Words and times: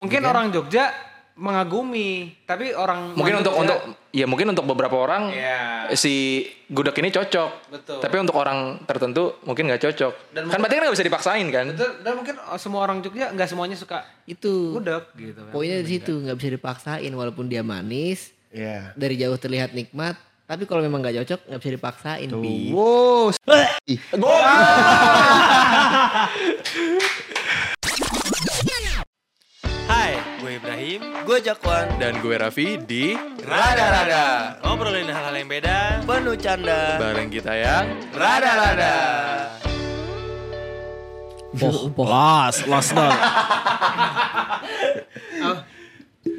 Mungkin 0.00 0.22
orang 0.22 0.48
Jogja 0.48 0.88
mengagumi, 1.36 2.32
tapi 2.42 2.70
orang 2.70 3.12
Mungkin 3.12 3.38
untuk 3.38 3.52
Jogja- 3.52 3.62
untuk 3.62 3.78
ya 4.10 4.24
mungkin 4.24 4.46
untuk 4.50 4.64
beberapa 4.66 4.94
orang 4.94 5.28
Iya. 5.28 5.58
si 5.92 6.42
gudeg 6.66 6.94
ini 6.94 7.10
cocok. 7.10 7.50
Betul. 7.70 7.98
Tapi 7.98 8.14
untuk 8.18 8.34
orang 8.34 8.78
tertentu 8.82 9.34
mungkin 9.42 9.66
nggak 9.66 9.82
cocok. 9.82 10.12
Dan 10.32 10.46
kan 10.46 10.58
berarti 10.58 10.74
kan 10.74 10.80
nggak 10.82 10.94
bisa 10.94 11.06
dipaksain 11.06 11.46
kan? 11.48 11.64
Betul, 11.70 11.90
dan 11.98 12.12
mungkin 12.14 12.34
semua 12.56 12.80
orang 12.82 12.98
Jogja 12.98 13.30
nggak 13.30 13.46
semuanya 13.46 13.74
suka 13.74 14.02
Itu 14.24 14.74
gudeg 14.74 15.02
gitu 15.14 15.38
kan. 15.38 15.50
poinnya 15.50 15.78
di 15.78 15.86
situ 15.90 16.10
nggak 16.14 16.34
bisa 16.34 16.48
dipaksain 16.50 17.10
walaupun 17.10 17.46
dia 17.46 17.62
manis 17.62 18.30
Iya. 18.50 18.90
dari 18.94 19.14
jauh 19.14 19.36
terlihat 19.36 19.70
nikmat 19.70 20.14
tapi 20.42 20.64
kalau 20.64 20.80
memang 20.80 20.98
nggak 20.98 21.22
cocok 21.22 21.38
nggak 21.46 21.58
bisa 21.58 21.72
dipaksain 21.72 22.26
Pi. 22.26 22.70
Wow. 22.70 23.30
Ih, 23.86 23.98
Ibrahim. 30.80 31.28
Gue 31.28 31.38
Jakwan, 31.44 31.86
Dan 32.00 32.24
gue 32.24 32.40
Raffi 32.40 32.80
di 32.80 33.12
Rada-rada. 33.44 34.56
Ngobrolin 34.64 35.04
hal-hal 35.04 35.36
yang 35.36 35.48
beda. 35.50 36.00
penuh 36.08 36.36
canda. 36.40 36.96
bareng 36.96 37.28
kita 37.28 37.52
yang 37.52 37.84
Rada-rada. 38.16 38.96
poh 41.52 41.92
poh 41.92 42.08
Los, 42.08 42.64
los 42.64 42.88
dong. 42.88 43.12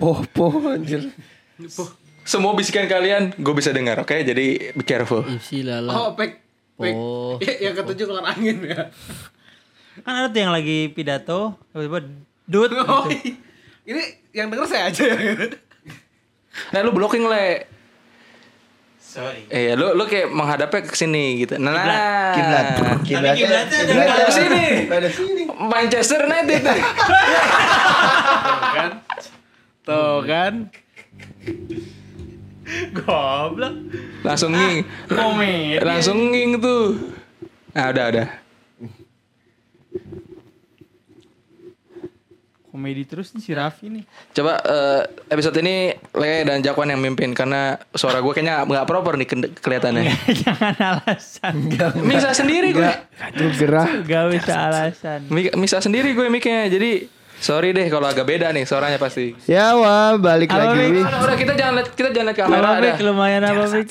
poh 0.01 0.20
poh 0.25 0.53
anjir. 0.71 1.13
semua 2.23 2.57
bisikan 2.57 2.89
kalian 2.89 3.37
gue 3.37 3.53
bisa 3.53 3.70
dengar, 3.70 4.01
oke? 4.01 4.15
Jadi 4.15 4.73
be 4.73 4.81
careful. 4.81 5.21
isi 5.27 5.62
lala 5.62 5.93
Oh, 5.93 6.09
pek 6.17 6.41
pek. 6.81 6.93
Oh. 6.98 7.37
yang 7.62 7.77
ketujuh 7.77 8.09
keluar 8.09 8.26
angin 8.26 8.57
ya. 8.65 8.89
Kan 10.01 10.13
ada 10.15 10.34
tuh 10.34 10.41
yang 10.41 10.49
lagi 10.49 10.89
pidato, 10.89 11.53
tiba-tiba 11.70 11.99
dut. 12.49 12.71
Oh, 12.73 13.05
gitu. 13.05 13.50
Ini 13.91 14.03
yang 14.31 14.47
denger 14.47 14.67
saya 14.67 14.87
aja 14.87 15.03
ya. 15.03 15.17
Nah 16.71 16.79
lu 16.83 16.91
blocking 16.95 17.27
le. 17.27 17.67
Sorry. 18.99 19.43
Eh, 19.51 19.75
lu 19.75 19.91
lu 19.91 20.07
kayak 20.07 20.31
menghadapnya 20.31 20.87
ke 20.87 20.95
sini 20.95 21.43
gitu. 21.43 21.59
Nah, 21.59 22.31
Kiblat. 22.31 22.65
Kiblat. 23.03 23.35
kiblatnya 23.35 23.77
ada 23.83 23.91
Kiblat 23.91 24.07
di 24.23 24.31
sini. 24.31 24.65
Ada 24.87 25.09
sini. 25.11 25.43
Manchester 25.51 26.20
United. 26.31 26.63
kan? 28.79 28.91
Tuh 29.83 30.17
kan. 30.23 30.53
Goblok. 32.95 33.76
langsung 34.23 34.55
nging. 34.55 34.87
Komedi. 35.11 35.83
Langsung 35.83 36.31
nging 36.31 36.63
tuh. 36.63 36.95
Nah, 37.76 37.91
udah 37.91 38.05
udah. 38.15 38.40
Komedi 42.71 43.03
terus 43.03 43.35
nih 43.35 43.43
si 43.43 43.51
Raffi 43.51 43.91
nih. 43.91 44.07
Coba 44.31 44.55
eh, 44.57 45.01
episode 45.27 45.59
ini 45.59 45.91
Le 46.15 46.41
dan 46.41 46.63
Jakwan 46.63 46.87
yang 46.87 46.97
mimpin 46.97 47.35
karena 47.35 47.75
suara 47.91 48.17
gue 48.17 48.31
kayaknya 48.31 48.63
nggak 48.63 48.87
proper 48.87 49.19
nih 49.19 49.27
ke- 49.27 49.51
kelihatannya. 49.59 50.07
Jangan 50.41 50.75
alasan. 50.79 51.53
Misa 51.99 52.31
sendiri 52.31 52.71
gue. 52.71 52.91
Lu 53.35 53.51
gerah. 53.51 53.87
Gak 54.01 54.25
bisa 54.31 54.53
alasan. 54.55 55.27
Mi- 55.27 55.51
Misa 55.53 55.77
sendiri 55.77 56.15
gue 56.15 56.25
miknya. 56.25 56.65
Jadi 56.65 57.11
sorry 57.37 57.75
deh 57.75 57.85
kalau 57.85 58.07
agak 58.07 58.23
beda 58.23 58.55
nih 58.55 58.63
suaranya 58.63 58.95
pasti. 58.95 59.35
Ya 59.45 59.75
wah, 59.75 60.15
balik 60.15 60.47
Apa, 60.47 60.71
lagi. 60.71 60.95
Mik? 60.95 61.03
Udah, 61.03 61.19
udah 61.27 61.35
kita 61.35 61.53
jangan 61.53 61.73
lihat 61.75 61.89
kita 61.91 62.09
jangan 62.09 62.27
lihat 62.31 62.39
kamera 62.39 62.55
Apa 62.61 62.71
ada. 62.71 62.87
Bik? 62.87 63.03
Lumayan 63.03 63.41
apa 63.43 63.63
lihat 63.67 63.89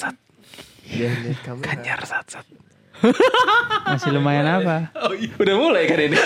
kamera. 1.44 1.64
Kanyar 1.68 2.00
sat 2.02 2.26
sat. 2.26 2.46
Masih 3.86 4.12
lumayan 4.12 4.44
apa? 4.46 4.92
Udah 5.40 5.54
mulai 5.56 5.84
kan 5.84 6.00
ini. 6.00 6.16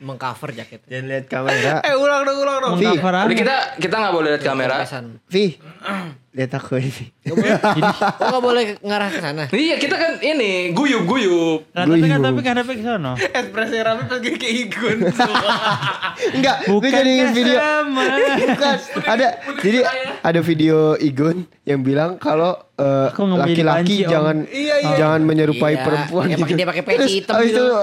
Mengcover 0.00 0.50
jaket 0.54 0.80
Jangan 0.86 1.04
lihat 1.10 1.26
kamera. 1.26 1.82
Eh 1.82 1.94
ulang 1.94 2.22
dong, 2.22 2.38
ulang 2.38 2.58
dong. 2.62 2.74
Vi, 2.78 2.86
Cover 2.86 3.14
apa? 3.14 3.30
Kita 3.34 3.56
kita 3.82 3.94
nggak 3.98 4.14
boleh 4.14 4.28
lihat 4.36 4.44
kamera. 4.44 4.76
Vi. 5.28 5.44
Nggak 6.38 7.34
boleh. 7.34 7.56
oh 8.20 8.28
nggak 8.28 8.44
boleh 8.44 8.64
ngarah 8.80 9.08
ke 9.08 9.18
sana 9.18 9.42
Iya 9.48 9.74
kita 9.76 9.94
kan 9.94 10.10
ini 10.18 10.70
guyup 10.70 11.02
guyup. 11.02 11.66
Lah, 11.72 11.82
tapi 11.84 11.98
kan 12.00 12.08
Guyub. 12.14 12.26
tapi 12.28 12.40
kan 12.40 12.54
tapi 12.56 12.72
ke 12.74 12.82
sono. 12.82 13.12
Espresso 13.38 13.76
Raffi 13.76 14.04
pergi 14.06 14.30
ke 14.32 14.48
Igun. 14.48 14.98
Enggak, 16.30 16.56
gue 16.64 16.88
jadi 16.88 17.12
video. 17.28 17.56
Bukan, 18.48 18.76
ada 19.04 19.26
jadi 19.58 19.78
ada 20.20 20.40
video 20.40 20.76
Igun 20.96 21.36
yang 21.62 21.80
bilang 21.80 22.16
kalau 22.16 22.54
menjadi 23.16 23.66
laki-laki 23.66 23.94
jangan 24.04 24.36
Iya, 24.46 24.74
iya. 24.78 24.94
jangan 24.96 25.20
menyerupai 25.20 25.74
Iya, 25.74 25.82
perempuan 25.82 26.24
gitu. 26.30 26.54
dia 26.54 26.62
pakai 26.64 26.82
peci 26.84 26.96
Terus 26.96 27.12
hitam 27.12 27.34
abis 27.34 27.48
gitu. 27.48 27.58
itu 27.58 27.74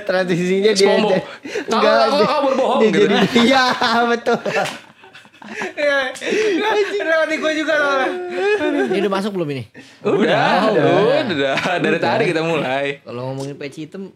transisinya 0.00 0.70
dia 0.72 0.86
enggak, 0.88 1.94
kok 1.98 2.14
dia- 2.14 2.28
kabar 2.28 2.52
bohong 2.54 2.80
dia 2.80 2.88
gitu. 2.88 3.02
jadi- 3.04 3.42
Iya, 3.42 3.64
betul. 4.06 4.38
Iya. 5.74 5.98
Lewat 7.02 7.26
di 7.26 7.36
gue 7.36 7.52
juga 7.54 7.74
soalnya. 7.74 8.08
ini 8.88 8.98
udah 9.00 9.12
masuk 9.12 9.32
belum 9.32 9.48
ini 9.50 9.64
Udah, 10.00 10.70
udah, 10.70 11.22
udah, 11.24 11.54
dari 11.78 11.98
tadi 11.98 12.24
kita 12.26 12.40
mulai. 12.40 13.00
kalau 13.00 13.30
ngomongin 13.30 13.54
peci 13.54 13.84
hitam 13.84 14.10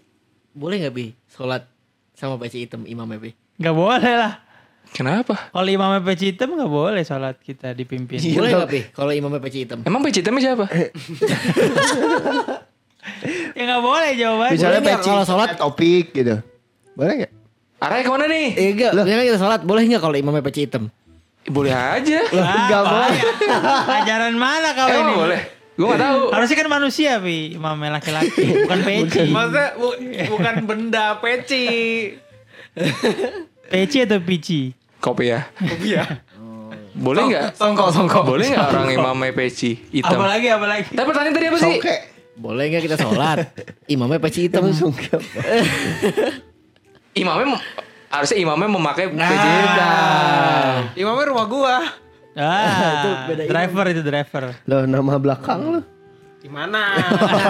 boleh 0.51 0.81
nggak 0.81 0.93
bi 0.93 1.07
sholat 1.29 1.67
sama 2.13 2.37
peci 2.37 2.65
hitam 2.65 2.85
imamnya 2.85 3.19
bi 3.19 3.31
Gak 3.57 3.73
boleh 3.73 4.15
lah. 4.15 4.41
Kenapa? 4.87 5.49
Kalau 5.51 5.65
imamnya 5.67 6.01
peci 6.03 6.31
hitam 6.31 6.55
gak 6.55 6.69
boleh 6.69 7.03
sholat 7.03 7.37
kita 7.39 7.73
dipimpin. 7.73 8.17
Iya, 8.17 8.37
boleh 8.37 8.53
bi 8.67 8.81
kalau 8.91 9.11
imamnya 9.11 9.41
peci 9.41 9.65
hitam 9.65 9.81
Emang 9.83 10.01
peci 10.01 10.21
hitamnya 10.21 10.43
siapa? 10.43 10.65
ya 13.57 13.63
gak 13.67 13.83
boleh 13.83 14.11
jawabannya. 14.15 14.55
Misalnya 14.55 14.81
nggak 14.81 14.99
peci 14.99 15.09
kalau 15.11 15.25
sholat? 15.25 15.49
topik 15.57 16.07
gitu. 16.13 16.37
Boleh 16.93 17.15
nggak? 17.19 17.33
Arahnya 17.77 18.03
ke 18.03 18.11
mana 18.11 18.25
nih? 18.25 18.47
eh 18.57 18.69
enggak 18.73 18.91
misalnya 18.97 19.27
kita 19.27 19.37
sholat 19.39 19.61
boleh 19.61 19.83
nggak 19.85 20.01
kalau 20.01 20.17
imamnya 20.17 20.41
peci 20.41 20.65
hitam 20.65 20.89
Boleh 21.47 21.71
aja. 21.73 22.19
Enggak 22.27 22.83
boleh. 22.83 23.21
Ajaran 23.95 24.35
mana 24.35 24.69
kau 24.73 24.87
Emang 24.87 25.03
ini? 25.05 25.15
boleh? 25.17 25.41
Gue 25.73 25.87
gak 25.87 26.01
tahu. 26.01 26.21
Harusnya 26.31 26.57
kan 26.57 26.69
manusia, 26.71 27.11
Pi. 27.19 27.53
Imamnya 27.53 27.91
laki-laki, 27.95 28.65
bukan 28.65 28.79
peci. 28.81 29.29
Maksudnya 29.29 29.69
bu- 29.77 29.99
bukan 30.27 30.55
benda 30.65 31.07
peci. 31.17 31.67
Peci 33.67 33.99
atau 34.01 34.19
pici? 34.19 34.73
Kopi 34.99 35.29
ya. 35.29 35.45
Iya. 35.79 36.05
Boleh 36.97 37.29
nggak? 37.29 37.49
Songkok, 37.55 37.93
songkok. 37.93 38.25
Boleh 38.25 38.49
nggak 38.49 38.73
orang 38.73 38.89
imamnya 38.91 39.31
peci 39.31 39.77
hitam? 39.93 40.17
Apalagi, 40.17 40.49
apalagi. 40.49 40.89
Tapi 40.91 41.05
pertanyaan 41.05 41.35
tadi 41.35 41.47
apa 41.47 41.59
sih? 41.59 41.73
Songke. 41.77 41.97
boleh 42.37 42.69
nggak 42.69 42.85
kita 42.85 42.97
sholat 42.99 43.49
imamnya 43.87 44.17
peci 44.19 44.45
hitam? 44.45 44.65
Imamnya 47.15 47.47
mem- 47.51 47.65
harusnya 48.11 48.37
imamnya 48.39 48.69
memakai 48.71 49.05
Nah. 49.13 49.31
hitam. 49.31 50.77
Imamnya 50.95 51.25
rumah 51.31 51.47
gua. 51.47 51.77
Ah, 52.37 52.69
Itu 53.01 53.09
beda 53.33 53.43
driver 53.49 53.85
itu 53.89 54.03
driver. 54.05 54.43
Loh, 54.69 54.85
nama 54.85 55.17
belakang 55.17 55.61
lu. 55.73 55.81
Gimana? 56.45 56.95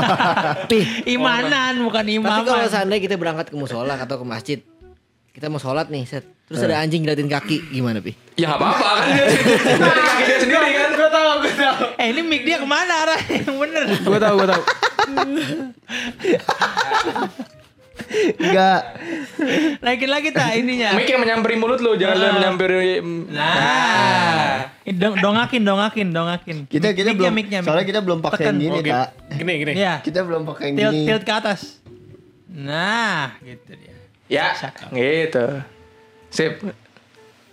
Pi, 0.71 1.05
Imanan 1.11 1.85
bukan 1.85 2.01
tapi 2.01 2.43
kalau 2.49 2.65
seandainya 2.65 3.03
kita 3.05 3.17
berangkat 3.21 3.53
ke 3.53 3.57
musola 3.59 3.93
atau 4.01 4.17
ke 4.17 4.25
masjid 4.25 4.59
kita 5.37 5.53
mau 5.53 5.61
sholat 5.61 5.93
nih 5.93 6.09
set 6.09 6.25
terus 6.49 6.65
ada 6.65 6.81
anjing 6.81 7.05
ngeliatin 7.05 7.29
kaki 7.29 7.61
gimana 7.69 8.01
pi 8.01 8.17
Ya 8.41 8.49
nggak 8.49 8.57
apa-apa 8.57 8.89
kan 8.97 9.05
dia 9.13 9.29
kaki 10.01 10.23
dia 10.25 10.39
sendiri 10.41 10.71
kan. 10.73 10.91
Gue 10.97 11.11
tahu, 11.13 11.31
gue 11.45 11.53
tahu. 11.61 11.77
Eh 12.01 12.07
ini 12.09 12.21
mic 12.25 12.43
dia 12.49 12.57
ke 12.57 12.65
mana 12.65 13.05
arah 13.05 13.21
yang 13.29 13.57
bener? 13.61 13.85
Gue 14.01 14.17
tahu, 14.17 14.35
gue 14.41 14.49
tahu. 14.49 14.63
Enggak. 18.37 18.81
Naikin 19.79 20.09
lagi 20.09 20.29
tak 20.31 20.53
ininya. 20.55 20.93
Mic 20.93 21.07
yang 21.07 21.19
menyamperin 21.19 21.59
mulut 21.59 21.81
lu, 21.81 21.95
jangan 21.95 22.15
lu 22.15 22.25
yang 22.25 22.37
menyamperin. 22.37 23.05
Nah, 23.31 24.71
Dong, 24.87 25.19
dongakin, 25.19 25.63
dongakin, 25.63 26.09
dongakin. 26.11 26.57
Kita 26.65 26.93
kita 26.93 27.11
Mic-nya, 27.11 27.61
belum 27.61 27.65
soalnya 27.65 27.87
kita 27.87 28.01
belum 28.01 28.19
pakai 28.21 28.45
yang 28.47 28.57
gini, 28.57 28.79
Oke. 28.79 28.91
Tak. 28.91 29.09
Gini, 29.35 29.53
gini. 29.59 29.73
Iya, 29.75 29.95
Kita 30.01 30.21
belum 30.23 30.43
pakai 30.45 30.65
yang 30.65 30.77
tilt, 30.77 30.93
gini. 30.93 31.07
tilt 31.07 31.23
ke 31.23 31.33
atas. 31.33 31.61
Nah, 32.49 33.35
gitu 33.41 33.73
dia. 33.75 33.97
Ya, 34.27 34.47
Cakep. 34.53 34.89
gitu. 34.93 35.47
Sip. 36.31 36.55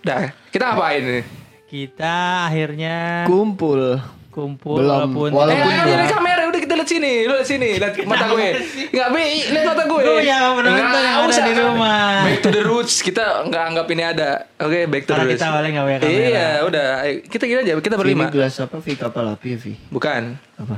Dah, 0.01 0.19
kita 0.49 0.63
ngapain 0.69 1.01
nih? 1.01 1.23
Kita 1.65 2.15
akhirnya 2.45 3.25
Kumpul. 3.25 3.97
kumpul 4.29 4.81
Belum, 4.81 5.13
walaupun 5.13 5.29
walaupun 5.29 5.69
Eh, 5.69 6.09
kamera 6.09 6.42
lihat 6.83 6.91
sini, 6.91 7.13
lu 7.23 7.33
lihat 7.33 7.47
sini, 7.47 7.69
lihat 7.79 7.93
mata 8.03 8.27
gue. 8.27 8.47
Enggak, 8.91 9.07
Bi, 9.09 9.23
lihat 9.47 9.65
mata 9.65 9.83
gue. 9.87 10.01
Gue 10.03 10.15
punya 10.19 10.37
penonton 10.51 10.75
yang 10.99 11.17
ada 11.23 11.39
di 11.39 11.53
rumah. 11.55 12.03
Back 12.27 12.39
to 12.43 12.49
the 12.51 12.61
roots, 12.61 12.95
kita 12.99 13.23
nggak 13.47 13.63
anggap 13.71 13.87
ini 13.87 14.03
ada. 14.03 14.29
Oke, 14.59 14.79
back 14.85 15.03
to 15.07 15.15
the 15.15 15.23
roots. 15.23 15.39
kita 15.39 15.45
awalnya 15.47 15.69
nggak 15.71 15.85
punya 15.87 15.99
kamera. 16.03 16.27
Iya, 16.27 16.47
udah. 16.67 16.87
Kita 17.23 17.43
gini 17.47 17.59
aja, 17.63 17.73
kita 17.79 17.95
Ini 17.95 18.01
berlima. 18.03 18.23
gelas 18.27 18.59
apa 18.59 18.75
Vi 18.77 18.93
kapal 18.93 19.25
api 19.31 19.47
ya 19.47 19.57
Vi? 19.57 19.73
Bukan. 19.87 20.21
Apa? 20.59 20.75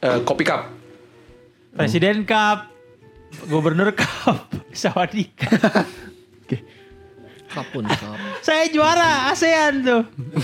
Eh, 0.00 0.18
kopi 0.24 0.42
cup. 0.42 0.62
Presiden 1.72 2.24
Cup, 2.24 2.68
Gubernur 3.44 3.92
Cup, 3.92 4.48
Sawadika. 4.72 5.48
kapun 7.52 7.84
kap 7.84 8.16
Saya 8.40 8.64
juara 8.72 9.28
ASEAN 9.28 9.84
tuh. 9.84 10.02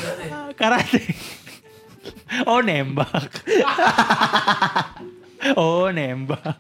Karate. 0.61 1.01
Oh 2.51 2.61
nembak. 2.61 3.31
Oh 5.55 5.87
nembak. 5.95 6.59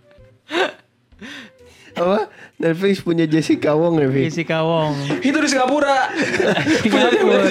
Apa? 1.98 2.30
Netflix 2.62 3.02
punya 3.02 3.26
Jessica 3.26 3.74
Wong 3.74 3.98
ya, 3.98 4.06
Vi? 4.06 4.30
Jessica 4.30 4.62
Wong. 4.62 4.94
Itu 5.18 5.34
di 5.34 5.48
Singapura. 5.50 6.14
Singapura. 6.86 7.42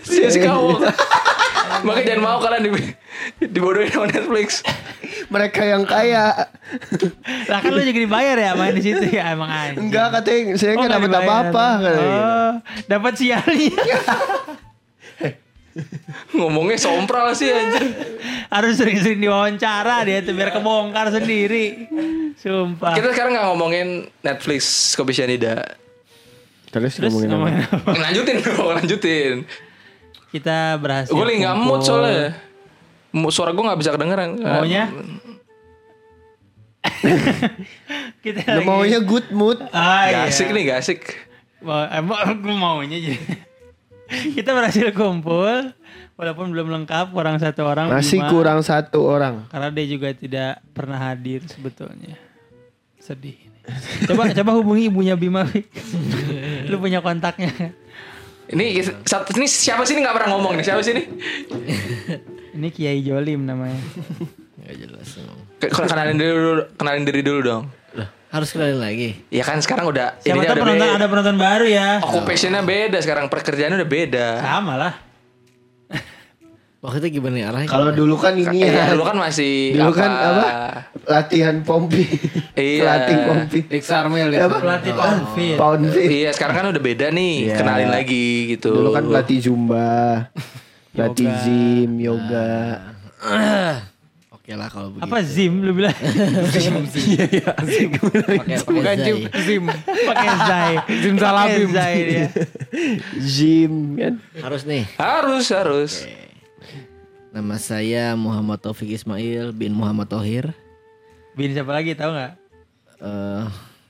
Jessica 0.00 0.52
Wong. 0.56 0.80
Makanya 1.84 2.16
jangan 2.16 2.22
mau 2.24 2.38
kalian 2.40 2.62
di, 2.68 2.70
dibodohin 3.52 3.92
sama 3.92 4.08
Netflix. 4.08 4.64
Mereka 5.28 5.60
yang 5.60 5.84
kaya. 5.84 6.48
Lah 7.52 7.58
kan 7.60 7.70
lu 7.72 7.84
juga 7.84 8.00
dibayar 8.00 8.36
ya 8.36 8.52
main 8.56 8.72
di 8.72 8.82
situ 8.84 9.12
ya 9.12 9.36
emang 9.36 9.48
aja. 9.52 9.76
Enggak 9.76 10.08
katanya 10.20 10.56
saya 10.56 10.72
nggak 10.76 10.88
nggak 10.88 11.00
dapat 11.04 11.20
apa-apa. 11.20 11.66
Oh, 11.84 12.52
dapat 12.88 13.12
sialnya. 13.20 13.76
Ngomongnya 16.36 16.76
sompral 16.76 17.32
sih 17.32 17.48
anjir. 17.48 17.84
Harus 18.46 18.76
sering-sering 18.76 19.18
diwawancara 19.18 20.02
dia 20.02 20.20
tuh 20.20 20.32
biar 20.32 20.50
kebongkar 20.50 21.08
sendiri. 21.10 21.88
Sumpah. 22.34 22.92
Kita 22.92 23.10
sekarang 23.10 23.32
nggak 23.32 23.46
ngomongin 23.48 23.88
Netflix 24.20 24.62
Kopi 24.92 25.12
Cyanida. 25.12 25.64
Terus, 26.68 26.96
Terus 26.96 27.08
ngomongin 27.08 27.28
apa? 27.28 27.36
ngomongin 27.36 27.58
apa? 27.62 27.90
Lanjutin 28.00 28.36
dong, 28.38 28.70
lanjutin. 28.74 29.34
Kita 30.28 30.58
berhasil. 30.76 31.12
Gue 31.12 31.24
lagi 31.24 31.38
nggak 31.40 31.56
mood 31.58 31.80
soalnya. 31.80 32.32
Suara 33.28 33.52
gue 33.52 33.60
nggak 33.62 33.80
bisa 33.80 33.90
kedengeran. 33.90 34.30
Maunya? 34.36 34.84
kita 38.22 38.38
Lu 38.42 38.58
lagi- 38.58 38.66
maunya 38.66 38.98
good 39.00 39.28
mood. 39.30 39.58
Ah, 39.70 40.08
Gak 40.08 40.10
iya. 40.10 40.30
asik 40.30 40.48
nih, 40.50 40.62
gak 40.66 40.78
asik. 40.80 41.00
Mau- 41.60 41.88
Emang 41.88 42.18
gue 42.34 42.54
maunya 42.54 42.98
jadi. 42.98 43.20
kita 44.36 44.50
berhasil 44.52 44.92
kumpul 44.92 45.72
walaupun 46.16 46.52
belum 46.52 46.68
lengkap 46.70 47.10
orang 47.16 47.40
satu 47.40 47.64
orang 47.66 47.88
Masih 47.90 48.20
Bima. 48.20 48.30
kurang 48.30 48.58
satu 48.60 49.00
orang. 49.02 49.48
karena 49.48 49.68
dia 49.72 49.86
juga 49.88 50.08
tidak 50.12 50.52
pernah 50.76 50.98
hadir 51.00 51.42
sebetulnya. 51.48 52.14
Sedih. 53.00 53.36
Coba 54.06 54.30
coba 54.38 54.50
hubungi 54.58 54.92
ibunya 54.92 55.14
Bima. 55.18 55.46
Lu 56.70 56.76
punya 56.78 57.00
kontaknya. 57.00 57.50
Ini 58.52 58.84
satu 59.06 59.32
ini 59.38 59.48
siapa 59.48 59.86
sih 59.86 59.96
ini 59.96 60.04
nggak 60.04 60.16
pernah 60.18 60.30
ngomong 60.36 60.60
nih? 60.60 60.64
Siapa 60.66 60.82
sih 60.84 60.92
ini? 60.92 61.04
Ini 62.52 62.68
Kiai 62.68 63.00
Jolim 63.00 63.48
namanya. 63.48 63.80
Gak 64.62 64.76
jelas 64.76 65.08
Kenalin 65.62 66.18
diri 66.18 66.34
dulu, 66.34 66.62
kenalin 66.74 67.04
diri 67.06 67.20
dulu 67.22 67.40
dong. 67.40 67.64
Harus 68.32 68.48
kenalin 68.48 68.80
lagi. 68.80 69.20
Ya 69.28 69.44
kan 69.44 69.60
sekarang 69.60 69.84
udah 69.86 70.16
Siapa 70.18 70.40
tahu 70.40 70.42
udah 70.42 70.56
penonton 70.56 70.80
beda. 70.80 70.96
ada 70.96 71.06
penonton 71.06 71.36
baru 71.36 71.66
ya. 71.68 71.88
Occupationnya 72.00 72.64
beda 72.64 72.98
sekarang 72.98 73.28
pekerjaannya 73.28 73.76
udah 73.76 73.90
beda. 73.90 74.26
Sama 74.40 74.74
lah. 74.74 74.94
Waktu 76.82 76.98
itu 76.98 77.20
gimana 77.20 77.34
nih 77.36 77.44
arahnya? 77.46 77.68
Kalau 77.68 77.92
dulu 77.92 78.16
kan 78.16 78.32
ini 78.32 78.58
Iya, 78.58 78.72
ya. 78.72 78.84
dulu 78.90 79.04
kan 79.04 79.14
masih 79.14 79.76
Dulu 79.76 79.92
kan 79.92 80.10
apa? 80.10 80.48
Latihan 81.04 81.60
pompi. 81.60 82.08
Iya. 82.56 82.82
Pelatih 82.82 83.16
pompi. 83.22 83.58
Rick 83.68 83.84
Sarmel 83.84 84.32
ya. 84.32 84.48
Apa? 84.48 84.58
Pelatih 84.58 84.92
Poundfield. 84.92 85.58
Pound 85.60 85.84
fit. 85.92 86.08
Iya, 86.10 86.30
sekarang 86.32 86.54
kan 86.56 86.66
udah 86.72 86.82
beda 86.82 87.06
nih. 87.12 87.34
Iya. 87.46 87.56
Kenalin 87.60 87.90
lagi 87.92 88.26
gitu. 88.50 88.72
Dulu 88.72 88.90
kan 88.90 89.04
pelatih 89.04 89.38
zumba. 89.38 90.26
Pelatih 90.96 91.28
gym, 91.44 92.00
yoga. 92.00 92.80
Oke 94.42 94.58
lah 94.58 94.66
kalau 94.66 94.90
begitu. 94.90 95.06
Apa 95.06 95.22
Zim 95.22 95.62
lu 95.62 95.70
bilang? 95.70 95.94
Pakai 96.02 96.66
Bukan 98.58 98.74
pakai 98.74 98.98
Jim, 98.98 99.16
zai. 99.22 99.38
Zim. 99.46 99.64
Pakai 99.86 100.30
Zai. 100.34 100.72
Zim 100.98 101.14
Salabim. 101.14 101.70
Pakai 101.70 101.78
Zai 101.78 101.96
dia. 102.02 102.26
Gym 103.22 103.74
kan. 103.94 104.14
Harus 104.42 104.66
nih. 104.66 104.82
Harus, 104.98 105.46
harus. 105.54 105.92
Nama 107.30 107.54
saya 107.62 108.18
Muhammad 108.18 108.58
Taufik 108.58 108.90
Ismail 108.90 109.54
bin 109.54 109.78
Muhammad 109.78 110.10
Tohir. 110.10 110.50
Bin 111.38 111.54
siapa 111.54 111.70
lagi 111.70 111.94
tahu 111.94 112.10
nggak? 112.10 112.32
Eh, 112.98 113.44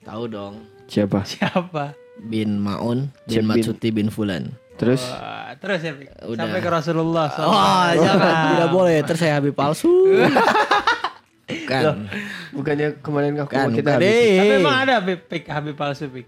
tahu 0.05 0.25
dong. 0.29 0.55
Siapa? 0.85 1.25
Siapa? 1.25 1.97
Bin 2.21 2.61
Maun 2.61 3.09
bin 3.25 3.41
Siap, 3.41 3.41
Bin. 3.41 3.49
Matsuti 3.49 3.89
bin 3.89 4.13
Fulan. 4.13 4.53
Terus 4.83 5.03
Wah, 5.07 5.55
terus 5.63 5.81
ya? 5.81 5.93
Udah. 6.27 6.43
Sampai 6.43 6.59
ke 6.59 6.67
Rasulullah. 6.67 7.31
Oh, 7.39 7.87
jangan 7.95 8.35
tidak 8.51 8.71
boleh. 8.75 8.97
Terus 9.07 9.21
saya 9.23 9.39
Habib 9.39 9.55
palsu. 9.55 9.95
Bukan. 11.47 11.83
bukannya 12.51 12.89
kemarin 12.99 13.37
aku 13.39 13.53
Kan, 13.53 13.71
kita 13.71 13.95
bukan 13.95 14.01
habis. 14.01 14.09
deh. 14.11 14.39
Tapi 14.41 14.55
emang 14.59 14.77
ada 14.83 14.95
Pik, 14.99 15.19
Pik 15.29 15.45
Habib 15.47 15.77
palsu, 15.77 16.09
Pik? 16.09 16.27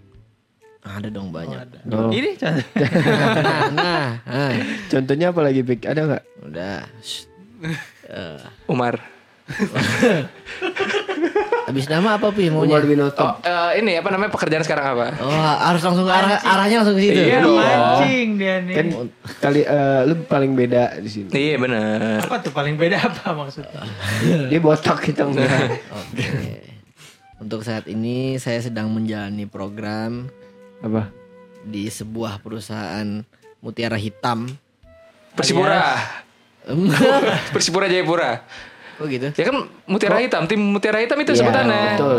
Ada 0.85 1.09
dong 1.09 1.33
banyak. 1.33 1.65
Oh. 1.89 2.13
Ini 2.13 2.37
contoh. 2.37 2.61
Nah, 2.77 3.73
nah, 3.81 4.09
nah. 4.21 4.51
Contohnya 4.85 5.33
apa 5.33 5.41
lagi 5.41 5.61
Pik? 5.61 5.81
Ada 5.83 6.01
nggak? 6.07 6.23
Udah. 6.47 6.79
Eh, 8.05 8.37
Umar. 8.69 9.01
habis 11.65 11.89
nama 11.89 12.21
apa 12.21 12.29
pi 12.29 12.53
maunya? 12.53 12.77
Umar 12.77 12.85
bin 12.85 13.01
Khattab. 13.01 13.25
Oh, 13.25 13.33
eh, 13.41 13.81
ini 13.81 13.97
apa 13.97 14.09
namanya 14.13 14.31
pekerjaan 14.31 14.61
sekarang 14.61 14.85
apa? 14.93 15.17
Oh, 15.17 15.33
harus 15.65 15.81
langsung 15.81 16.05
ke 16.05 16.13
arah, 16.13 16.37
arahnya 16.37 16.85
langsung 16.85 16.95
ke 16.95 17.01
situ. 17.09 17.21
Iya. 17.25 17.39
Mancing 17.41 18.29
dia 18.37 18.55
nih. 18.61 18.75
Kan 18.77 18.85
kali 19.41 19.61
eh, 19.65 20.01
lu 20.05 20.13
paling 20.29 20.51
beda 20.53 21.01
di 21.01 21.09
sini. 21.09 21.29
Iya 21.33 21.55
bener. 21.57 22.21
Apa 22.21 22.45
tuh 22.45 22.53
paling 22.53 22.77
beda 22.77 22.97
apa 23.01 23.33
maksudnya? 23.33 23.81
Dia 24.53 24.59
botak 24.61 25.01
kita 25.01 25.25
enggak. 25.25 25.49
Oke. 25.99 26.29
Untuk 27.41 27.65
saat 27.65 27.89
ini 27.91 28.39
saya 28.39 28.63
sedang 28.63 28.87
menjalani 28.93 29.43
program 29.43 30.31
Apa? 30.79 31.11
di 31.65 31.91
sebuah 31.91 32.39
perusahaan 32.39 33.25
Mutiara 33.59 33.97
Hitam. 33.99 34.47
Persipura. 35.35 35.99
Persipura 37.53 37.91
Jayapura. 37.91 38.45
Kok 38.95 39.05
gitu? 39.05 39.27
Ya 39.31 39.43
kan 39.45 39.55
Mutiara 39.85 40.17
Hitam, 40.17 40.43
tim 40.45 40.61
Mutiara 40.61 40.99
Hitam 40.99 41.19
itu 41.19 41.31
Iya, 41.31 41.39
sebutannya. 41.41 41.81
betul. 41.93 42.17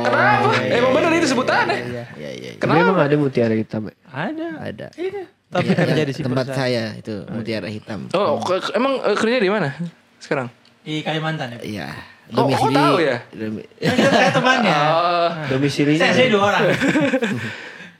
Kenapa? 0.00 0.48
Emang 0.64 0.90
bener 0.92 1.10
itu 1.14 1.28
sebutannya. 1.28 1.76
Iya, 1.76 2.04
iya. 2.16 2.30
iya. 2.32 2.50
Tapi 2.56 2.72
emang 2.74 2.96
ada 2.96 3.14
mutiara 3.14 3.52
hitam. 3.52 3.82
ya? 3.84 3.94
Ada. 4.08 4.48
Ada. 4.62 4.86
Ini. 4.96 5.22
Tapi 5.50 5.66
kerja 5.68 6.02
di 6.04 6.12
Tempat 6.14 6.46
saya 6.48 6.94
itu 6.94 7.26
Mutiara 7.26 7.66
Hitam. 7.66 8.06
Oh, 8.12 8.38
emang 8.70 9.02
eh, 9.02 9.18
kerja 9.18 9.36
di 9.36 9.50
mana 9.50 9.74
sekarang? 10.16 10.46
Di 10.80 11.02
Kalimantan 11.02 11.58
ya. 11.58 11.60
Iya. 11.60 11.88
Kok- 12.30 12.46
kok 12.46 12.70
tahu 12.70 12.96
ya? 13.02 13.18
domi- 13.34 13.66
kita 13.74 14.08
kayak 14.08 14.32
temannya. 14.32 14.76
Oh, 14.94 15.28
Domisilinya. 15.50 16.00
Saya 16.00 16.12
saya 16.14 16.28
dua 16.30 16.42
orang. 16.48 16.62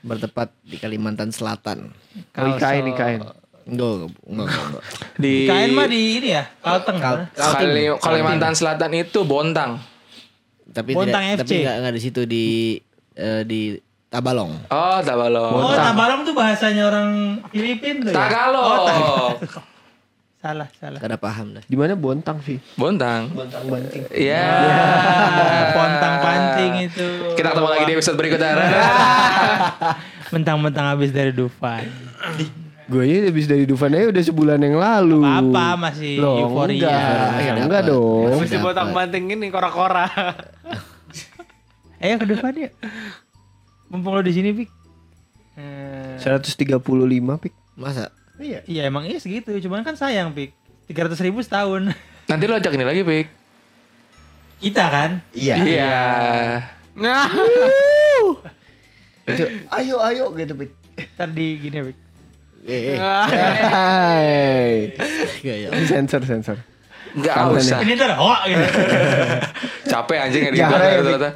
bertepat 0.01 0.49
di 0.63 0.79
Kalimantan 0.79 1.29
Selatan. 1.29 1.91
Oh, 2.33 2.47
IKN, 2.49 2.89
IKN. 2.89 3.19
Enggak, 3.63 3.89
enggak, 3.91 4.09
enggak, 4.25 4.63
enggak. 4.63 4.83
di 5.23 5.33
Kain 5.45 5.69
mah 5.71 5.85
di 5.85 6.01
ini 6.15 6.29
ya, 6.31 6.43
Kalteng. 6.57 6.97
Kal- 6.97 7.29
Kali- 7.31 7.97
Kalimantan 7.97 8.53
Selatan 8.53 8.91
itu 8.93 9.19
Bontang. 9.21 9.77
Tapi 10.65 10.91
Bontang 10.91 11.21
tidak, 11.21 11.35
FC. 11.35 11.41
tapi 11.41 11.53
enggak, 11.59 11.75
enggak 11.77 11.93
di 11.93 12.01
situ 12.01 12.21
di 12.23 12.45
eh, 13.13 13.41
di 13.43 13.61
Tabalong. 14.07 14.51
Oh, 14.67 14.99
Tabalong. 14.99 15.53
Oh, 15.61 15.71
Tabalong 15.71 16.21
tuh 16.21 16.33
bahasanya 16.33 16.83
orang 16.85 17.09
Filipin 17.47 18.01
tuh 18.01 18.09
ya? 18.09 18.15
Tagalog. 18.17 19.39
Salah, 20.41 20.65
salah. 20.73 20.97
Kada 20.97 21.21
paham 21.21 21.53
dah. 21.53 21.61
Di 21.61 21.77
mana 21.77 21.93
Bontang 21.93 22.41
sih? 22.41 22.57
Bontang. 22.73 23.29
Bontang 23.29 23.61
Banting. 23.61 24.09
Iya. 24.09 24.41
Pontang 25.69 26.15
panting 26.17 26.73
itu. 26.89 27.07
Kita 27.37 27.53
ketemu 27.53 27.67
lagi 27.69 27.83
di 27.85 27.93
episode 27.93 28.17
berikutnya. 28.17 28.51
Mentang-mentang 30.31 30.85
habis 30.89 31.13
dari 31.13 31.29
Dufan. 31.29 31.85
Gue 32.89 33.03
ini 33.05 33.29
habis 33.29 33.45
dari 33.45 33.69
Dufan 33.69 33.93
aja 33.93 34.09
udah 34.09 34.23
sebulan 34.25 34.59
yang 34.61 34.75
lalu. 34.81 35.21
Apa 35.21 35.77
masih 35.77 36.17
Loh, 36.17 36.49
euforia. 36.49 36.81
enggak. 36.81 37.29
Ya, 37.37 37.53
enggak 37.61 37.81
dong. 37.85 38.41
Mesti 38.41 38.57
botak 38.57 38.89
banting 38.89 39.25
ini 39.29 39.47
kora-kora. 39.53 40.09
Ayo 42.01 42.17
ke 42.17 42.25
Dufan 42.25 42.57
yuk. 42.57 42.73
Mumpung 43.91 44.17
lo 44.17 44.21
di 44.25 44.33
sini, 44.33 44.49
Pik. 44.55 44.69
Eh, 45.59 46.17
135 46.17 46.81
pik. 47.37 47.53
Masa? 47.77 48.09
iya 48.41 48.89
emang 48.89 49.05
iya 49.05 49.21
segitu, 49.21 49.53
cuman 49.61 49.85
kan 49.85 49.93
sayang, 49.93 50.33
Pik. 50.33 50.55
300 50.89 51.13
ribu 51.21 51.45
setahun. 51.45 51.93
Nanti 52.31 52.43
lo 52.49 52.57
ajak 52.57 52.73
ini 52.73 52.85
lagi, 52.87 53.05
Pik. 53.05 53.27
Kita 54.61 54.85
kan? 54.89 55.11
Iya. 55.35 55.55
Iya. 55.61 55.95
Nah, 56.97 57.29
ayo 59.73 59.95
ayo 60.03 60.25
gitu 60.35 60.53
pik. 60.59 60.71
Ntar 61.17 61.29
di 61.31 61.57
gini, 61.57 61.77
Pik. 61.87 61.97
Eh, 62.61 62.93
eh. 62.93 62.97
Hai. 63.01 64.93
Enggak 65.41 65.57
ya. 65.57 65.69
Sensor 65.89 66.21
sensor. 66.23 66.57
Enggak 67.17 67.35
usah. 67.57 67.81
Ini 67.81 67.93
ntar 67.97 68.13
hoa 68.15 68.45
gitu. 68.45 68.61
Capek 69.91 70.17
anjing 70.21 70.41
ya 70.45 70.51
Pik. 70.53 70.61
ternyata. 70.61 71.29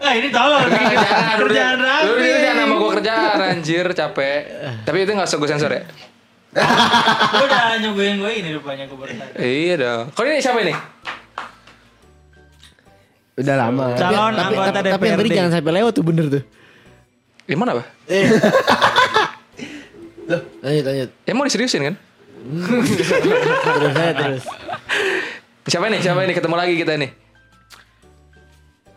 Ah, 0.00 0.12
ini 0.16 0.28
tolong. 0.32 0.64
Lu 0.64 1.44
Kerjaan 1.44 1.76
Lu 1.76 1.84
rapi. 1.84 2.08
udah 2.16 2.38
jangan 2.40 2.56
nama 2.56 2.74
gue 2.78 2.90
kerjaan 2.96 3.38
anjir, 3.42 3.86
capek. 3.92 4.40
Tapi 4.86 4.96
itu 5.04 5.10
enggak 5.12 5.28
usah 5.28 5.36
gue 5.36 5.48
sensor 5.50 5.70
ya. 5.74 5.82
Gue 7.30 7.44
udah 7.44 7.62
nyobain 7.84 8.14
gue 8.16 8.32
ini 8.32 8.48
rupanya 8.56 8.84
gue 8.88 8.96
baru. 8.96 9.12
Iya 9.36 9.74
dong. 9.76 10.04
Kalau 10.14 10.26
ini 10.30 10.40
siapa 10.40 10.58
ini? 10.64 10.72
Udah 13.40 13.54
lama. 13.56 13.84
Calon 13.98 14.32
tapi, 14.32 14.54
anggota 14.56 14.78
tapi, 14.78 14.88
tapi 14.88 15.04
yang 15.04 15.18
tadi 15.18 15.28
DPRD. 15.28 15.36
jangan 15.36 15.50
sampai 15.58 15.72
lewat 15.80 15.92
tuh 15.92 16.04
bener 16.06 16.26
tuh. 16.30 16.42
Di 17.50 17.58
mana, 17.58 17.72
Pak? 20.30 20.42
Lanjut 20.62 20.84
lanjut. 20.86 21.10
Ya 21.26 21.32
mau 21.34 21.44
diseriusin 21.44 21.82
kan? 21.90 21.96
Terus 23.76 23.92
saya 23.92 24.12
terus. 24.16 24.44
Siapa 25.68 25.92
ini? 25.92 25.98
Siapa 26.00 26.20
ini? 26.24 26.32
Ketemu 26.32 26.56
lagi 26.56 26.74
kita 26.80 26.96
nih. 26.96 27.10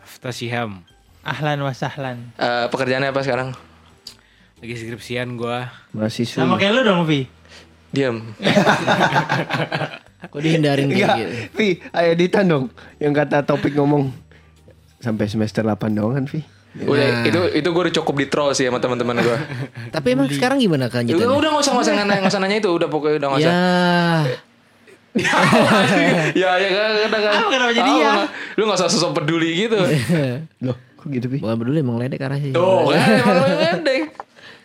After 0.00 0.32
Shiham. 0.32 0.80
Ahlan 1.20 1.60
wa 1.60 1.72
sahlan. 1.76 2.32
Eh, 2.40 2.66
pekerjaannya 2.72 3.12
apa 3.12 3.20
sekarang? 3.20 3.52
Lagi 4.64 4.74
skripsian 4.80 5.36
gua. 5.36 5.68
Mahasiswa. 5.92 6.40
Sama 6.40 6.56
kayak 6.56 6.72
lu 6.72 6.80
dong, 6.88 7.04
Vi. 7.04 7.28
Diam. 7.92 8.32
Kok 10.32 10.40
dihindarin 10.40 10.88
kayak 10.88 11.08
gitu? 11.20 11.32
Vi, 11.54 11.68
ayo 11.92 12.08
editan 12.16 12.44
dong. 12.48 12.64
Yang 12.96 13.12
kata 13.22 13.44
topik 13.44 13.76
ngomong 13.76 14.08
sampai 15.04 15.28
semester 15.28 15.60
8 15.62 15.92
doang 15.92 16.16
kan, 16.16 16.24
Vi. 16.24 16.40
Udah, 16.74 17.22
itu 17.22 17.40
itu 17.54 17.68
gue 17.70 17.82
udah 17.86 17.94
cukup 18.02 18.14
di 18.18 18.26
troll 18.26 18.50
sih 18.50 18.66
sama 18.66 18.82
teman-teman 18.82 19.22
gue. 19.22 19.38
Tapi 19.94 20.06
emang 20.10 20.26
sekarang 20.26 20.58
gimana 20.58 20.86
udah 20.86 20.90
kelanjutannya? 20.90 21.30
udah 21.30 21.48
nggak 21.54 21.62
usah 21.62 21.72
nggak 21.72 21.84
usah 21.86 21.94
nanya 21.94 22.14
nggak 22.18 22.32
usah 22.34 22.40
nanya 22.42 22.56
itu 22.58 22.70
udah 22.74 22.88
pokoknya 22.90 23.16
udah 23.22 23.28
nggak 23.30 23.40
usah. 23.40 23.54
Ya, 25.14 25.30
ya 26.42 26.50
ya 26.58 26.68
kan 26.74 26.90
kan 26.98 27.10
kan. 27.14 27.32
Ah, 27.38 27.46
kenapa 27.46 27.72
jadi 27.72 27.92
ya? 27.94 28.12
Lu 28.58 28.66
nggak 28.66 28.78
usah 28.82 28.90
sosok 28.90 29.22
peduli 29.22 29.50
gitu. 29.54 29.78
Loh, 30.66 30.74
kok 30.98 31.06
gitu, 31.06 31.26
Vi? 31.30 31.38
bukan 31.38 31.54
peduli 31.54 31.78
emang 31.78 32.02
ledek 32.02 32.18
arahnya. 32.18 32.50
Tuh 32.50 32.90
kan 32.90 32.98
emang 33.22 33.36
lu 33.38 33.54
ngedek. 33.54 34.02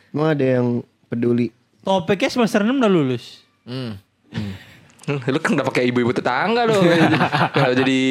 Emang 0.10 0.28
ada 0.34 0.46
yang 0.58 0.68
peduli. 1.06 1.54
Topiknya 1.86 2.30
semester 2.34 2.66
6 2.66 2.74
udah 2.74 2.90
lulus. 2.90 3.46
Hmm. 3.70 4.02
Hmm, 4.34 5.22
Lu 5.26 5.38
kan 5.38 5.54
udah 5.54 5.66
pakai 5.66 5.90
ibu-ibu 5.90 6.14
tetangga 6.14 6.66
dong. 6.66 6.82
Kalau 7.54 7.74
jadi 7.78 8.02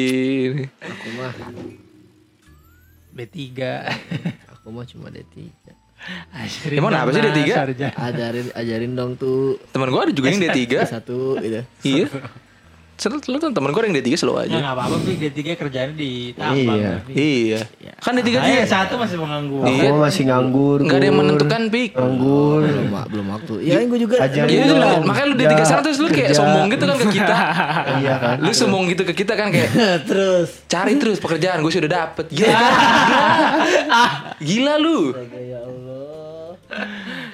Aku 0.79 1.07
mah, 1.15 1.31
B3. 3.27 3.59
aku 4.55 4.67
mah 4.71 4.85
cuma 4.87 5.07
D3. 5.11 5.35
Ajarin 6.31 6.77
Emang 6.79 6.95
apa 6.95 7.11
sih 7.11 7.19
dong, 7.19 7.35
D3? 7.35 7.43
Nas, 7.43 7.57
sarjana. 7.59 7.95
Ajarin, 7.99 8.47
ajarin 8.55 8.91
dong 8.95 9.11
tuh 9.19 9.59
teman 9.75 9.91
gue 9.91 9.99
ada 9.99 10.13
juga 10.15 10.27
yang 10.31 10.39
D3. 10.47 10.63
satu 10.87 11.35
gitu. 11.43 11.59
Iya. 11.83 12.05
Selalu 12.99 13.23
lu 13.25 13.37
kan 13.39 13.55
temen 13.55 13.71
gue 13.71 13.79
yang 13.81 13.95
D3 13.95 14.07
selalu 14.13 14.35
Ya 14.35 14.43
aja. 14.43 14.55
nggak 14.59 14.75
apa-apa, 14.75 14.95
Vi. 14.99 15.13
D3 15.23 15.39
kerjanya 15.55 15.93
di 15.95 16.11
tambang. 16.35 16.75
Iya. 16.75 16.93
Vi. 17.01 17.15
Iya. 17.47 17.59
Kan 17.97 18.11
D3 18.13 18.27
Ayo, 18.29 18.43
dia 18.43 18.67
satu 18.67 18.93
masih 18.99 19.17
menganggur. 19.17 19.63
Iya. 19.63 19.87
Aku 19.87 19.95
masih 19.97 20.23
nganggur. 20.27 20.77
nggak 20.83 20.97
ada 20.99 21.05
yang 21.07 21.17
menentukan 21.17 21.61
pik. 21.69 21.91
Nganggur. 21.95 22.59
Belum, 22.61 22.91
belum 23.07 23.25
waktu. 23.31 23.53
Ya 23.63 23.79
gue 23.81 23.99
juga. 23.99 24.15
Iya, 24.21 24.99
makanya 25.01 25.27
lu 25.27 25.35
D3 25.37 25.53
sana 25.63 25.79
terus 25.79 25.97
lu 25.97 26.07
kayak 26.09 26.35
sombong 26.35 26.67
gitu 26.67 26.83
kan 26.83 26.95
ke 26.97 27.07
kita. 27.09 27.35
Iya 27.99 28.13
kan. 28.17 28.35
Lu 28.39 28.51
sombong 28.51 28.83
gitu 28.87 29.01
ke 29.03 29.13
kita 29.15 29.33
kan 29.33 29.47
kayak 29.47 29.71
Terus. 30.09 30.67
cari 30.67 30.93
terus 30.95 31.17
pekerjaan 31.17 31.63
gue 31.63 31.71
sudah 31.71 31.87
dapet. 31.89 32.27
Gila. 32.29 32.51
Gila, 33.63 34.03
Gila 34.39 34.73
lu. 34.75 34.99
Ya 35.33 35.59
Allah. 35.63 35.88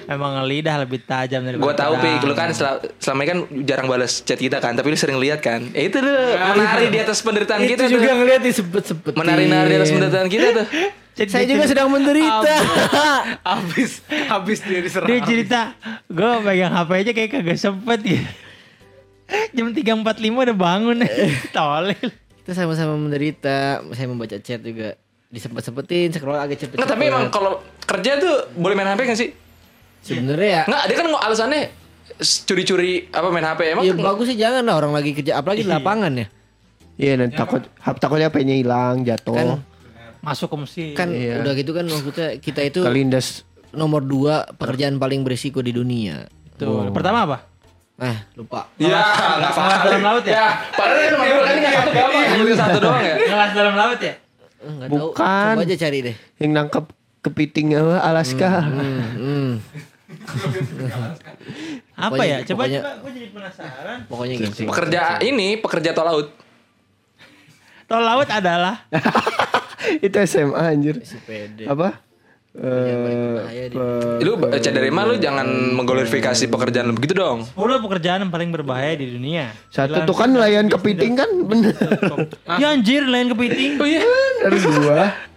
Emang 0.06 0.38
lidah 0.42 0.78
lebih 0.78 1.02
tajam 1.02 1.42
dari 1.42 1.58
Gue 1.58 1.74
tahu 1.74 1.98
pik 1.98 2.22
lu 2.22 2.32
kan 2.32 2.54
sel- 2.54 2.78
selama 2.96 3.20
ini 3.20 3.28
kan 3.28 3.38
jarang 3.66 3.86
balas 3.86 4.22
chat 4.22 4.38
kita 4.38 4.58
kan, 4.58 4.72
tapi 4.72 4.88
lu 4.88 4.96
sering 4.96 5.18
lihat 5.18 5.42
kan. 5.42 5.66
Eh 5.72 5.90
itu 5.90 5.98
lu 5.98 6.14
menari 6.54 6.88
di 6.88 6.98
atas 6.98 7.18
penderitaan 7.20 7.58
Itu 7.60 7.74
kita 7.74 7.84
juga 7.90 8.06
tuh. 8.06 8.16
ngeliat 8.16 8.40
disebut-sebut. 8.40 9.12
Menari-nari 9.12 9.66
di 9.66 9.76
atas 9.76 9.90
penderitaan 9.90 10.28
kita 10.28 10.46
tuh. 10.54 10.66
Saya 11.26 11.48
juga 11.48 11.64
sedang 11.64 11.88
menderita. 11.88 12.54
Habis 13.40 14.04
habis 14.28 14.58
dia 14.68 14.78
diserang. 14.78 15.08
Dia 15.08 15.18
cerita, 15.22 15.60
gue 16.06 16.30
pegang 16.44 16.70
HP 16.70 16.90
aja 16.92 17.10
kayak 17.10 17.30
kagak 17.32 17.58
sempet 17.58 17.98
gitu. 18.04 18.28
Jam 19.56 19.72
3.45 19.72 20.06
udah 20.22 20.54
bangun. 20.54 20.96
Tolel. 21.50 21.98
Kita 22.38 22.52
sama-sama 22.52 22.94
menderita. 22.94 23.80
Saya 23.90 24.06
membaca 24.06 24.36
chat 24.38 24.60
juga. 24.60 24.94
Disempet-sempetin, 25.26 26.14
scroll 26.14 26.36
agak 26.36 26.60
cepet. 26.60 26.78
Nggak, 26.78 26.86
tapi 26.86 27.02
emang 27.08 27.26
kalau 27.28 27.58
kerja 27.82 28.20
tuh 28.20 28.52
boleh 28.54 28.78
main 28.78 28.86
HP 28.86 29.00
gak 29.02 29.18
sih? 29.18 29.30
Sebenarnya 30.06 30.48
ya. 30.48 30.62
Nggak, 30.64 30.82
dia 30.84 30.96
kan 30.96 31.06
nggak 31.08 31.24
alasannya 31.24 31.62
curi-curi 32.46 32.92
apa 33.10 33.28
main 33.28 33.44
HP 33.44 33.60
emang 33.68 33.84
Ya 33.84 33.92
bagus 33.92 34.26
sih 34.26 34.36
jangan 34.36 34.62
lah 34.62 34.74
orang 34.74 34.92
lagi 34.92 35.10
kerja 35.12 35.36
apalagi 35.36 35.60
di 35.60 35.68
lapangan 35.68 36.12
ya. 36.14 36.26
Iya, 36.96 37.12
nanti 37.18 37.34
takut 37.34 37.60
hap 37.76 37.96
takutnya 37.98 38.30
HP-nya 38.30 38.56
hilang, 38.56 39.04
jatuh. 39.04 39.34
Kan 39.34 39.48
Masuk 40.18 40.48
ke 40.48 40.56
mesin. 40.56 40.90
kan 40.94 41.08
Iya. 41.08 41.38
udah 41.38 41.52
gitu 41.52 41.70
kan 41.70 41.84
maksudnya 41.84 42.40
kita 42.40 42.60
itu 42.62 42.80
Kelindas. 42.80 43.44
nomor 43.70 44.00
dua 44.00 44.48
pekerjaan 44.50 44.96
paling 44.96 45.20
berisiko 45.20 45.60
di 45.60 45.70
dunia. 45.70 46.24
Tuh. 46.56 46.88
Pertama 46.90 47.22
apa? 47.22 47.38
Ah, 47.96 48.24
lupa. 48.32 48.68
Ya, 48.76 48.92
nggak 48.92 49.52
Ngelas 49.52 49.80
dalam 49.82 50.02
laut 50.02 50.24
ya? 50.24 50.32
Ya, 50.32 50.46
padahal 50.70 50.96
kan 50.98 51.10
nomor 51.12 51.26
dua 51.26 51.42
kan 51.42 51.54
nggak 51.54 51.72
satu 51.74 51.90
gampang, 51.90 52.24
nomor 52.32 52.56
satu 52.56 52.78
doang 52.78 53.02
ya. 53.02 53.14
Ngelas 53.30 53.50
dalam 53.52 53.74
laut 53.74 54.00
ya? 54.00 54.14
Eh, 54.56 54.66
Nggak 54.66 54.88
tahu. 54.88 54.98
Bukan. 54.98 55.52
Coba 55.52 55.64
aja 55.64 55.76
cari 55.78 55.98
deh. 56.02 56.16
Yang 56.38 56.50
nangkep 56.54 56.84
kepiting 57.22 57.66
apa 57.72 57.96
Alaska. 58.02 58.50
Hmm, 58.62 59.00
hmm. 59.14 59.50
Apa 61.96 62.12
Pokoknya- 62.12 62.28
ya? 62.28 62.38
Coba 62.44 62.56
pokoknya- 62.60 62.82
coba 62.82 62.92
gue 62.98 63.10
jadi 63.12 63.28
penasaran. 63.30 63.98
Pokoknya 64.06 64.34
gitu. 64.38 64.60
Pekerja 64.66 65.00
ini 65.20 65.48
pekerja 65.56 65.90
tol 65.92 66.04
laut. 66.04 66.28
Tol 67.86 68.02
laut 68.02 68.28
adalah 68.28 68.84
Itu 70.06 70.16
SMA 70.20 70.58
anjir. 70.58 70.98
Si 71.00 71.16
pede. 71.20 71.64
Apa? 71.64 72.02
Eh, 72.56 73.68
pe- 73.68 74.24
Lu 74.24 74.40
cek 74.40 74.72
dari 74.72 74.88
mana 74.88 75.12
lu 75.12 75.20
jangan 75.20 75.44
mengglorifikasi 75.76 76.48
pekerjaan 76.48 76.88
lu 76.88 76.96
begitu 76.96 77.12
dong. 77.12 77.44
10 77.46 77.84
pekerjaan 77.84 78.24
yang 78.24 78.32
paling 78.32 78.48
berbahaya 78.48 78.96
di 78.96 79.12
dunia. 79.12 79.52
Satu 79.68 80.00
tuh 80.02 80.16
kan 80.16 80.32
nelayan 80.32 80.66
kepiting 80.66 81.14
kan 81.14 81.28
bener. 81.44 81.76
Ya 82.56 82.72
anjir, 82.72 83.04
lain 83.04 83.28
kepiting. 83.28 83.76
Oh 83.76 83.84
iya. 83.84 84.00
Dari 84.42 84.56
dua. 84.58 85.00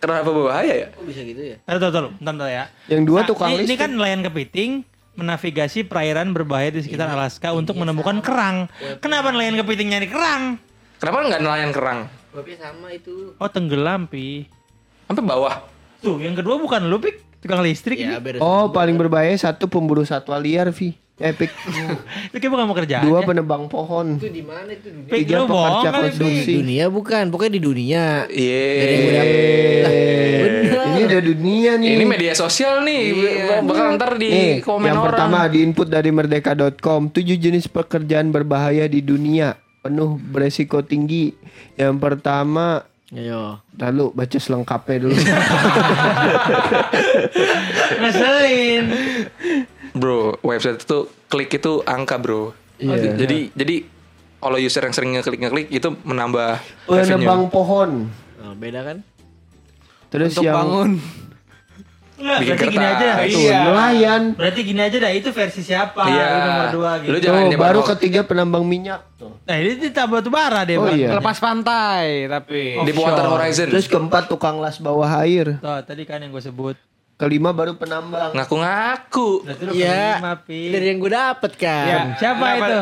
Kenapa 0.00 0.32
berbahaya 0.32 0.74
ya? 0.74 0.88
Kok 0.96 1.04
bisa 1.04 1.20
gitu 1.20 1.42
ya? 1.44 1.56
Tahu 1.68 1.76
tahu 1.76 1.92
tahu, 1.92 2.08
bentar 2.16 2.32
bentar 2.32 2.48
ya. 2.48 2.64
Yang 2.88 3.02
dua 3.04 3.18
Nah, 3.20 3.28
tukang 3.28 3.50
ini, 3.52 3.68
ini 3.68 3.74
kan 3.76 3.90
nelayan 3.92 4.20
kepiting 4.24 4.70
menavigasi 5.12 5.84
perairan 5.84 6.32
berbahaya 6.32 6.72
di 6.72 6.80
sekitar 6.80 7.12
Alaska 7.12 7.52
untuk 7.52 7.76
menemukan 7.76 8.24
kerang. 8.24 8.72
Kenapa 9.04 9.28
nelayan 9.28 9.60
kepiting 9.60 9.92
nyari 9.92 10.08
kerang? 10.08 10.56
Kenapa 10.96 11.16
nggak 11.28 11.40
nelayan 11.44 11.70
kerang? 11.76 11.98
Bapaknya 12.32 12.56
sama 12.72 12.88
itu. 12.96 13.36
Oh 13.36 13.50
tenggelam 13.52 14.08
pi. 14.08 14.48
Sampai 15.04 15.24
bawah. 15.26 15.68
Tuh 16.00 16.16
yang 16.16 16.32
kedua 16.32 16.56
bukan 16.56 16.88
lu 16.88 16.96
pik 16.96 17.44
tukang 17.44 17.60
listrik 17.60 18.00
Ya 18.00 18.16
ini. 18.16 18.40
Oh, 18.40 18.72
paling 18.72 18.96
berbahaya 18.96 19.36
satu 19.36 19.68
pemburu 19.68 20.04
satwa 20.04 20.40
liar, 20.40 20.72
Vi. 20.72 20.96
Epic. 21.20 21.52
Itu 22.32 22.36
kayak 22.36 22.48
bukan 22.50 22.66
pekerjaan. 22.66 23.04
Dua 23.04 23.20
penebang 23.20 23.68
pohon. 23.68 24.16
Itu 24.16 24.26
di 24.26 24.40
mana 24.40 24.72
itu 24.72 24.88
dunia? 24.88 25.12
Tiga 25.12 25.34
lu 25.36 25.46
pekerja 25.46 25.88
Pik. 25.88 26.00
konstruksi. 26.00 26.52
Dunia 26.56 26.84
bukan, 26.88 27.22
pokoknya 27.28 27.52
di 27.52 27.60
dunia. 27.60 28.04
Iya. 28.26 29.92
Ini 30.90 31.00
udah 31.06 31.20
dunia 31.22 31.70
nih. 31.76 31.90
Ini 31.92 32.04
media 32.04 32.32
sosial 32.32 32.80
nih. 32.82 33.02
Bakal 33.60 33.86
ntar 33.94 34.16
di 34.16 34.28
Nih, 34.28 34.52
komen 34.60 34.88
yang 34.88 34.98
orang. 34.98 35.06
pertama 35.12 35.38
di 35.44 35.58
input 35.60 35.86
dari 35.86 36.08
merdeka.com, 36.08 37.12
tujuh 37.12 37.36
jenis 37.36 37.68
pekerjaan 37.68 38.32
berbahaya 38.32 38.84
di 38.84 39.00
dunia, 39.00 39.52
penuh 39.80 40.16
beresiko 40.16 40.80
tinggi. 40.80 41.36
Yang 41.76 41.96
pertama, 41.96 42.84
Ayo. 43.10 43.60
lalu 43.76 44.12
baca 44.12 44.38
selengkapnya 44.38 44.96
dulu. 45.04 45.16
Ngeselin. 48.00 48.84
Bro, 49.92 50.38
website 50.40 50.78
itu 50.78 50.98
klik 51.26 51.50
itu 51.52 51.82
angka, 51.82 52.16
Bro. 52.16 52.52
Iya. 52.76 53.12
Jadi 53.14 53.52
jadi 53.52 53.76
kalau 54.36 54.56
user 54.56 54.80
yang 54.80 54.92
sering 54.92 55.12
ngeklik 55.12 55.40
ngeklik 55.40 55.68
itu 55.68 55.88
menambah 56.00 56.58
revenue. 56.86 57.20
Penebang 57.20 57.42
pohon. 57.48 57.90
Oh, 58.40 58.54
beda 58.54 58.80
kan? 58.82 58.98
Terus 60.08 60.32
Untuk 60.32 60.42
yang 60.42 60.56
bangun. 60.56 60.90
Enggak, 62.20 62.36
Bikin 62.38 62.52
berarti 62.52 62.66
gini 62.68 62.84
kertas. 62.84 63.00
aja. 63.00 63.10
tuh, 63.16 63.40
Iya. 63.40 63.58
nelayan. 63.64 64.22
Berarti 64.36 64.60
gini 64.60 64.80
aja 64.82 64.96
dah, 64.98 65.08
itu 65.10 65.28
versi 65.30 65.60
siapa? 65.62 66.02
Iya. 66.04 66.24
Itu 66.26 66.38
nomor 66.42 66.66
dua 66.68 66.90
gitu. 67.00 67.10
Lu 67.10 67.18
jangan 67.18 67.42
nyebar 67.48 67.64
baru 67.66 67.80
ketiga 67.86 68.20
penambang 68.22 68.60
minyak. 68.62 69.00
Tuh. 69.16 69.40
Nah 69.40 69.56
ini 69.56 69.80
kita 69.80 70.04
batu 70.04 70.28
bara 70.28 70.60
deh. 70.62 70.76
Oh 70.76 70.84
Bang. 70.84 71.00
iya. 71.00 71.16
Lepas 71.16 71.40
pantai 71.40 72.28
tapi. 72.28 72.76
di 72.76 72.92
Water 72.92 73.24
Horizon. 73.26 73.68
Terus 73.68 73.88
keempat 73.88 74.28
tukang 74.28 74.60
las 74.60 74.76
bawah 74.76 75.08
air. 75.18 75.56
Tuh, 75.58 75.80
tadi 75.80 76.04
kan 76.04 76.20
yang 76.20 76.28
gue 76.28 76.44
sebut. 76.44 76.76
Kelima 77.20 77.52
baru 77.52 77.76
penambang. 77.76 78.32
Ngaku-ngaku. 78.32 79.44
Iya. 79.76 80.40
Dari 80.48 80.86
yang 80.88 80.98
gue 80.98 81.12
dapet 81.12 81.52
kan. 81.54 81.84
Ya, 81.84 81.98
siapa 82.16 82.46
itu? 82.56 82.78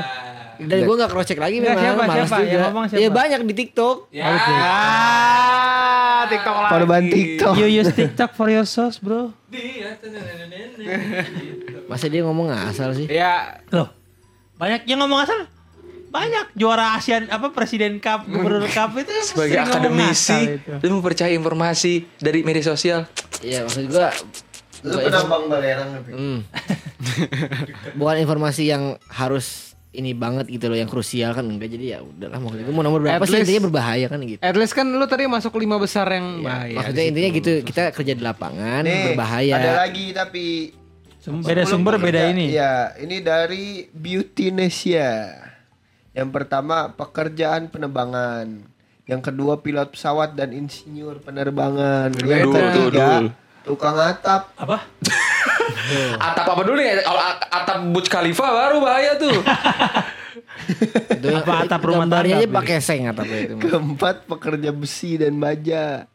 Dan 0.58 0.78
gue 0.86 0.94
gak 0.96 1.10
cross 1.10 1.26
check 1.26 1.38
lagi 1.38 1.58
Nggak, 1.58 1.70
memang. 1.70 1.82
siapa, 1.82 2.02
malas 2.02 2.18
siapa? 2.18 2.36
juga. 2.38 2.50
Yang 2.50 2.62
ngomong 2.66 2.84
siapa? 2.86 3.02
Ya 3.02 3.08
banyak 3.10 3.40
di 3.42 3.54
TikTok. 3.54 3.96
Ya. 4.10 4.24
Ah, 4.30 6.20
TikTok 6.26 6.56
lagi. 6.56 6.70
Korban 6.70 7.02
TikTok. 7.06 7.54
You 7.54 7.66
use 7.68 7.90
TikTok 7.90 8.30
for 8.34 8.46
your 8.46 8.62
sauce, 8.62 8.98
bro. 8.98 9.30
Masa 11.86 12.06
dia 12.06 12.22
ngomong 12.22 12.50
asal 12.50 12.94
sih? 12.94 13.06
Ya, 13.06 13.62
Loh, 13.70 13.90
banyak 14.54 14.86
yang 14.86 15.02
ngomong 15.02 15.22
asal. 15.22 15.46
Banyak 16.08 16.46
juara 16.54 16.94
ASEAN 16.94 17.28
apa 17.28 17.50
Presiden 17.50 17.98
Cup, 17.98 18.24
Gubernur 18.24 18.64
Cup 18.66 18.96
itu 18.96 19.12
Sebagai 19.22 19.60
akademisi, 19.60 20.56
itu. 20.56 20.72
lu 20.80 20.98
mempercayai 20.98 21.32
informasi 21.32 22.08
dari 22.16 22.40
media 22.40 22.64
sosial. 22.64 23.04
Iya 23.38 23.62
maksud 23.62 23.86
gue. 23.86 24.08
Lu 24.80 24.94
penambang 24.96 25.44
balerang. 25.46 25.90
Hmm. 26.06 26.38
Bukan 27.98 28.16
informasi 28.18 28.66
yang 28.66 28.96
harus 29.06 29.68
ini 29.90 30.12
banget 30.12 30.46
gitu 30.46 30.68
loh 30.68 30.76
yang 30.76 30.86
krusial 30.86 31.32
kan 31.32 31.42
enggak 31.42 31.70
jadi 31.70 31.84
ya 31.90 31.98
udahlah 32.00 32.38
maksud 32.38 32.60
gue 32.60 32.70
mau 32.70 32.82
nomor 32.82 33.00
berapa 33.00 33.18
At 33.18 33.24
sih 33.24 33.34
least- 33.34 33.48
intinya 33.48 33.62
berbahaya 33.66 34.06
kan 34.06 34.20
gitu. 34.20 34.38
at 34.38 34.54
least 34.54 34.72
kan 34.72 34.84
lu 34.86 35.04
tadi 35.04 35.24
masuk 35.24 35.56
lima 35.56 35.76
besar 35.76 36.06
yang 36.08 36.40
bahaya. 36.40 36.76
Maksudnya 36.76 37.04
intinya 37.04 37.30
gitu 37.32 37.52
kita 37.62 37.90
kerja 37.90 38.12
di 38.12 38.22
lapangan 38.22 38.80
Nih, 38.80 39.12
berbahaya. 39.12 39.54
Ada 39.54 39.72
lagi 39.82 40.06
tapi 40.12 40.44
Sum- 41.18 41.42
beda 41.42 41.64
sumber 41.64 41.98
beda 41.98 42.30
ini. 42.30 42.52
Iya, 42.52 42.94
ini 42.96 43.16
dari 43.18 43.88
Beautynesia. 43.90 45.10
Yang 46.18 46.30
pertama 46.34 46.90
pekerjaan 46.98 47.70
penebangan. 47.70 48.66
Yang 49.06 49.20
kedua 49.30 49.62
pilot 49.62 49.94
pesawat 49.94 50.34
dan 50.34 50.50
insinyur 50.50 51.22
penerbangan. 51.22 52.10
Dul, 52.10 52.26
Yang 52.26 52.50
ketiga 52.50 53.08
tukang 53.62 53.94
atap. 53.94 54.50
Apa? 54.58 54.82
Atap 56.20 56.44
apa 56.48 56.62
dulu 56.64 56.80
nih? 56.80 57.00
Kalau 57.04 57.22
atap 57.48 57.78
Burj 57.92 58.08
Khalifa 58.08 58.44
baru 58.44 58.80
bahaya 58.80 59.20
tuh. 59.20 59.36
Apa 61.38 61.64
atap 61.64 61.80
rumah 61.84 62.04
tangga, 62.04 62.40
aja 62.40 62.48
pakai 62.48 62.76
seng 62.80 63.08
atapnya 63.08 63.52
itu. 63.52 63.54
Keempat 63.56 64.28
pekerja 64.28 64.70
besi 64.72 65.16
dan 65.16 65.36
baja. 65.40 66.08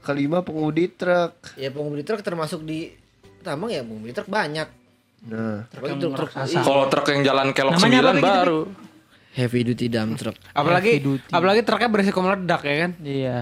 Kelima 0.00 0.40
pengemudi 0.40 0.88
truk. 0.88 1.56
Ya 1.60 1.68
pengemudi 1.68 2.04
truk 2.04 2.24
termasuk 2.24 2.64
di 2.64 2.92
tambang 3.44 3.72
ya 3.72 3.84
pengemudi 3.84 4.12
truk 4.16 4.28
banyak. 4.28 4.68
Nah, 5.20 5.68
Kalau 6.56 6.88
truk 6.88 7.06
yang 7.06 7.20
jalan 7.22 7.52
kelok 7.52 7.76
Namanya 7.76 7.98
apa 7.98 8.02
9 8.02 8.08
lagi 8.10 8.16
tadi? 8.16 8.32
baru. 8.40 8.60
heavy 9.30 9.60
duty 9.62 9.86
dump 9.86 10.16
truck. 10.16 10.34
Apalagi 10.50 10.98
apalagi 11.28 11.62
truknya 11.62 11.86
beresiko 11.86 12.18
meledak 12.18 12.60
ya 12.60 12.74
kan? 12.78 12.90
Iya. 12.98 13.38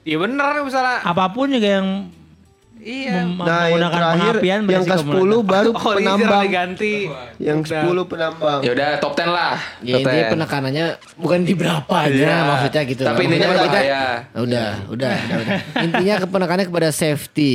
Iya 0.00 0.16
bener 0.16 0.62
misalnya. 0.62 1.02
Apa 1.02 1.26
pun 1.28 1.48
juga 1.48 1.68
yang 1.74 1.88
Iya. 2.78 3.26
mem- 3.26 3.34
nah 3.36 3.66
yang 3.66 3.74
menggunakan 3.74 3.98
terakhir 3.98 4.22
pengapian 4.38 4.60
yang 4.62 4.62
ke 4.62 4.70
beresiko 4.86 5.02
10 5.02 5.18
meledak. 5.18 5.42
baru 5.44 5.70
Oh, 5.74 5.92
penambang. 5.92 6.42
diganti. 6.44 6.94
Yang 7.40 7.58
Udah. 7.58 7.82
10 7.82 8.04
penambang. 8.06 8.58
Ya 8.60 8.70
udah 8.70 8.88
top 8.98 9.12
10 9.12 9.26
lah. 9.28 9.54
Ya 9.80 9.90
Top 9.90 10.00
intinya 10.00 10.22
10. 10.22 10.30
penekanannya 10.30 10.86
bukan 11.16 11.40
di 11.42 11.54
berapa 11.56 11.94
aja 11.98 12.14
Iya. 12.14 12.36
maksudnya 12.46 12.82
gitu. 12.86 13.02
Tapi 13.02 13.20
intinya 13.24 13.46
kita- 13.48 13.58
berbahaya. 13.58 13.98
Ah, 13.98 14.16
Udah, 14.38 14.68
udah, 14.86 15.14
udah, 15.18 15.36
udah. 15.40 15.58
Intinya 15.88 16.14
kepenekannya 16.20 16.64
kepada 16.64 16.88
safety. 16.92 17.54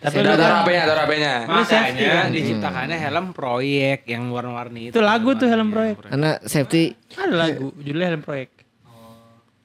Tapi 0.00 0.16
Ada 0.16 0.32
kan- 0.32 0.52
HP-nya, 0.58 0.80
ada 0.82 0.94
HP-nya. 0.98 1.34
Lu 1.44 1.60
safety 1.62 1.76
Makanya 2.00 2.16
kan? 2.16 2.28
diciptakannya 2.30 2.96
helm 2.98 3.26
proyek 3.30 3.98
yang 4.06 4.22
warna-warni 4.26 4.80
itu. 4.82 4.92
Itu 4.92 5.00
lagu 5.02 5.30
tuh 5.34 5.44
helm 5.44 5.68
proyek. 5.68 5.96
Karena 6.02 6.40
safety 6.42 6.96
Ada 7.12 7.34
lagu 7.34 7.68
judulnya 7.76 8.08
helm 8.08 8.22
proyek. 8.22 8.48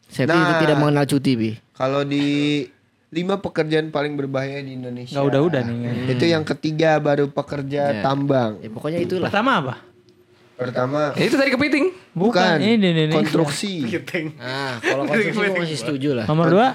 safety 0.05 0.31
itu 0.33 0.45
Nah. 0.49 0.59
tidak 0.59 0.77
mengenal 0.77 1.05
cuti, 1.05 1.31
Bi. 1.33 1.51
Kalau 1.71 2.03
di 2.03 2.25
lima 3.09 3.35
pekerjaan 3.37 3.87
paling 3.89 4.13
berbahaya 4.13 4.59
di 4.59 4.75
Indonesia. 4.75 5.15
Enggak 5.15 5.27
udah-udah 5.29 5.61
nih. 5.61 5.75
kan. 5.77 5.95
Itu 6.09 6.25
yang 6.25 6.43
ketiga 6.45 6.99
baru 6.99 7.25
pekerja 7.29 7.81
Ya. 7.89 8.01
tambang. 8.01 8.59
Ya 8.59 8.67
pokoknya 8.69 8.99
itulah. 9.01 9.27
Pertama 9.27 9.51
apa? 9.57 9.75
Pertama 10.53 11.11
Ya, 11.13 11.23
itu 11.25 11.35
tadi 11.35 11.47
kepiting. 11.49 11.85
bukan, 12.11 12.59
ini 12.59 12.75
di 12.75 12.87
Indonesia. 12.89 13.15
konstruksi, 13.17 13.83
Nah, 14.35 14.79
kalau 14.79 15.03
konstruksi 15.03 15.51
masih 15.59 15.77
setuju 15.77 16.09
lah. 16.13 16.25
Nomor 16.25 16.47
dua? 16.49 16.67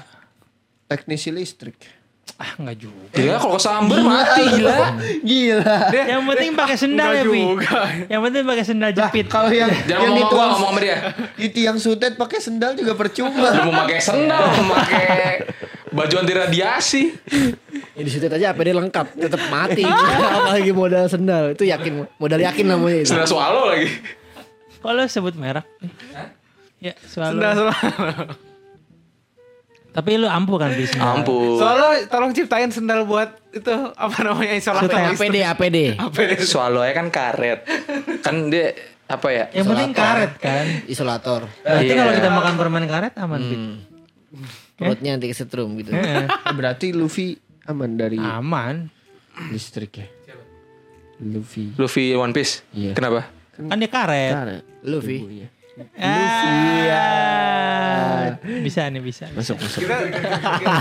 teknisi 0.87 1.29
listrik. 1.29 1.77
Ah 2.39 2.51
enggak 2.57 2.77
juga. 2.79 3.05
Gila 3.13 3.35
kalau 3.37 3.55
kesamber 3.59 3.97
mati 4.01 4.43
gila. 4.49 4.79
Gila. 5.21 5.75
Yang 5.93 6.21
penting 6.25 6.49
pakai 6.55 6.75
sendal 6.75 7.09
ya, 7.13 7.23
Bi. 7.27 7.41
Yang 8.07 8.21
penting 8.27 8.43
pakai 8.43 8.63
sendal 8.65 8.91
jepit. 8.91 9.25
Kalau 9.27 9.49
yang 9.51 9.69
Jangan 9.69 9.89
yang 9.89 10.01
ngomong 10.09 10.25
itu 10.25 10.35
ngomong 10.35 10.71
sama 10.71 10.79
dia. 10.81 10.97
di 11.37 11.47
tiang 11.49 11.77
sutet 11.77 12.13
pakai 12.15 12.39
sendal 12.41 12.71
juga 12.73 12.93
percuma. 12.97 13.47
Lu 13.51 13.69
mau 13.69 13.85
pakai 13.85 13.99
sendal, 14.01 14.41
mau 14.63 14.73
pakai 14.73 15.05
baju 15.91 16.15
anti 16.17 16.33
radiasi. 16.33 17.03
Ya 17.91 18.01
di 18.01 18.09
situ 18.09 18.25
aja 18.25 18.55
APD 18.55 18.71
lengkap, 18.71 19.05
tetap 19.19 19.41
mati. 19.51 19.83
Apalagi 20.41 20.71
modal 20.71 21.05
sendal. 21.05 21.53
Itu 21.53 21.67
yakin, 21.67 22.07
modal 22.17 22.39
yakin 22.41 22.65
namanya 22.65 23.05
itu. 23.05 23.11
Sendal 23.11 23.27
swallow 23.29 23.69
lagi. 23.69 23.91
Kalau 24.81 25.03
sebut 25.05 25.35
merek. 25.37 25.67
Ya, 26.81 26.97
selalu. 27.05 27.37
Sudah 27.37 27.51
selalu. 27.53 28.49
Tapi 29.91 30.15
lu 30.15 30.23
ampuh 30.25 30.55
kan 30.55 30.71
bisa. 30.71 30.95
Ampun. 30.97 31.59
Soalnya 31.59 32.07
tolong 32.07 32.31
ciptain 32.31 32.71
sendal 32.71 33.03
buat 33.03 33.27
itu 33.51 33.67
apa 33.91 34.17
namanya 34.23 34.55
isolator 34.55 34.95
APD, 35.11 35.43
APD. 35.43 35.77
Swallow 36.41 36.87
kan 36.87 37.11
karet. 37.11 37.67
Kan 38.23 38.47
dia 38.47 38.71
apa 39.05 39.27
ya? 39.27 39.45
Yang 39.51 39.65
penting 39.67 39.91
karet 39.91 40.33
kan. 40.39 40.63
Isolator. 40.87 41.51
Berarti 41.61 41.91
Iya. 41.91 41.99
kalau 41.99 42.13
kita 42.15 42.29
makan 42.31 42.53
permen 42.55 42.85
karet 42.87 43.13
aman, 43.19 43.41
Bi. 43.41 43.57
Perutnya 44.79 45.13
nanti 45.13 45.27
kesetrum 45.27 45.75
gitu. 45.75 45.91
Heeh. 45.91 46.25
Berarti 46.55 46.95
Luffy 46.95 47.35
aman 47.67 47.99
dari 47.99 48.15
Aman. 48.17 48.87
listrik 49.51 49.91
ya. 49.93 50.07
Luffy. 51.21 51.75
Luffy 51.75 52.15
One 52.15 52.31
Piece. 52.31 52.63
Iya. 52.71 52.95
Kenapa? 52.95 53.27
Kan 53.53 53.77
dia 53.77 53.91
karet. 53.91 54.33
Karet. 54.33 54.63
Luffy. 54.81 55.19
Ibunya. 55.19 55.47
Ah, 57.01 58.37
Bisa 58.61 58.87
nih, 58.87 59.01
bisa. 59.01 59.25
Masuk 59.31 59.57
masuk. 59.59 59.81
Kita 59.83 59.95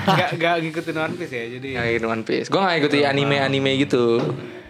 gak, 0.07 0.31
gak 0.37 0.55
ngikutin 0.63 0.97
One 0.97 1.15
Piece 1.17 1.35
ya 1.35 1.45
jadi 1.59 1.69
Ngikutin 1.77 2.09
One 2.09 2.25
Piece. 2.25 2.47
Gue 2.49 2.61
gak 2.61 2.77
ikuti 2.79 2.99
anime-anime 3.05 3.71
gitu. 3.81 4.21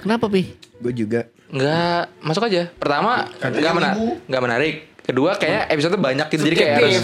Kenapa, 0.01 0.27
Pi? 0.27 0.57
Gue 0.81 0.93
juga. 0.97 1.29
Nggak 1.51 2.03
masuk 2.23 2.47
aja. 2.47 2.71
Pertama 2.79 3.27
nggak 3.43 3.75
menarik, 3.75 3.99
nggak 4.31 4.43
menarik. 4.43 4.75
Kedua 5.03 5.35
kayak 5.35 5.75
episode 5.75 5.99
banyak 5.99 6.27
gitu 6.31 6.43
jadi 6.47 6.57
kayak 6.57 6.75
harus 6.79 6.95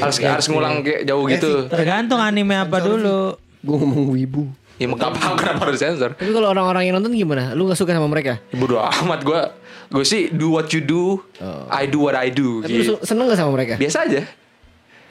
harus 0.00 0.16
harus 0.24 0.46
ngulang 0.48 0.80
kayak 0.80 1.04
jauh 1.04 1.28
gitu. 1.28 1.68
Tergantung 1.68 2.16
anime 2.16 2.56
apa 2.56 2.80
dulu. 2.80 3.36
Gue 3.60 3.76
ngomong 3.76 4.16
wibu. 4.16 4.48
Ya 4.80 4.88
nggak 4.88 5.10
paham 5.12 5.34
kenapa 5.36 5.68
harus 5.68 5.82
sensor. 5.82 6.16
Tapi 6.16 6.32
kalau 6.32 6.48
orang-orang 6.48 6.88
yang 6.88 6.94
nonton 6.96 7.12
gimana? 7.12 7.52
Lu 7.52 7.66
gak 7.66 7.76
suka 7.76 7.92
sama 7.92 8.06
mereka? 8.06 8.38
Ya, 8.48 8.56
Bodo 8.56 8.78
amat 8.80 9.20
gue. 9.26 9.40
Gue 9.88 10.04
sih 10.04 10.28
do 10.28 10.52
what 10.52 10.68
you 10.68 10.80
do, 10.80 11.24
I 11.66 11.84
do 11.84 11.98
what 12.00 12.14
I 12.14 12.28
do. 12.28 12.60
Tapi 12.60 12.72
lu 12.74 12.82
Gitu. 12.82 12.94
seneng 13.00 13.24
gak 13.26 13.36
sama 13.36 13.50
mereka? 13.52 13.74
Biasa 13.74 14.04
aja. 14.04 14.20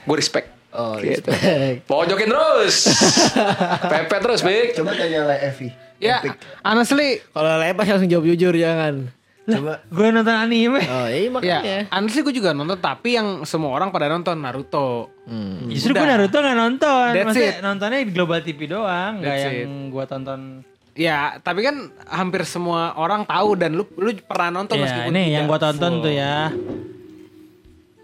Gue 0.04 0.16
respect. 0.16 0.48
Oh, 0.70 0.96
Gitu. 0.96 1.26
respect. 1.26 1.84
Pojokin 1.84 2.28
terus. 2.28 2.76
Pepet 3.92 4.20
terus, 4.20 4.42
Bik. 4.42 4.76
Coba 4.76 4.94
tanya 4.94 5.26
lah 5.26 5.38
Evi. 5.40 5.74
Ya 5.98 6.22
honestly 6.62 7.26
Kalau 7.28 7.58
lepas 7.58 7.90
langsung 7.90 8.06
jawab 8.06 8.26
jujur 8.28 8.54
jangan. 8.54 9.10
Coba 9.44 9.82
Gue 9.88 10.12
nonton 10.12 10.30
anime. 10.32 10.78
Oh, 10.84 11.08
iya 11.08 11.26
Ya 11.26 11.30
makanya. 11.32 11.78
honestly 11.90 12.22
gue 12.22 12.36
juga 12.36 12.52
nonton 12.52 12.78
Tapi 12.78 13.16
yang 13.16 13.28
semua 13.42 13.72
orang 13.72 13.90
pada 13.90 14.06
nonton 14.08 14.38
Naruto 14.38 15.10
Hmm. 15.26 15.68
Justru 15.68 15.92
gue 15.92 16.06
Naruto 16.06 16.38
gak 16.38 16.54
nonton. 16.54 17.08
That's 17.12 17.26
Maksudnya 17.28 17.52
it. 17.52 17.60
nontonnya 17.60 18.00
di 18.00 18.14
Global 18.14 18.40
TV 18.40 18.60
doang, 18.66 19.20
gak 19.20 19.28
That's 19.28 19.44
yang 19.60 19.90
gue 19.90 20.04
tonton. 20.06 20.40
Ya 20.98 21.38
tapi 21.40 21.62
kan 21.62 21.94
hampir 22.04 22.42
semua 22.42 22.98
orang 22.98 23.22
tahu 23.22 23.54
Dan 23.54 23.78
lu 23.78 23.86
lu 23.94 24.10
pernah 24.20 24.50
nonton 24.52 24.76
Ya, 24.76 24.84
meskipun 24.84 25.14
ini 25.14 25.22
tidak 25.22 25.32
yang 25.32 25.44
gue 25.46 25.60
tonton 25.62 25.92
full. 25.94 26.04
tuh 26.04 26.14
ya. 26.14 26.36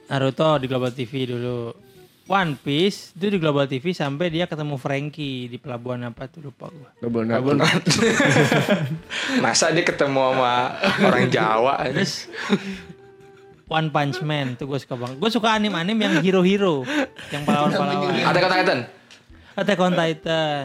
Naruto 0.06 0.50
di 0.58 0.66
Global 0.68 0.92
TV 0.92 1.12
dulu. 1.26 1.74
One 2.24 2.56
Piece 2.56 3.12
itu 3.12 3.28
di 3.28 3.38
Global 3.38 3.66
TV 3.66 3.92
sampai 3.92 4.30
dia 4.30 4.46
ketemu 4.46 4.80
Frankie 4.80 5.50
di 5.50 5.58
pelabuhan 5.58 6.08
apa 6.08 6.24
tuh 6.26 6.48
lupa 6.48 6.70
gue. 6.70 6.90
double 7.02 7.28
double. 7.28 7.60
Masa 9.42 9.74
dia 9.74 9.84
ketemu 9.84 10.32
sama 10.32 10.56
orang 11.02 11.28
Jawa. 11.28 11.84
Terus 11.92 12.32
One 13.74 13.90
Punch 13.90 14.22
Man 14.22 14.54
tuh 14.54 14.70
gue 14.70 14.80
suka 14.80 14.96
banget. 14.96 15.18
Gue 15.18 15.30
suka 15.30 15.52
anime-anime 15.52 16.00
yang 16.00 16.16
hero-hero, 16.22 16.86
yang 17.28 17.42
pahlawan-pahlawan. 17.42 18.14
Ada 18.22 18.40
kata 18.40 18.56
Titan. 18.62 18.80
Attack 19.54 19.80
on 19.80 19.94
Titan. 19.94 20.64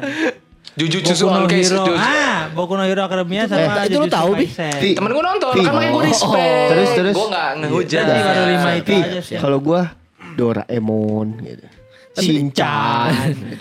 Jujutsu 0.79 1.11
Boku 1.21 1.35
no. 1.35 1.49
Hero. 1.49 1.83
Jujutsu- 1.83 1.99
Ah, 1.99 2.47
Boku 2.49 2.73
no 2.73 2.83
Hero 2.83 3.03
Academia 3.03 3.43
sama 3.45 3.59
Eh, 3.59 3.67
itu 3.85 3.97
lu 3.97 4.07
Jujutsu 4.07 4.15
tahu, 4.15 4.31
Bi? 4.33 4.47
Temen 4.95 5.11
gue 5.11 5.25
nonton, 5.25 5.51
kan 5.51 5.63
makanya 5.69 5.91
gue 5.91 6.05
respect. 6.07 6.69
Terus, 6.69 6.89
terus. 6.93 7.15
Gue 7.15 7.27
gak 7.29 7.51
ngehujat. 7.59 8.05
Jadi 8.05 8.21
baru 8.23 8.43
lima 8.47 8.71
itu 8.73 8.87
Pi, 8.87 8.97
aja 9.01 9.21
sih. 9.21 9.37
kalau 9.37 9.59
gue 9.59 9.81
Doraemon 10.35 11.27
gitu. 11.43 11.67
Shinchan. 12.17 13.11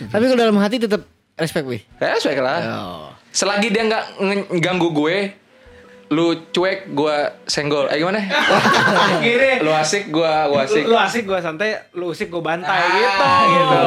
Tapi 0.07 0.23
kalau 0.23 0.39
dalam 0.39 0.57
hati 0.57 0.77
tetap 0.77 1.01
respect, 1.35 1.65
Wi. 1.65 1.79
Respect 1.97 2.39
lah. 2.39 2.59
Oh. 2.63 3.07
Selagi 3.29 3.69
dia 3.69 3.83
gak 3.83 4.03
nge- 4.17 4.49
ganggu 4.57 4.89
gue, 4.91 5.33
lu 6.07 6.25
cuek, 6.47 6.87
gue 6.89 7.15
senggol. 7.43 7.87
Eh 7.87 7.97
gimana? 7.97 8.23
Gini 9.25 9.59
lu 9.59 9.71
asik, 9.71 10.07
gue 10.07 10.23
gue 10.47 10.59
asik. 10.61 10.83
Lu 10.83 10.95
asik 10.95 11.23
gue 11.23 11.39
santai 11.39 11.69
Lu 11.93 12.11
usik 12.11 12.27
gue 12.27 12.39
bantai 12.39 12.71
Ah, 12.71 12.87
gitu 12.87 13.27
gitu. 13.49 13.81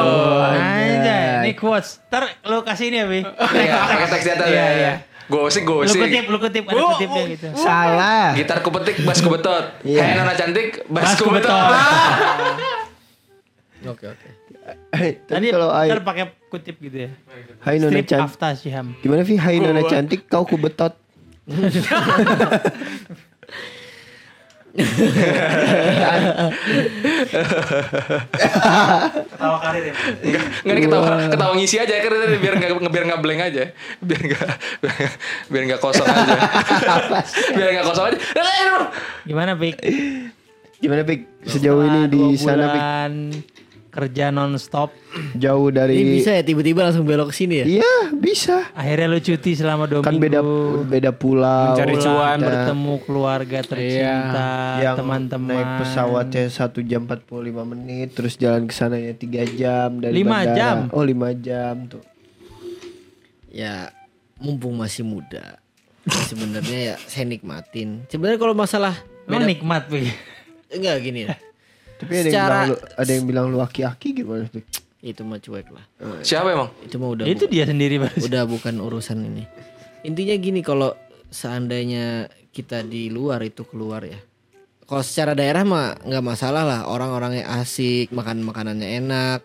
Anjay, 0.53 1.25
ini 1.41 1.51
quotes. 1.53 1.97
Ntar 2.07 2.29
lu 2.45 2.61
kasih 2.61 2.85
ini 2.87 2.97
ya, 2.97 3.05
Bi. 3.05 3.19
Iya, 3.25 3.73
pakai 3.87 4.07
teks 4.07 4.23
di 4.23 4.31
atas 4.31 4.47
Iya, 4.47 4.61
ya. 4.61 4.69
iya. 4.75 4.93
Gue 5.25 5.41
asik, 5.43 5.63
gue 5.63 5.75
Lu 5.75 5.87
asik. 5.87 5.97
kutip, 5.97 6.25
lu 6.27 6.37
kutip, 6.37 6.63
ada 6.67 6.81
kutipnya 6.91 7.23
gitu. 7.31 7.47
Salah. 7.55 8.35
Gitar 8.35 8.57
ku 8.59 8.69
petik, 8.69 8.95
bass 9.01 9.19
ku 9.19 9.29
betot. 9.31 9.65
Iya. 9.81 10.01
Hai 10.03 10.13
nona 10.13 10.33
cantik, 10.35 10.69
bass 10.85 11.03
Bass 11.07 11.17
ku 11.17 11.31
betot. 11.31 11.49
betot. 11.49 12.71
Oke, 13.81 14.05
oke. 14.07 14.27
Tadi 15.25 15.45
kalau 15.49 15.73
ntar 15.73 16.05
pakai 16.05 16.23
kutip 16.47 16.77
gitu 16.77 17.09
ya. 17.09 17.11
Hai 17.63 17.81
Nona 17.81 17.97
cantik. 17.99 18.37
Gimana 19.01 19.25
Vi? 19.25 19.33
Hai 19.33 19.57
Nona 19.57 19.81
cantik, 19.83 20.29
kau 20.29 20.45
ku 20.45 20.53
betot. 20.53 20.93
Ketawa 28.31 29.57
karir 29.59 29.83
ya. 29.89 29.93
Enggak, 30.21 30.43
enggak 30.63 30.75
ini 30.77 30.81
ketawa, 30.87 31.09
ketawa 31.27 31.53
ngisi 31.59 31.75
aja 31.81 31.93
kan 31.99 32.11
biar 32.39 32.53
enggak 32.55 32.71
biar 32.87 33.03
enggak 33.09 33.21
blank 33.25 33.41
aja. 33.51 33.63
Biar 33.99 34.21
enggak 34.21 34.47
biar 35.51 35.63
enggak 35.67 35.81
kosong 35.83 36.07
aja. 36.07 36.35
biar 37.57 37.67
enggak 37.73 37.85
kosong 37.91 38.05
aja. 38.13 38.17
Gimana, 39.27 39.51
Pik? 39.59 39.75
Gimana 40.79 41.01
Pik? 41.03 41.21
Sejauh 41.45 41.83
ini 41.83 42.01
di 42.07 42.21
sana 42.39 42.65
Pik? 42.71 42.83
Kerja 43.91 44.31
nonstop. 44.31 44.95
Jauh 45.35 45.67
Ini 45.67 45.75
dari 45.75 45.95
bisa 45.99 46.31
ya 46.31 46.41
tiba-tiba 46.41 46.81
langsung 46.81 47.03
belok 47.03 47.29
ke 47.29 47.35
sini 47.35 47.61
ya? 47.61 47.65
Iya, 47.67 47.95
bisa. 48.15 48.71
Akhirnya 48.71 49.05
lu 49.05 49.19
cuti 49.19 49.51
selama 49.51 49.83
dua 49.85 49.99
Kan 49.99 50.15
minggu. 50.15 50.23
beda 50.23 50.39
beda 50.87 51.11
pulau. 51.11 51.75
Mencari 51.75 51.95
cuan. 51.99 52.39
bertemu 52.39 52.93
keluarga 53.03 53.59
tercinta, 53.61 54.49
yang 54.79 54.95
teman-teman. 54.95 55.51
naik 55.53 55.69
pesawatnya 55.83 56.47
satu 56.47 56.79
jam 56.79 57.03
45 57.03 57.27
menit 57.67 58.07
terus 58.11 58.33
jalan 58.33 58.63
ke 58.63 58.73
sana 58.73 58.95
ya 58.95 59.11
3 59.11 59.27
jam 59.53 59.99
dari 59.99 60.13
Lima 60.15 60.41
bandara. 60.41 60.55
jam? 60.55 60.75
Oh 60.89 61.03
5 61.03 61.11
jam 61.37 61.75
tuh. 61.85 62.03
Ya 63.51 63.91
mumpung 64.39 64.79
masih 64.79 65.03
muda. 65.03 65.59
Sebenarnya 66.25 66.79
ya 66.81 66.95
saya 67.03 67.27
nikmatin. 67.27 68.07
Sebenarnya 68.07 68.39
kalau 68.39 68.55
masalah 68.55 68.95
Emang 69.27 69.45
nikmat, 69.45 69.85
Pi. 69.85 70.09
enggak 70.71 70.95
gini 71.03 71.27
ya. 71.27 71.35
Tapi 72.01 72.11
ada 72.11 72.19
yang 72.19 72.25
Secara- 72.27 72.49
bilang 72.51 72.67
lu, 72.67 72.75
ada 72.97 73.11
yang 73.11 73.25
bilang 73.25 73.45
lu 73.47 73.57
aki-aki 73.59 74.09
gimana 74.15 74.45
tuh? 74.47 74.63
Itu 74.99 75.21
mah 75.21 75.37
cuek 75.37 75.67
lah. 75.67 75.85
Siapa 76.21 76.49
emang? 76.49 76.69
Itu 76.79 76.97
mah 76.97 77.09
udah 77.11 77.25
Itu 77.25 77.45
dia 77.45 77.63
sendiri, 77.63 77.97
Bang. 77.97 78.13
udah 78.19 78.43
bukan 78.43 78.77
urusan 78.77 79.17
ini. 79.19 79.45
Intinya 80.01 80.35
gini 80.35 80.59
kalau 80.59 80.93
seandainya 81.31 82.25
kita 82.49 82.81
di 82.81 83.07
luar 83.07 83.41
itu 83.41 83.63
keluar 83.63 84.01
ya. 84.03 84.17
Kalau 84.83 85.01
secara 85.01 85.31
daerah 85.31 85.63
mah 85.63 85.95
nggak 85.97 86.21
masalah 86.21 86.61
lah. 86.61 86.79
Orang-orangnya 86.83 87.47
asik, 87.57 88.11
makan 88.11 88.41
makanannya 88.41 88.87
enak. 88.99 89.39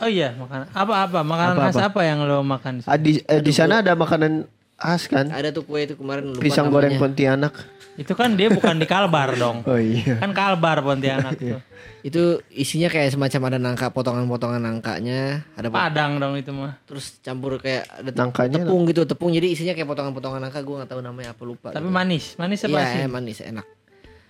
Oh 0.00 0.08
iya, 0.08 0.32
makanan 0.32 0.72
apa-apa? 0.72 1.20
Makanan 1.20 1.54
khas 1.60 1.76
apa 1.78 2.00
yang 2.02 2.24
lo 2.24 2.40
makan? 2.40 2.80
Ah, 2.84 2.96
di, 2.96 3.20
eh, 3.20 3.38
di 3.38 3.52
sana 3.52 3.80
ada 3.80 3.92
makanan 3.94 4.48
khas 4.74 5.06
kan? 5.06 5.28
Ada 5.28 5.52
tuh 5.52 5.62
kue 5.62 5.84
itu 5.84 5.94
kemarin 5.94 6.32
lupa 6.32 6.40
Pisang 6.40 6.68
namanya. 6.68 6.74
goreng 6.76 6.94
Pontianak. 6.96 7.54
Itu 7.94 8.12
kan 8.12 8.32
dia 8.32 8.48
bukan 8.48 8.76
di 8.76 8.84
Kalbar 8.84 9.34
dong. 9.34 9.62
Oh 9.64 9.76
iya. 9.76 10.16
Kan 10.16 10.30
Kalbar 10.30 10.80
Pontianak 10.80 11.36
tuh. 11.36 11.60
Itu 12.00 12.40
isinya 12.48 12.88
kayak 12.88 13.12
semacam 13.12 13.40
ada 13.46 13.58
nangka 13.58 13.86
potongan-potongan 13.90 14.56
nangkanya, 14.58 15.44
ada 15.52 15.68
Padang 15.68 16.16
dong 16.16 16.32
itu 16.34 16.48
mah. 16.50 16.80
terus 16.82 17.20
campur 17.20 17.56
kayak 17.56 17.84
ada 17.90 18.08
Nangkanya 18.14 18.64
tepung 18.64 18.82
gitu, 18.84 19.04
tepung 19.04 19.30
jadi 19.30 19.46
isinya 19.46 19.72
kayak 19.72 19.84
potongan-potongan 19.86 20.40
nangka 20.40 20.60
gue 20.60 20.76
nggak 20.76 20.88
tahu 20.88 21.00
namanya 21.00 21.32
apa 21.32 21.42
lupa. 21.44 21.68
Tapi 21.70 21.82
gitu. 21.82 21.92
manis, 21.92 22.24
manis 22.34 22.60
apa 22.64 22.72
Iya, 22.72 22.84
sih? 22.86 23.00
eh, 23.00 23.08
manis 23.08 23.38
enak. 23.42 23.66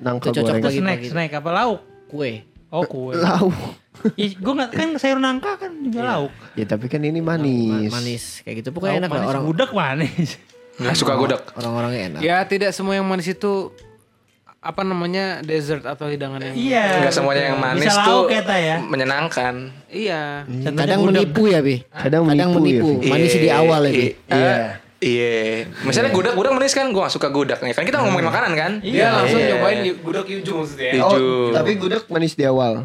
Nangka 0.01 0.27
Itu 0.27 0.37
cocok 0.37 0.46
goreng. 0.51 0.64
Pagi-pagi. 0.64 0.81
snack, 0.81 1.01
snack 1.07 1.33
apa 1.38 1.51
lauk? 1.53 1.81
Kue. 2.07 2.33
Oh 2.70 2.83
kue. 2.83 3.14
Lauk. 3.27 3.55
Ih, 4.14 4.33
gue 4.33 4.53
nggak 4.53 4.70
kan 4.70 4.88
sayur 4.96 5.18
nangka 5.18 5.59
kan 5.59 5.70
juga 5.77 6.01
lauk. 6.07 6.31
Ya 6.55 6.64
tapi 6.64 6.87
kan 6.87 7.03
ini 7.03 7.18
Ma- 7.18 7.35
manis. 7.35 7.90
manis 7.90 8.25
kayak 8.42 8.62
gitu. 8.62 8.70
Pokoknya 8.70 8.99
Lauk 8.99 9.03
enak 9.03 9.11
lah 9.11 9.18
manis, 9.20 9.31
orang 9.31 9.44
Budak 9.44 9.70
manis. 9.70 10.31
Nggak 10.76 10.94
suka 10.94 11.12
gudeg. 11.14 11.40
orang-orangnya 11.52 12.00
enak. 12.09 12.20
Ya 12.20 12.37
tidak 12.42 12.70
semua 12.70 12.94
yang 12.94 13.04
manis 13.04 13.26
itu 13.26 13.72
apa 14.61 14.85
namanya 14.85 15.40
dessert 15.40 15.80
atau 15.83 16.04
hidangan 16.06 16.37
yang 16.38 16.52
Iya. 16.52 17.00
Nggak 17.00 17.14
semuanya 17.14 17.42
yang 17.48 17.59
manis 17.59 17.80
Bisa 17.83 18.04
tuh 18.04 18.12
lauk 18.22 18.28
kita 18.28 18.54
ya. 18.54 18.76
menyenangkan. 18.78 19.54
Iya. 19.87 20.22
Contohnya 20.44 20.80
Kadang 20.85 21.00
menipu 21.02 21.42
ya, 21.46 21.61
Bi. 21.61 21.76
Kadang 21.87 22.22
Kadang 22.26 22.50
menipu 22.52 22.61
menipu. 22.61 22.90
ya. 23.00 23.09
Manis 23.09 23.35
di 23.35 23.48
awal 23.48 23.80
ya, 23.83 23.90
Bi. 23.90 23.98
i- 23.98 24.14
Iya. 24.28 24.54
Iya. 25.00 25.33
Misalnya 25.80 26.12
gudeg, 26.12 26.33
gudeg 26.35 26.52
manis 26.52 26.72
kan, 26.72 26.85
gue 26.87 27.00
gak 27.00 27.09
suka 27.11 27.28
gudeg 27.28 27.56
nih. 27.56 27.72
Kan 27.72 27.85
kita 27.85 27.98
ngomongin 27.98 28.28
makanan 28.28 28.52
kan? 28.52 28.72
Langsung 28.85 29.40
Iya. 29.40 29.48
nyobain 29.50 29.78
di- 29.80 29.96
gudeg 29.96 30.26
Yuju 30.28 30.52
maksudnya. 30.54 30.92
Yuju. 30.94 31.24
Oh, 31.24 31.48
tapi 31.50 31.70
gudeg 31.74 32.04
manis 32.06 32.33
di 32.35 32.44
awal. 32.44 32.85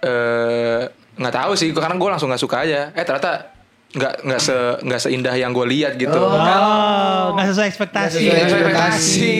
Eh, 0.00 0.82
nggak 1.14 1.34
tahu 1.36 1.52
sih, 1.52 1.70
karena 1.70 1.94
gue 1.94 2.08
langsung 2.08 2.26
nggak 2.26 2.40
suka 2.40 2.64
aja. 2.64 2.90
Eh 2.90 3.04
ternyata 3.04 3.52
nggak 3.90 4.22
nggak 4.22 4.40
se 4.40 4.54
nggak 4.80 5.00
seindah 5.00 5.34
yang 5.34 5.50
gue 5.50 5.66
lihat 5.66 5.94
gitu. 5.94 6.14
Oh, 6.14 7.34
nggak 7.34 7.46
sesuai 7.48 7.68
ekspektasi. 7.68 8.18
Iya, 8.20 8.34
ekspektasi. 8.44 9.38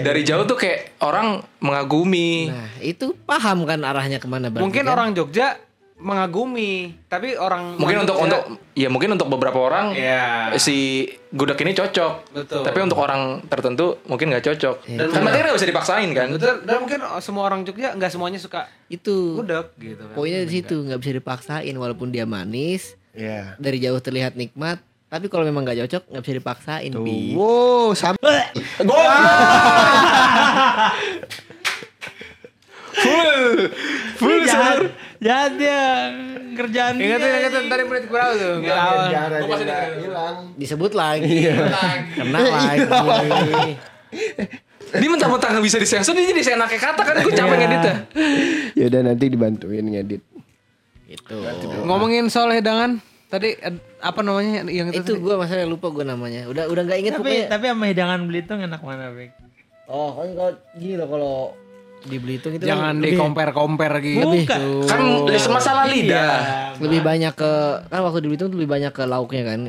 Dari 0.00 0.20
jauh 0.22 0.44
tuh 0.44 0.54
kayak 0.54 1.00
orang 1.00 1.42
mengagumi. 1.58 2.48
Nah, 2.48 2.70
itu 2.78 3.16
paham 3.20 3.64
kan 3.64 3.80
arahnya 3.80 4.16
ke 4.16 4.26
mana 4.26 4.46
berarti 4.46 4.62
Mungkin 4.62 4.84
kan? 4.84 4.92
orang 4.92 5.08
Jogja 5.12 5.58
mengagumi, 5.96 6.92
tapi 7.04 7.32
orang 7.32 7.74
mungkin 7.74 8.02
untuk 8.02 8.14
Jogja- 8.14 8.26
untuk 8.28 8.42
ya 8.72 8.88
mungkin 8.88 9.10
untuk 9.10 9.28
beberapa 9.28 9.56
orang 9.58 9.86
Iya. 9.90 10.52
si 10.54 11.02
gudeg 11.30 11.56
ini 11.56 11.72
cocok. 11.72 12.12
Betul. 12.30 12.62
Tapi 12.62 12.78
untuk 12.78 12.98
orang 13.00 13.22
tertentu 13.44 13.98
mungkin 14.04 14.28
nggak 14.28 14.44
cocok. 14.44 14.76
Iya. 14.84 14.98
Dan 15.00 15.06
kan 15.08 15.20
berarti 15.24 15.38
nggak 15.40 15.56
bisa 15.56 15.68
dipaksain 15.68 16.10
kan? 16.12 16.28
Betul, 16.30 16.54
dan 16.62 16.76
mungkin 16.78 16.98
semua 17.18 17.42
orang 17.44 17.62
Jogja 17.62 17.90
nggak 17.90 18.10
semuanya 18.12 18.36
suka 18.36 18.68
itu 18.86 19.34
gudeg 19.34 19.66
gitu. 19.76 20.02
kan. 20.04 20.12
poinnya 20.12 20.44
di 20.44 20.52
situ 20.52 20.76
nggak 20.76 20.98
bisa 20.98 21.12
dipaksain 21.14 21.74
walaupun 21.74 22.10
dia 22.10 22.22
manis 22.24 22.94
Iya. 23.14 23.54
dari 23.56 23.78
jauh 23.78 23.98
terlihat 23.98 24.34
nikmat 24.34 24.78
tapi 25.06 25.26
kalau 25.26 25.42
memang 25.42 25.62
nggak 25.62 25.86
cocok 25.86 26.02
nggak 26.08 26.22
bisa 26.22 26.34
dipaksain 26.34 26.92
Bi. 26.92 27.32
Wow, 27.32 27.94
sama 27.94 28.18
Full, 32.94 33.34
full 34.16 34.38
Jahat, 34.44 34.78
sir. 34.78 34.80
jahat 35.18 35.52
dia 35.58 35.82
kerjaan 36.54 36.94
Ingat 36.94 37.18
tuh, 37.18 37.26
dia. 37.26 37.36
ingat 37.36 37.50
tuh 37.52 37.62
tadi 37.66 37.82
menit 37.84 38.04
berapa 38.06 38.32
tuh? 38.32 38.54
Tahu. 38.62 38.98
hilang. 39.98 40.36
disebut 40.54 40.92
lagi 40.94 41.50
kena 42.14 42.38
lagi 42.38 43.74
Dia 44.94 45.10
mentang-mentang 45.10 45.58
nggak 45.58 45.66
bisa 45.66 45.82
disensor, 45.82 46.14
dia 46.14 46.22
jadi 46.24 46.38
seenaknya 46.44 46.78
kata 46.80 47.02
kan 47.02 47.14
gue 47.18 47.26
capek 47.28 47.50
Iya. 47.50 47.58
ngeditnya. 47.58 47.94
Ya 48.78 48.84
udah 48.86 49.00
nanti 49.02 49.24
dibantuin 49.26 49.82
ngedit. 49.82 50.22
Itu 51.06 51.32
Ngomongin 51.82 52.26
soal 52.26 52.50
hidangan, 52.50 52.98
tadi 53.28 53.56
ad- 53.56 53.82
apa 53.98 54.20
namanya 54.20 54.64
yang 54.64 54.88
itu? 54.88 55.04
itu 55.04 55.12
gue 55.16 55.34
masalah 55.34 55.64
lupa 55.64 55.88
gue 55.90 56.02
namanya 56.02 56.46
udah 56.46 56.64
udah 56.66 56.82
nggak 56.82 56.98
inget 56.98 57.12
Tapi 57.14 57.22
pokoknya 57.22 57.46
tapi 57.48 57.64
sama 57.68 57.84
hidangan 57.86 58.20
Belitung 58.24 58.58
enak 58.60 58.80
mana, 58.80 59.10
Bek? 59.10 59.30
oh 59.84 60.10
kan 60.14 60.28
kalau 60.32 60.52
gini 60.76 60.94
loh 60.96 61.08
kalau 61.08 61.36
di 62.04 62.16
Belitung 62.16 62.52
itu 62.52 62.64
Jangan 62.64 62.94
kan 62.94 63.04
di 63.04 63.16
compare 63.16 63.52
compare 63.52 63.96
gitu. 64.00 64.24
Bukan. 64.24 64.60
Kan 64.84 65.00
masalah 65.50 65.84
lidah. 65.88 66.76
lebih 66.76 67.00
banyak 67.00 67.32
ke 67.32 67.52
kan 67.86 68.00
waktu 68.00 68.20
di 68.20 68.28
Belitung 68.28 68.48
tuh 68.48 68.58
lebih 68.58 68.70
banyak 68.70 68.92
ke 68.92 69.04
lauknya 69.04 69.42
kan 69.46 69.60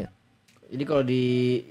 jadi 0.65 0.83
kalau 0.83 1.03
di 1.05 1.23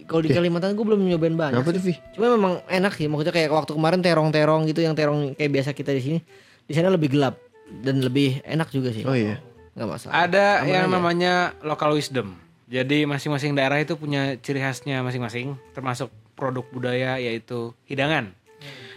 kalau 0.06 0.22
di 0.22 0.30
Kalimantan 0.30 0.72
gue 0.72 0.86
belum 0.86 1.02
nyobain 1.02 1.34
banyak 1.34 1.58
Kenapa 1.58 1.74
tuh, 1.74 1.82
Vi? 1.82 1.94
cuma 2.14 2.26
memang 2.30 2.52
enak 2.64 2.92
sih 2.94 3.10
maksudnya 3.10 3.34
kayak 3.34 3.50
waktu 3.50 3.74
kemarin 3.74 4.00
terong-terong 4.00 4.64
gitu 4.64 4.80
yang 4.80 4.94
terong 4.94 5.34
kayak 5.34 5.50
biasa 5.50 5.74
kita 5.74 5.90
di 5.90 6.00
sini 6.00 6.18
di 6.62 6.72
sana 6.72 6.88
lebih 6.88 7.10
gelap 7.10 7.34
dan 7.82 7.98
lebih 7.98 8.38
enak 8.44 8.70
juga 8.70 8.94
sih 8.94 9.02
Oh 9.02 9.12
iya. 9.12 9.42
Nggak 9.74 9.88
masalah 9.90 10.14
Ada 10.26 10.46
yang 10.66 10.86
namanya 10.86 11.52
local 11.60 11.98
wisdom. 11.98 12.38
Jadi 12.64 13.04
masing-masing 13.04 13.52
daerah 13.52 13.76
itu 13.78 13.94
punya 13.94 14.40
ciri 14.40 14.58
khasnya 14.62 15.04
masing-masing, 15.04 15.54
termasuk 15.76 16.08
produk 16.34 16.64
budaya 16.72 17.20
yaitu 17.20 17.76
hidangan. 17.84 18.32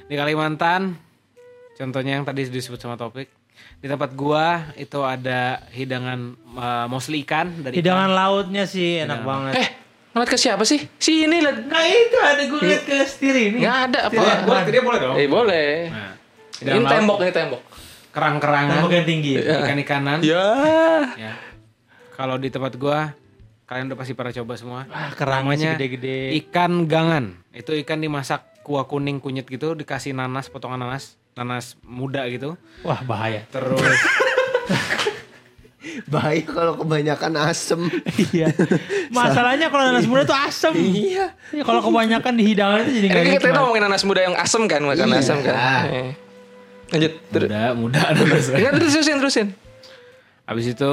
Di 0.08 0.16
Kalimantan, 0.16 0.96
contohnya 1.76 2.18
yang 2.18 2.26
tadi 2.26 2.48
disebut 2.48 2.80
sama 2.80 2.96
topik, 2.96 3.28
di 3.78 3.86
tempat 3.86 4.16
gua 4.16 4.72
itu 4.80 5.04
ada 5.04 5.62
hidangan 5.76 6.34
uh, 6.56 6.86
mostly 6.90 7.22
ikan 7.28 7.52
dari 7.62 7.78
Hidangan 7.78 8.10
lautnya 8.16 8.64
sih 8.66 9.04
enak 9.04 9.22
banget. 9.22 9.54
Eh, 9.60 9.70
ngeliat 10.16 10.30
ke 10.32 10.38
siapa 10.40 10.64
sih? 10.66 10.82
Si 10.98 11.28
ini 11.28 11.44
liat. 11.44 11.68
Nah 11.70 11.84
itu 11.86 12.18
ada 12.18 12.42
gue 12.48 12.62
liat 12.64 12.84
ke 12.88 12.96
setir 13.06 13.36
ini. 13.36 13.62
Nggak 13.62 13.78
ada 13.92 14.00
apa? 14.10 14.22
Dia 14.72 14.82
boleh, 14.82 15.00
dong. 15.04 15.16
Eh 15.20 15.28
boleh. 15.30 15.70
Nah, 15.92 16.14
Ini 16.58 16.70
hidangan 16.74 16.90
tembok, 16.90 17.18
ini 17.22 17.34
tembok. 17.36 17.62
Kerang-kerangan, 18.18 18.82
Tembok 18.82 18.94
yang 18.98 19.06
tinggi. 19.06 19.34
ikan-ikanan. 19.38 20.18
Ya. 20.26 20.46
Ya. 21.14 21.34
Kalau 22.18 22.42
di 22.42 22.50
tempat 22.50 22.74
gua, 22.82 23.14
kalian 23.70 23.94
udah 23.94 23.98
pasti 24.02 24.18
pernah 24.18 24.34
coba 24.34 24.54
semua. 24.58 24.80
Wah, 24.90 25.14
kerangnya 25.14 25.78
gede-gede. 25.78 26.34
Ikan 26.42 26.90
gangan. 26.90 27.38
Itu 27.54 27.78
ikan 27.78 28.02
dimasak 28.02 28.66
kuah 28.66 28.90
kuning 28.90 29.22
kunyit 29.22 29.46
gitu, 29.46 29.78
dikasih 29.78 30.18
nanas, 30.18 30.50
potongan 30.50 30.82
nanas, 30.82 31.14
nanas 31.38 31.78
muda 31.86 32.26
gitu. 32.26 32.58
Wah 32.82 33.06
bahaya. 33.06 33.46
Terus 33.54 33.78
Bahaya 36.12 36.44
kalau 36.44 36.74
kebanyakan 36.78 37.32
asem. 37.48 37.80
Iya. 38.34 38.52
Masalahnya 39.16 39.72
kalau 39.72 39.88
nanas 39.88 40.04
muda 40.04 40.28
tuh 40.28 40.36
asem. 40.36 40.74
Iya. 40.76 41.32
Kalau 41.64 41.80
kebanyakan 41.80 42.34
di 42.36 42.44
hidangan 42.44 42.84
itu 42.84 42.92
jadi 43.02 43.08
nggak 43.08 43.24
kita 43.40 43.60
ngomongin 43.62 43.84
nanas 43.88 44.04
muda 44.04 44.22
yang 44.26 44.36
asem 44.36 44.68
kan, 44.68 44.84
makan 44.84 45.08
asem 45.16 45.38
kan. 45.46 45.56
Eh. 45.88 46.27
Lanjut. 46.88 47.12
Terus. 47.30 47.48
muda, 47.48 47.62
muda 47.74 48.02
terus 48.18 48.48
terusin, 48.94 49.16
terusin. 49.20 49.48
Habis 50.44 50.72
itu 50.72 50.92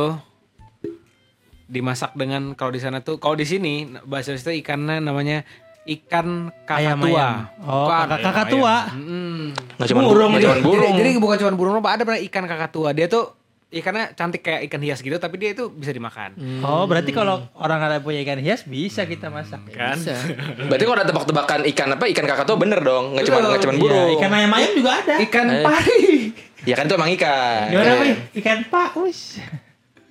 dimasak 1.64 2.12
dengan 2.12 2.52
kalau 2.52 2.70
di 2.70 2.80
sana 2.82 3.00
tuh, 3.00 3.16
kalau 3.16 3.34
di 3.34 3.46
sini 3.46 3.74
bahasa 4.04 4.34
itu 4.34 4.52
ikannya 4.52 5.00
namanya 5.00 5.46
ikan 5.86 6.48
Ayam, 6.66 6.96
kakak 6.96 6.96
tua. 6.98 7.12
ayam. 7.12 7.34
Oh, 7.62 7.86
kakak- 7.86 8.08
ayam, 8.10 8.24
kakak 8.24 8.42
ayam. 8.42 8.54
tua. 8.54 8.74
Mm-mm. 8.90 9.40
Nggak 9.76 9.88
cuma 9.88 10.00
Burung 10.02 10.32
cuma 10.34 10.56
burung. 10.60 10.92
Jadi, 10.92 11.00
jadi 11.00 11.10
bukan 11.20 11.36
cuma 11.38 11.50
burung 11.52 11.74
apa 11.78 11.90
ada 11.92 12.02
benar 12.02 12.20
ikan 12.24 12.44
kakak 12.44 12.70
tua. 12.72 12.90
Dia 12.90 13.06
tuh 13.06 13.24
ikannya 13.68 14.12
cantik 14.12 14.40
kayak 14.40 14.64
ikan 14.64 14.78
hias 14.78 14.98
gitu, 14.98 15.14
tapi 15.14 15.34
dia 15.36 15.50
itu 15.50 15.68
bisa 15.68 15.90
dimakan. 15.90 16.34
Oh 16.60 16.84
berarti 16.84 17.10
kalau 17.10 17.42
orang 17.54 17.80
ada 17.80 17.98
punya 17.98 18.20
ikan 18.20 18.38
hias 18.38 18.62
bisa 18.62 19.02
kita 19.02 19.28
masak. 19.28 19.64
Kan? 19.68 19.94
bisa 19.94 20.14
Berarti 20.68 20.82
kalau 20.82 20.96
ada 20.96 21.06
tebak-tebakan 21.06 21.60
ikan 21.68 21.88
apa, 21.90 22.04
ikan 22.08 22.24
kakak 22.24 22.44
tuh 22.44 22.54
bener 22.54 22.78
dong, 22.78 23.12
nggak 23.12 23.24
cuma 23.24 23.38
nggak 23.40 23.60
cuma 23.60 23.72
Iya, 23.72 23.80
burung. 23.80 24.08
ikan 24.14 24.30
ayam 24.32 24.52
ayam 24.52 24.70
juga 24.74 24.92
ada. 24.96 25.14
Ikan 25.18 25.46
Eh. 25.48 25.62
pari. 25.62 26.04
Ya 26.64 26.74
kan 26.74 26.88
itu 26.88 26.96
emang 26.96 27.12
ikan. 27.12 27.64
Gimana 27.68 27.90
Eh. 27.90 27.96
Pi? 28.00 28.10
Ikan 28.40 28.58
paus. 28.66 29.36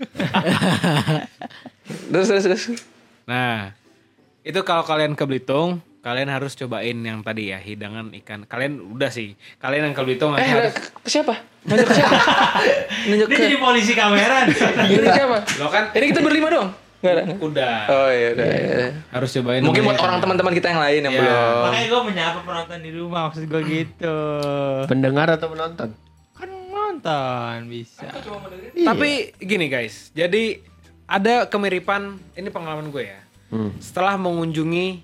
Terus 2.10 2.28
terus 2.28 2.44
terus. 2.44 2.64
Nah, 3.24 3.72
itu 4.42 4.60
kalau 4.62 4.84
kalian 4.84 5.14
ke 5.14 5.24
Belitung, 5.24 5.82
kalian 6.04 6.28
harus 6.28 6.52
cobain 6.54 7.00
yang 7.00 7.24
tadi 7.24 7.50
ya 7.50 7.58
hidangan 7.58 8.12
ikan. 8.14 8.44
Kalian 8.44 8.92
udah 8.92 9.08
sih. 9.08 9.40
Kalian 9.56 9.88
yang 9.88 9.96
kalau 9.96 10.10
itu 10.10 10.26
Eh, 10.28 10.44
harus 10.46 10.76
ke 10.76 11.10
siapa? 11.10 11.40
Nunjuk 11.64 11.88
ke 11.88 11.96
siapa? 11.96 12.18
Nunjuk 13.08 13.28
ke 13.30 13.36
jadi 13.40 13.56
polisi 13.56 13.96
kamera. 13.96 14.44
Nunjuk 14.46 15.08
siapa? 15.10 15.38
lo 15.58 15.68
kan 15.68 15.96
Ini 15.96 16.06
kita 16.06 16.20
berlima 16.20 16.48
doang. 16.48 16.72
Enggak 17.00 17.14
ada. 17.14 17.24
udah 17.38 17.78
Oh 17.86 18.10
iya 18.10 18.28
udah. 18.32 18.46
iya. 18.48 18.88
harus 19.12 19.30
cobain. 19.34 19.60
Mungkin 19.60 19.82
buat 19.82 19.96
orang 19.98 20.20
teman-teman 20.20 20.54
kita 20.54 20.68
yang 20.70 20.82
lain 20.82 21.02
yang 21.02 21.14
Iya. 21.14 21.22
belum. 21.22 21.56
Makanya 21.62 21.88
gue 21.88 22.02
menyapa 22.06 22.40
penonton 22.42 22.80
di 22.80 22.92
rumah 22.92 23.22
maksud 23.28 23.44
gue 23.44 23.62
gitu. 23.66 24.18
Pendengar 24.86 25.28
atau 25.30 25.48
penonton? 25.48 25.90
Kan 26.34 26.50
nonton 26.70 27.58
bisa. 27.68 28.08
Tapi 28.74 29.10
gini 29.38 29.68
guys, 29.68 30.12
jadi 30.12 30.60
ada 31.06 31.44
kemiripan 31.46 32.16
ini 32.34 32.48
pengalaman 32.50 32.88
gue 32.88 33.04
ya. 33.06 33.20
Hmm. 33.50 33.72
Setelah 33.78 34.16
mengunjungi 34.16 35.04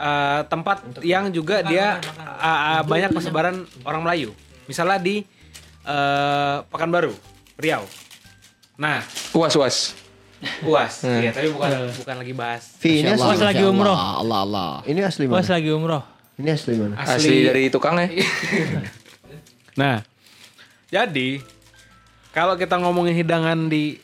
uh, 0.00 0.40
tempat 0.48 1.04
yang 1.04 1.28
juga 1.28 1.60
dia 1.60 2.00
uh, 2.00 2.80
uh, 2.80 2.82
banyak 2.88 3.12
persebaran 3.12 3.68
orang 3.84 4.00
Melayu, 4.00 4.32
misalnya 4.64 4.96
di 4.96 5.20
uh, 5.84 6.64
Pekanbaru, 6.72 7.12
Riau. 7.60 7.84
Nah, 8.80 9.04
Uas 9.36 9.54
uas. 9.60 9.76
UAS, 10.64 11.04
iya 11.04 11.36
tapi 11.36 11.52
bukan 11.52 11.92
bukan 12.00 12.14
lagi 12.16 12.32
bahas 12.32 12.64
ini 12.80 13.12
asli, 13.12 13.28
Pas 13.28 13.44
lagi 13.44 13.60
umroh. 13.60 13.92
Allah, 13.92 14.40
Allah 14.48 14.70
ini 14.88 15.04
asli 15.04 15.28
mana? 15.28 15.44
lagi 15.44 15.68
umroh. 15.68 16.00
Ini 16.40 16.48
asli 16.56 16.80
mana? 16.80 16.96
Asli 16.96 17.44
dari 17.44 17.68
tukangnya. 17.68 18.08
Nah, 19.78 20.02
jadi 20.90 21.40
kalau 22.34 22.58
kita 22.58 22.76
ngomongin 22.76 23.14
hidangan 23.16 23.70
di 23.70 23.96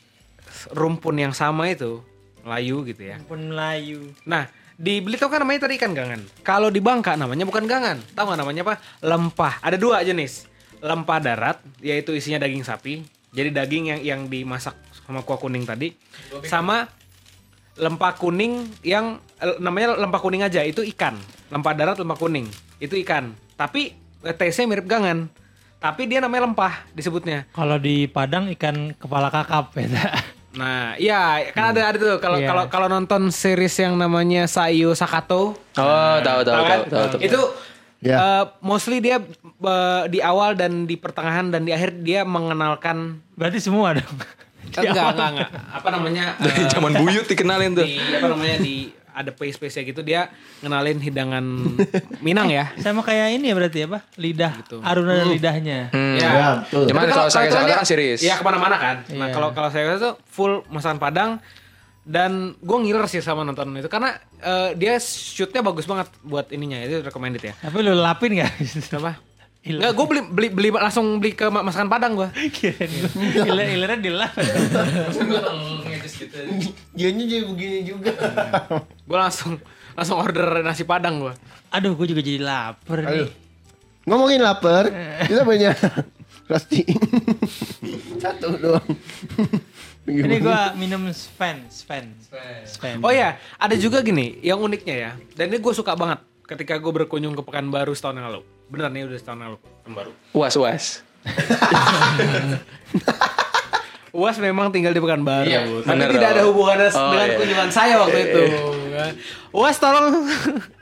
rumpun 0.73 1.19
yang 1.19 1.35
sama 1.35 1.69
itu, 1.69 2.01
Melayu 2.47 2.87
gitu 2.87 3.03
ya. 3.03 3.19
Pun 3.27 3.51
Melayu. 3.51 4.15
Nah, 4.25 4.47
di 4.77 5.01
Belitung 5.01 5.33
kan 5.33 5.41
namanya 5.41 5.65
tadi 5.65 5.81
ikan 5.81 5.97
gangan. 5.97 6.21
Kalau 6.45 6.69
di 6.69 6.85
Bangka 6.85 7.17
namanya 7.17 7.49
bukan 7.49 7.65
gangan. 7.65 7.97
Tahu 8.13 8.25
nggak 8.29 8.41
namanya 8.45 8.63
apa? 8.63 8.75
Lempah. 9.01 9.65
Ada 9.65 9.81
dua 9.81 10.05
jenis. 10.05 10.45
Lempah 10.85 11.19
darat, 11.19 11.59
yaitu 11.81 12.13
isinya 12.13 12.45
daging 12.45 12.61
sapi. 12.61 13.01
Jadi 13.33 13.53
daging 13.53 13.85
yang 13.89 14.01
yang 14.05 14.21
dimasak 14.29 14.77
sama 14.93 15.25
kuah 15.25 15.41
kuning 15.41 15.65
tadi. 15.65 15.97
Sama 16.45 16.89
lempah 17.77 18.17
kuning 18.21 18.69
yang 18.85 19.17
eh, 19.41 19.57
namanya 19.61 19.97
lempah 19.97 20.21
kuning 20.21 20.45
aja 20.45 20.61
itu 20.61 20.85
ikan. 20.93 21.17
Lempah 21.49 21.73
darat 21.73 21.97
lempah 21.97 22.21
kuning 22.21 22.45
itu 22.77 23.01
ikan. 23.01 23.33
Tapi 23.57 23.97
eh, 24.29 24.37
taste-nya 24.37 24.77
mirip 24.77 24.85
gangan. 24.85 25.33
Tapi 25.81 26.05
dia 26.05 26.21
namanya 26.21 26.53
lempah 26.53 26.85
disebutnya. 26.93 27.49
Kalau 27.57 27.81
di 27.81 28.09
Padang 28.09 28.53
ikan 28.53 28.93
kepala 28.97 29.33
kakap 29.33 29.73
ya. 29.81 29.89
Nah, 30.57 30.97
iya 30.97 31.21
kan 31.51 31.71
ada 31.71 31.81
ada 31.87 31.97
tuh 31.97 32.17
kalau 32.17 32.37
Iya. 32.37 32.49
kalau 32.49 32.65
kalau 32.67 32.89
nonton 32.89 33.29
series 33.29 33.77
yang 33.77 33.95
namanya 33.95 34.45
Sayu 34.45 34.89
Oh, 34.89 34.97
Sakato. 34.97 35.53
tahu 35.71 35.87
tahu 36.23 36.41
Tahu 36.43 36.63
kan? 36.63 36.79
tahu 36.83 36.89
tahu. 36.89 37.07
tahu. 37.13 37.21
Itu 37.21 37.41
Ya. 37.99 38.17
eh, 38.17 38.45
mostly 38.61 38.99
dia 38.99 39.17
eh, 39.19 40.03
di 40.07 40.19
awal 40.19 40.53
dan 40.53 40.85
di 40.85 40.95
pertengahan 40.95 41.49
dan 41.49 41.63
di 41.63 41.73
akhir 41.73 42.01
dia 42.01 42.23
mengenalkan 42.23 43.21
Berarti 43.33 43.59
semua 43.59 43.93
dong. 43.93 44.17
enggak 44.67 44.85
enggak 45.13 45.29
enggak 45.31 45.51
apa 45.71 45.89
namanya 45.91 46.25
Dari 46.43 46.59
eh, 46.59 46.69
zaman 46.69 46.93
buyut 46.95 47.25
dikenalin 47.25 47.73
tuh. 47.73 47.85
di 47.85 47.97
apa 47.97 48.27
namanya 48.27 48.57
di 48.59 48.91
ada 49.17 49.33
pace-pace 49.33 49.81
gitu 49.81 50.05
dia 50.05 50.29
ngenalin 50.61 51.01
hidangan 51.01 51.45
Minang 52.27 52.53
ya. 52.53 52.69
Sama 52.77 53.01
kayak 53.01 53.41
ini 53.41 53.49
ya 53.49 53.55
berarti 53.57 53.89
apa? 53.89 54.05
Lidah. 54.15 54.53
Gitu. 54.61 54.77
Arun 54.85 55.09
ada 55.09 55.25
lidahnya. 55.25 55.89
Hmm. 55.91 56.21
Ya. 56.21 56.29
Ya, 56.29 56.49
betul. 56.61 56.85
Cuman 56.93 57.03
kalau 57.09 57.27
saya 57.27 57.49
saya 57.49 57.65
dia- 57.65 57.79
kan 57.81 57.89
serius. 57.89 58.21
Iya 58.21 58.37
ke 58.37 58.45
mana-mana 58.45 58.77
kan. 58.77 58.97
Nah 59.11 59.27
Iya. 59.27 59.35
kalau 59.35 59.49
kalau 59.51 59.69
saya 59.73 59.89
itu 59.91 60.11
full 60.29 60.61
masakan 60.69 61.01
Padang 61.01 61.31
dan 62.07 62.55
gue 62.57 62.79
ngiler 62.79 63.09
sih 63.09 63.19
sama 63.19 63.43
nonton 63.43 63.75
itu 63.75 63.89
karena 63.89 64.15
eh, 64.39 64.79
dia 64.79 64.95
shootnya 65.01 65.59
bagus 65.59 65.85
banget 65.85 66.07
buat 66.23 66.47
ininya 66.51 66.79
itu 66.79 67.03
recommended 67.03 67.43
ya. 67.43 67.55
Tapi 67.59 67.81
lu 67.81 67.97
lapin 67.97 68.37
gak? 68.37 68.53
Kenapa? 68.87 69.19
Enggak, 69.67 69.93
gue 69.93 70.07
beli, 70.07 70.21
beli 70.23 70.49
beli 70.49 70.69
langsung 70.71 71.19
beli 71.19 71.35
ke 71.35 71.47
ma- 71.47 71.61
masakan 71.61 71.91
Padang 71.91 72.15
gue. 72.15 72.29
Kirain 72.51 72.87
gua. 72.87 73.11
Iler 73.51 73.67
ilernya 73.75 73.99
dilap. 73.99 74.33
Dianya 76.93 77.25
jadi 77.27 77.45
begini 77.45 77.79
juga. 77.83 78.15
Gue 79.09 79.19
langsung 79.19 79.59
langsung 79.93 80.17
order 80.17 80.63
nasi 80.63 80.83
Padang 80.83 81.19
gue. 81.21 81.35
Aduh, 81.69 81.93
gue 81.93 82.07
juga 82.07 82.23
jadi 82.23 82.39
lapar 82.39 83.03
Aduh. 83.03 83.27
nih. 83.27 83.31
Ngomongin 84.07 84.39
lapar, 84.39 84.87
kita 85.27 85.43
punya 85.43 85.75
roti. 86.51 86.87
Satu 88.17 88.55
doang. 88.55 88.87
Ini 90.07 90.39
gue 90.39 90.61
minum 90.79 91.11
Sven, 91.11 91.67
Sven, 91.67 92.15
Sven. 92.65 93.03
Oh 93.03 93.11
ya, 93.11 93.35
ada 93.59 93.75
juga 93.75 93.99
gini 94.01 94.39
yang 94.41 94.63
uniknya 94.63 94.95
ya. 94.95 95.11
Dan 95.35 95.51
ini 95.51 95.59
gue 95.59 95.75
suka 95.75 95.93
banget 95.93 96.23
ketika 96.47 96.79
gue 96.79 96.93
berkunjung 96.95 97.35
ke 97.35 97.43
Pekanbaru 97.43 97.91
setahun 97.93 98.15
yang 98.15 98.27
lalu. 98.31 98.43
Bener 98.67 98.91
nih 98.91 99.03
udah 99.07 99.19
setahun 99.19 99.39
lalu 99.39 99.57
Pekanbaru. 99.81 100.13
Uas 100.33 100.55
uas. 100.57 100.85
Uas 104.11 104.37
memang 104.45 104.71
tinggal 104.71 104.91
di 104.91 104.99
Pekanbaru. 104.99 105.47
Iya, 105.47 105.61
tapi 105.81 105.87
bener 105.87 106.09
tidak 106.13 106.29
ada 106.29 106.41
dong. 106.41 106.49
hubungannya 106.51 106.89
Oh, 106.89 107.11
dengan 107.13 107.27
iya. 107.27 107.37
kunjungan 107.37 107.71
saya 107.71 107.95
waktu 107.99 108.19
itu. 108.21 108.43
Uas 109.59 109.77
tolong. 109.77 110.07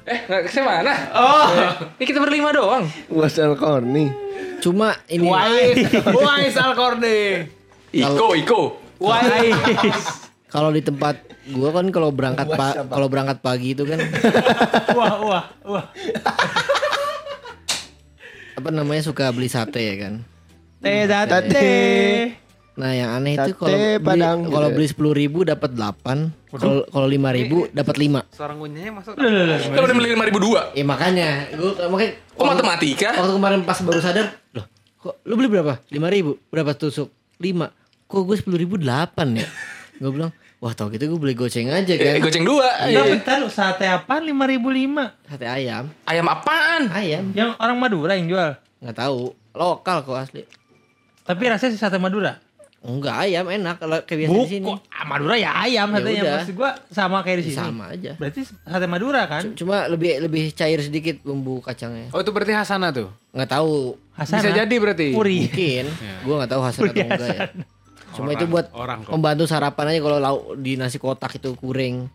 Eh, 0.05 0.21
nggak 0.21 0.53
ke 0.53 0.61
mana? 0.61 0.93
Oh, 1.17 1.49
Ini 1.97 2.05
kita 2.05 2.21
berlima 2.21 2.53
doang. 2.53 2.85
Was 3.09 3.41
Corny. 3.57 4.13
Cuma 4.61 4.93
ini 5.09 5.25
Wais, 5.25 5.81
Wais 6.13 6.57
Alkorde. 6.61 7.49
Iko, 7.89 8.37
Iko. 8.37 8.61
Wais. 9.01 10.05
kalau 10.47 10.69
di 10.71 10.85
tempat 10.85 11.25
gua 11.51 11.73
kan 11.73 11.89
kalau 11.89 12.13
berangkat 12.13 12.53
pa- 12.53 12.85
kalau 12.85 13.09
berangkat 13.09 13.41
pagi 13.41 13.73
itu 13.73 13.83
kan 13.83 13.97
Wah, 14.93 15.17
wah, 15.19 15.45
wah. 15.65 15.85
Apa 18.55 18.69
namanya 18.71 19.03
suka 19.03 19.31
beli 19.35 19.51
sate 19.51 19.83
ya 19.83 19.95
kan. 19.99 20.15
Teh 20.83 21.09
Tate. 21.09 21.31
tate. 21.31 21.71
Nah 22.75 22.91
yang 22.91 23.11
aneh 23.15 23.39
itu 23.39 23.55
Sate 23.55 23.59
kalau 23.59 23.71
beli 23.79 24.03
Padang 24.03 24.39
kalau 24.51 24.69
gitu. 24.69 24.77
beli 24.77 24.87
sepuluh 24.91 25.13
ribu 25.15 25.39
dapat 25.47 25.71
delapan, 25.79 26.35
kalau 26.51 26.83
kalau 26.91 27.07
lima 27.07 27.31
ribu 27.31 27.71
dapat 27.71 27.95
lima. 28.03 28.27
Seorang 28.35 28.59
kunyanya 28.59 28.93
masuk. 28.99 29.15
Kita 29.15 29.79
udah 29.79 29.95
beli 29.95 30.09
lima 30.11 30.27
ribu 30.27 30.43
dua. 30.43 30.75
Ya 30.75 30.83
makanya, 30.83 31.55
gua 31.55 31.87
makanya 31.87 32.13
Kok 32.35 32.47
matematika? 32.51 33.09
Waktu 33.15 33.33
kemarin 33.39 33.61
pas 33.63 33.79
baru 33.79 34.01
sadar, 34.03 34.27
loh, 34.51 34.67
kok 34.99 35.23
lu 35.23 35.39
beli 35.39 35.49
berapa? 35.55 35.79
Lima 35.95 36.11
ribu, 36.11 36.35
berapa 36.51 36.75
tusuk? 36.75 37.15
Lima. 37.39 37.71
Kok 38.11 38.27
gue 38.27 38.37
sepuluh 38.43 38.59
ribu 38.59 38.75
delapan 38.75 39.39
ya? 39.39 39.47
gue 40.03 40.11
bilang, 40.11 40.35
wah 40.65 40.73
tau 40.73 40.89
gitu 40.89 41.05
gue 41.07 41.21
beli 41.21 41.37
goceng 41.37 41.69
aja 41.69 41.93
Eh, 41.93 42.01
kan. 42.17 42.25
goceng 42.25 42.41
dua. 42.43 42.65
Nah, 42.83 43.05
bentar 43.05 43.37
lu 43.37 43.47
sate 43.47 43.85
apaan 43.85 44.25
5005? 44.25 45.29
Sate 45.29 45.45
ayam, 45.45 45.93
Ayam 46.03 46.25
apaan? 46.27 46.89
ayam, 46.89 47.31
Yang 47.31 47.53
orang 47.59 47.77
Madura 47.77 48.17
yang 48.17 48.27
jual. 48.27 48.51
nggak 48.81 48.97
tahu, 48.97 49.21
lokal 49.53 50.01
kok 50.01 50.17
asli. 50.19 50.49
Tapi 51.21 51.43
rasanya 51.47 51.77
sate 51.77 51.97
Madura. 51.97 52.41
Enggak 52.81 53.17
ayam 53.19 53.49
enak 53.49 53.77
kalau 53.77 53.97
kayak 53.99 54.19
biasa 54.23 54.37
di 54.39 54.51
sini. 54.51 54.73
Ah, 54.89 55.05
Madura 55.05 55.37
ya 55.37 55.57
ayam 55.59 55.89
Ya 55.89 55.95
satenya. 55.95 56.21
udah. 56.21 56.37
Maksud 56.37 56.55
gua 56.55 56.71
sama 56.89 57.17
kayak 57.21 57.39
di 57.41 57.45
sini. 57.47 57.57
Sama 57.57 57.85
aja. 57.91 58.13
Berarti 58.15 58.41
sate 58.45 58.87
Madura 58.87 59.23
kan? 59.25 59.43
Cuma 59.53 59.85
lebih 59.87 60.21
lebih 60.21 60.53
cair 60.53 60.81
sedikit 60.81 61.17
bumbu 61.21 61.61
kacangnya. 61.61 62.13
Oh 62.13 62.21
itu 62.21 62.29
berarti 62.29 62.53
Hasana 62.53 62.89
tuh. 62.89 63.09
Nggak 63.33 63.51
tahu, 63.51 63.73
Hasana. 64.13 64.37
Bisa 64.39 64.51
jadi 64.55 64.75
berarti. 64.77 65.07
Puri. 65.13 65.49
mungkin. 65.49 65.85
gue 66.25 66.35
nggak 66.37 66.51
tahu 66.51 66.61
hasil 66.63 66.81
atau 66.85 66.97
enggak 67.01 67.29
ya. 67.31 67.49
Cuma 68.15 68.31
itu 68.31 68.47
buat 68.47 68.71
orang 68.73 69.03
kok. 69.03 69.11
membantu 69.11 69.45
sarapan 69.45 69.91
aja 69.91 70.01
kalau 70.01 70.19
lauk 70.19 70.43
di 70.57 70.75
nasi 70.75 70.97
kotak 70.97 71.37
itu 71.37 71.53
kuring. 71.55 72.07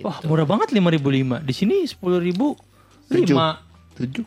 Wah, 0.00 0.22
murah 0.24 0.46
banget 0.46 0.70
5005. 0.70 1.42
Di 1.42 1.52
sini 1.52 1.76
10000 1.82 2.56
Tujuh. 3.10 3.36
5. 3.36 3.98
Tujuh. 3.98 4.24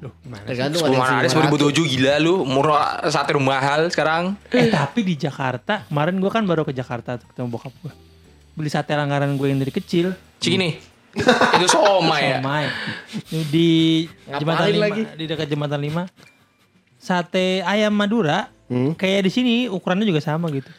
Loh, 0.00 0.12
gimana? 0.18 0.40
sih? 0.40 0.48
Tergantung 0.48 0.80
Sepuluh 0.80 0.98
mana 0.98 1.12
ada 1.20 1.28
sepuluh 1.28 1.46
ribu 1.46 1.58
900. 1.60 1.66
tujuh 1.68 1.84
gila 1.86 2.14
lu. 2.18 2.34
Murah 2.42 2.84
sate 3.06 3.30
rumah 3.36 3.60
mahal 3.60 3.86
sekarang. 3.88 4.32
Eh, 4.48 4.66
tapi 4.66 5.04
di 5.04 5.14
Jakarta, 5.14 5.84
kemarin 5.86 6.16
gua 6.16 6.30
kan 6.32 6.42
baru 6.42 6.64
ke 6.64 6.72
Jakarta 6.72 7.20
ketemu 7.20 7.48
bokap 7.48 7.72
gua. 7.80 7.92
Beli 8.56 8.68
sate 8.68 8.92
langgaran 8.92 9.36
gue 9.36 9.46
yang 9.46 9.60
dari 9.60 9.70
kecil. 9.70 10.12
Cini. 10.36 10.74
Itu 11.56 11.66
somai 11.66 12.22
ya. 12.28 12.38
Somai. 12.40 12.64
Ini 13.28 13.42
di 13.46 13.68
jembatan 14.26 14.68
Ngapain 14.68 14.74
5, 14.74 14.84
lagi? 14.84 15.02
di 15.14 15.24
dekat 15.26 15.46
jembatan 15.46 15.80
5. 15.80 16.06
Sate 16.96 17.46
ayam 17.62 17.92
Madura 17.92 18.48
Hmm. 18.70 18.94
kayak 18.94 19.26
di 19.26 19.30
sini 19.30 19.54
ukurannya 19.66 20.06
juga 20.06 20.22
sama 20.22 20.46
gitu. 20.48 20.70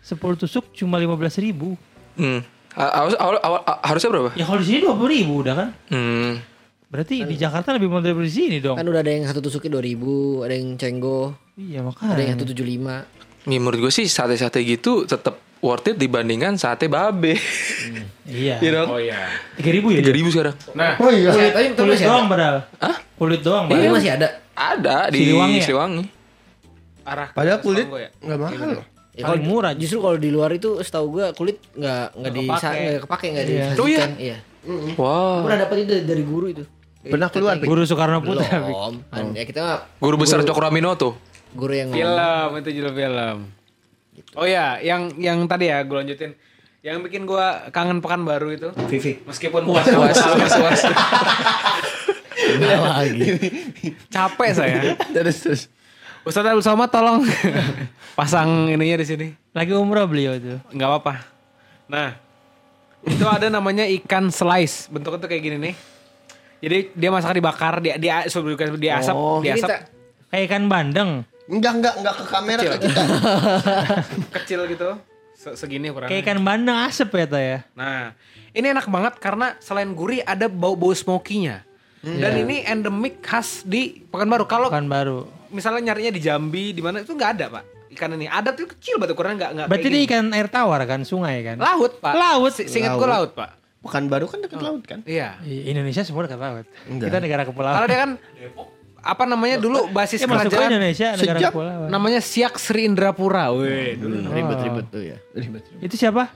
10 0.00 0.14
tusuk 0.38 0.70
cuma 0.72 0.94
15.000 0.96 1.42
ribu. 1.42 1.74
Hmm. 2.14 2.40
Ha- 2.72 2.94
Harus, 2.96 3.14
awal, 3.16 3.36
awal, 3.38 3.60
harusnya 3.82 4.08
berapa? 4.08 4.30
Ya 4.32 4.44
kalau 4.44 4.58
di 4.58 4.66
sini 4.66 4.78
20 4.80 5.10
ribu 5.10 5.32
udah 5.42 5.54
kan. 5.54 5.68
Hmm. 5.88 6.38
Berarti 6.86 7.24
di 7.24 7.34
Jakarta 7.34 7.72
lebih 7.72 7.88
mahal 7.88 8.04
dari 8.04 8.20
di 8.20 8.30
sini 8.30 8.56
dong. 8.58 8.76
Kan 8.76 8.84
udah 8.84 9.00
ada 9.00 9.10
yang 9.10 9.24
satu 9.24 9.40
tusuknya 9.40 9.74
2000, 9.74 10.44
ada 10.44 10.54
yang 10.54 10.68
cenggo, 10.76 11.34
Iya 11.54 11.80
ada 11.80 12.20
yang 12.20 12.36
makanya. 12.36 12.46
175. 12.46 12.94
Ya, 13.42 13.58
menurut 13.58 13.78
gue 13.80 13.92
sih 13.92 14.06
sate-sate 14.06 14.62
gitu 14.62 15.02
tetap 15.02 15.34
worth 15.58 15.88
it 15.88 15.96
dibandingkan 15.96 16.54
sate 16.54 16.86
babe. 16.86 17.34
Iya. 18.22 18.56
Iya 18.62 18.70
dong. 18.72 18.88
Oh 18.88 19.00
iya. 19.00 19.18
3000 19.56 19.82
ya? 19.88 19.98
Tiga 19.98 20.14
ribu 20.14 20.28
sekarang. 20.28 20.54
Nah, 20.72 20.94
Oh 20.96 21.10
iya. 21.10 21.30
Kulit, 21.32 21.52
Kulit 21.74 21.96
masih 21.96 22.06
doang 22.06 22.22
ada. 22.22 22.30
padahal. 22.30 22.56
Hah? 22.78 22.96
Kulit 23.16 23.40
doang 23.42 23.64
padahal. 23.66 23.92
masih 23.92 24.10
ada. 24.12 24.28
Ada 24.52 24.96
di 25.08 25.18
Siliwangi 25.18 25.58
ya? 25.58 25.64
Siliwangi. 25.64 26.02
Arah. 27.04 27.28
Padahal 27.30 27.58
kulit 27.58 27.86
ya? 27.86 28.08
nggak 28.18 28.38
mahal. 28.38 28.70
Ya, 29.12 29.28
Paling 29.28 29.44
kalau- 29.44 29.52
murah. 29.52 29.72
Justru 29.76 29.98
kalau 30.00 30.16
di 30.16 30.30
luar 30.30 30.50
itu 30.50 30.80
setahu 30.80 31.06
gua 31.12 31.26
kulit 31.32 31.60
nggak 31.74 32.04
nggak 32.16 32.32
di 32.32 32.40
kepake. 32.42 32.68
nggak 32.72 33.00
kepake 33.04 33.26
nggak 33.28 33.44
Iya. 33.44 33.50
disajikan. 33.50 33.78
Oh 33.78 33.88
iya? 33.88 34.06
Iya. 34.16 34.38
Wow. 34.94 35.36
Pernah 35.44 35.58
dapat 35.60 35.76
itu 35.80 35.92
dari 36.02 36.22
guru 36.22 36.46
itu. 36.48 36.64
Pernah 37.02 37.28
keluar? 37.28 37.58
Guru 37.58 37.82
Soekarno 37.82 38.22
Putra. 38.22 38.46
Belum. 38.62 38.94
An- 39.10 39.34
Ya 39.34 39.42
kita 39.42 39.90
Guru 39.98 40.14
besar 40.16 40.38
Cokro 40.40 40.70
tuh. 40.94 41.12
guru 41.52 41.72
yang 41.74 41.90
ngomong. 41.90 42.00
Film 42.00 42.50
itu 42.62 42.70
judul 42.72 42.94
film. 42.94 43.38
Oh 44.32 44.46
ya, 44.46 44.80
yang 44.80 45.12
yang 45.18 45.44
tadi 45.44 45.68
ya 45.68 45.82
gue 45.82 45.92
lanjutin. 45.92 46.32
Yang 46.80 46.96
bikin 47.04 47.22
gue 47.26 47.46
kangen 47.70 48.00
pekan 48.00 48.24
baru 48.24 48.48
itu. 48.50 48.68
Vivi. 48.88 49.20
Meskipun 49.22 49.62
puas 49.62 49.84
puas 49.84 50.16
puas 50.16 50.52
puas. 50.56 50.80
lagi. 52.62 53.28
Capek 54.08 54.50
saya. 54.52 54.80
Terus 55.12 55.36
terus. 55.38 55.62
Ustadz 56.22 56.48
Abdul 56.48 56.62
Somad 56.62 56.86
tolong 56.88 57.26
pasang 58.18 58.70
ininya 58.70 58.96
di 58.96 59.06
sini. 59.06 59.26
Lagi 59.50 59.74
umroh 59.74 60.06
beliau 60.06 60.38
tuh. 60.38 60.58
nggak 60.70 60.88
apa-apa. 60.88 61.14
Nah, 61.90 62.14
itu 63.02 63.24
ada 63.24 63.50
namanya 63.50 63.82
ikan 64.00 64.30
slice. 64.30 64.86
Bentuknya 64.86 65.18
tuh 65.18 65.28
kayak 65.28 65.42
gini 65.42 65.56
nih. 65.60 65.74
Jadi 66.62 66.78
dia 66.94 67.10
masak 67.10 67.34
dibakar, 67.34 67.82
dia 67.82 67.98
dia 67.98 68.22
sebelum 68.30 68.54
di 68.78 68.86
asap, 68.86 69.14
Oh, 69.14 69.42
di 69.42 69.50
asap 69.50 69.66
kita- 69.66 69.82
Kayak 70.30 70.44
ikan 70.48 70.64
bandeng. 70.64 71.10
Enggak 71.44 71.72
enggak 71.74 71.94
enggak 71.98 72.14
ke 72.14 72.24
kamera 72.24 72.60
ke 72.62 72.76
kita. 72.80 73.02
kecil 74.38 74.60
gitu. 74.70 74.88
Se- 75.34 75.58
segini 75.58 75.90
ukurannya. 75.90 76.08
Kayak 76.08 76.22
ikan 76.22 76.40
bandeng 76.40 76.78
asep 76.78 77.10
ya 77.10 77.26
ya. 77.34 77.58
Nah, 77.74 78.14
ini 78.54 78.66
enak 78.70 78.86
banget 78.86 79.18
karena 79.18 79.58
selain 79.58 79.90
gurih 79.90 80.22
ada 80.22 80.46
bau-bau 80.46 80.94
smoky-nya. 80.94 81.66
Dan 82.02 82.34
ini 82.36 82.62
endemik 82.62 83.20
khas 83.20 83.62
di 83.62 84.02
Pekanbaru. 84.06 84.46
Kalau 84.46 84.70
Ikan 84.70 84.86
baru. 84.86 85.41
Misalnya 85.52 85.80
nyarinya 85.86 86.10
di 86.10 86.20
Jambi, 86.20 86.72
di 86.72 86.80
mana 86.80 87.00
itu 87.00 87.12
nggak 87.12 87.30
ada, 87.32 87.46
Pak. 87.50 87.64
Ikan 87.92 88.08
ini 88.12 88.24
ada 88.24 88.50
tuh 88.50 88.64
kecil 88.66 88.96
banget 88.96 89.12
ukurannya 89.12 89.36
nggak 89.36 89.50
nggak 89.52 89.66
Berarti 89.68 89.86
ini 89.86 89.98
ikan 90.04 90.24
air 90.32 90.48
tawar 90.48 90.80
kan, 90.82 91.04
sungai 91.04 91.44
kan? 91.44 91.56
laut, 91.56 92.00
Pak. 92.00 92.12
Laut. 92.12 92.50
Si- 92.50 92.66
Seingat 92.66 92.96
gue 92.96 93.04
laut, 93.06 93.30
Pak. 93.32 93.50
Bukan 93.78 94.06
baru 94.06 94.24
kan 94.24 94.38
dekat 94.40 94.58
laut 94.58 94.82
kan? 94.82 95.04
Iya. 95.04 95.36
Indonesia 95.44 96.00
semua 96.00 96.24
dekat 96.24 96.38
laut. 96.38 96.64
Enggak. 96.86 97.06
Kita 97.06 97.18
negara 97.18 97.42
kepulauan. 97.44 97.76
Karena 97.76 97.86
dia 97.86 98.00
kan 98.00 98.10
apa 99.02 99.24
namanya 99.26 99.58
dulu 99.58 99.90
basis 99.90 100.22
Ya 100.22 100.30
kerajaan 100.30 100.70
Indonesia 100.70 101.08
negara 101.12 101.38
Sejak- 101.42 101.50
kepulauan. 101.50 101.88
namanya 101.90 102.20
Siak 102.22 102.54
Sri 102.54 102.86
Indrapura. 102.86 103.50
Weh, 103.50 103.98
dulu. 103.98 104.30
Ribet-ribet 104.30 104.86
tuh 104.88 105.02
ya. 105.02 105.18
Itu 105.82 105.98
siapa? 105.98 106.30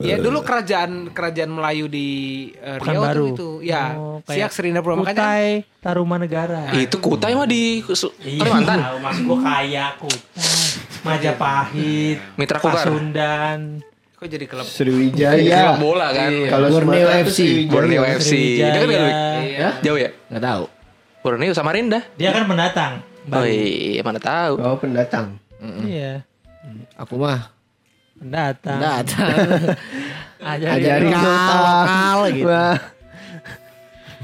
Ya 0.00 0.16
dulu 0.16 0.40
kerajaan 0.40 1.12
kerajaan 1.12 1.52
Melayu 1.52 1.84
di 1.84 2.08
uh, 2.56 2.80
Riau 2.80 3.04
tuh 3.06 3.26
itu. 3.30 3.48
Ya, 3.60 3.92
Oh, 3.92 4.24
Siak 4.24 4.48
Indrapura 4.62 4.96
makanya 4.96 5.20
Kutai 5.20 5.48
Tarumanegara. 5.78 6.72
Itu 6.72 6.96
Kutai 6.98 7.32
mah 7.32 7.44
di 7.44 7.84
Iya, 8.18 8.40
Kalimantan. 8.40 8.78
tahu, 8.80 8.96
Maksud 8.98 9.22
gua 9.24 9.38
kayak 9.44 9.90
Kutai, 10.00 10.56
Majapahit, 11.00 12.18
Mitra 12.34 12.58
Kukar. 12.58 12.88
Pasundan. 12.88 13.60
kok 14.12 14.28
jadi 14.28 14.44
klub 14.44 14.64
Sriwijaya. 14.64 15.76
bola 15.76 16.12
kan. 16.12 16.28
Kalau 16.28 16.68
Borneo 16.70 17.08
FC. 17.24 17.64
Borneo 17.66 18.04
FC. 18.04 18.60
Nggak, 18.60 18.80
Louis? 18.82 19.00
Iya. 19.50 19.68
Jauh 19.80 19.96
ya? 19.96 20.10
Nggak 20.28 20.44
tahu. 20.44 20.64
Borneo 21.20 21.52
Samarinda. 21.52 22.00
Dia 22.16 22.32
kan 22.32 22.44
pendatang. 22.44 22.92
Oh 23.28 23.44
iya, 23.44 24.00
mana 24.00 24.16
tahu. 24.16 24.54
Oh 24.56 24.76
pendatang. 24.76 25.36
Iya, 25.82 26.24
Aku 26.96 27.16
mah 27.16 27.48
pendatang. 28.20 28.78
datang. 28.78 29.32
Ajarin 30.40 30.76
Ajarin 30.84 31.10
lokal 31.10 32.18
gitu. 32.36 32.48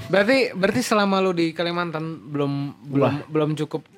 Berarti 0.07 0.39
berarti 0.55 0.81
selama 0.85 1.19
lu 1.19 1.35
di 1.35 1.51
Kalimantan 1.51 2.31
belum 2.31 2.53
belum 2.87 3.13
belum 3.33 3.51
cukup. 3.65 3.96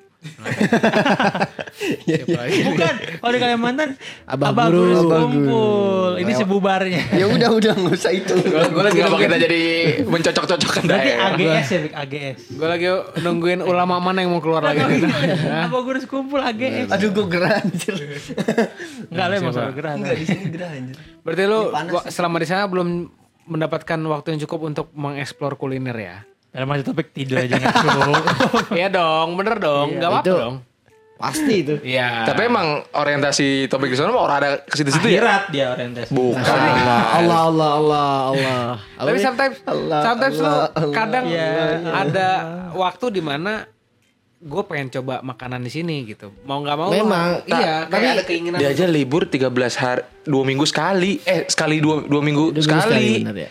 Siapa 1.79 2.35
lagi? 2.35 2.59
Bukan, 2.67 2.93
kalau 3.23 3.31
di 3.31 3.39
Kalimantan 3.39 3.89
Abah 4.27 4.51
Abah 4.51 4.67
Guru. 4.67 5.07
Kumpul. 5.07 6.11
Ini 6.19 6.31
sebubarnya. 6.35 7.03
Ya 7.15 7.25
udah 7.31 7.49
udah 7.55 7.71
nggak 7.79 7.95
usah 7.95 8.11
itu. 8.11 8.35
Gue 8.43 8.83
lagi 8.83 8.99
Kenapa 8.99 9.15
kita 9.15 9.37
jadi 9.39 9.61
mencocok-cocokkan 10.03 10.83
Berarti 10.83 11.09
daerah? 11.15 11.39
AGS 11.39 11.67
ya, 11.71 11.79
Bik? 11.79 11.93
AGS. 11.95 12.39
Gue 12.51 12.67
lagi 12.67 12.87
nungguin 13.23 13.63
ulama 13.63 14.03
mana 14.03 14.19
yang 14.19 14.35
mau 14.35 14.43
keluar 14.43 14.59
lagi. 14.59 14.83
Abah 15.71 15.81
Guru 15.87 16.03
kumpul 16.03 16.43
AGS. 16.43 16.91
Aduh 16.91 17.09
gue 17.15 17.25
gerah 17.31 17.63
anjir. 17.63 17.95
Enggak 19.07 19.25
lah 19.31 19.35
emang 19.39 19.55
gerak. 19.71 19.93
Enggak 20.03 20.15
di 20.19 20.25
sini 20.27 20.45
gerah 20.51 20.69
anjir. 20.75 20.95
Berarti 21.23 21.43
lu 21.47 21.59
selama 22.11 22.43
di 22.43 22.47
sana 22.47 22.67
belum 22.67 22.87
mendapatkan 23.49 23.99
waktu 24.03 24.35
yang 24.35 24.39
cukup 24.45 24.59
untuk 24.67 24.91
mengeksplor 24.91 25.55
kuliner 25.55 25.95
ya? 25.95 26.17
Dalam 26.49 26.65
masih 26.65 26.81
topik 26.83 27.13
tidur 27.13 27.37
aja 27.37 27.53
nggak 27.53 27.75
cukup. 27.75 28.23
Iya 28.79 28.87
dong, 28.89 29.37
bener 29.37 29.55
dong, 29.57 29.87
nggak 29.95 30.09
apa-apa 30.09 30.25
itu. 30.25 30.35
dong. 30.35 30.55
Pasti 31.15 31.53
itu. 31.59 31.75
Iya. 31.83 32.23
Tapi 32.25 32.47
emang 32.47 32.79
orientasi 32.89 33.67
topik 33.67 33.91
di 33.91 33.97
sana 33.99 34.09
mah 34.09 34.23
orang 34.23 34.37
ada 34.39 34.49
ke 34.63 34.71
situ-situ 34.73 35.03
ya? 35.05 35.19
Akhirat 35.19 35.43
dia 35.51 35.65
orientasi. 35.69 36.09
Bukan. 36.09 36.39
Allah, 36.79 37.11
Allah, 37.11 37.39
Allah, 37.43 37.69
Allah, 37.75 38.07
Allah. 38.31 38.63
Tapi 38.97 39.17
sometimes, 39.19 39.57
Allah, 39.67 39.99
sometimes 40.01 40.35
lu 40.35 40.47
Allah, 40.47 40.67
Allah, 40.71 40.93
kadang 40.95 41.23
Ya, 41.27 41.51
ada 41.91 42.27
waktu 42.71 43.05
di 43.11 43.21
mana 43.21 43.67
gue 44.39 44.63
pengen 44.63 44.87
coba 44.89 45.19
makanan 45.19 45.59
di 45.59 45.67
sini 45.67 46.07
gitu. 46.07 46.31
Mau 46.47 46.63
nggak 46.63 46.77
mau. 46.79 46.87
Memang, 46.89 47.43
lu- 47.43 47.51
iya. 47.51 47.83
Tapi 47.83 48.05
ada 48.07 48.23
keinginan. 48.23 48.55
Dia 48.55 48.71
aja 48.71 48.87
libur 48.87 49.27
13 49.27 49.51
hari, 49.75 50.01
dua 50.23 50.43
minggu 50.47 50.63
sekali. 50.63 51.19
Eh 51.21 51.43
sekali 51.45 51.77
dua, 51.77 51.99
dua 52.01 52.23
minggu 52.23 52.55
Udah 52.55 52.63
sekali. 52.63 53.19
bener 53.19 53.35
ya. 53.37 53.49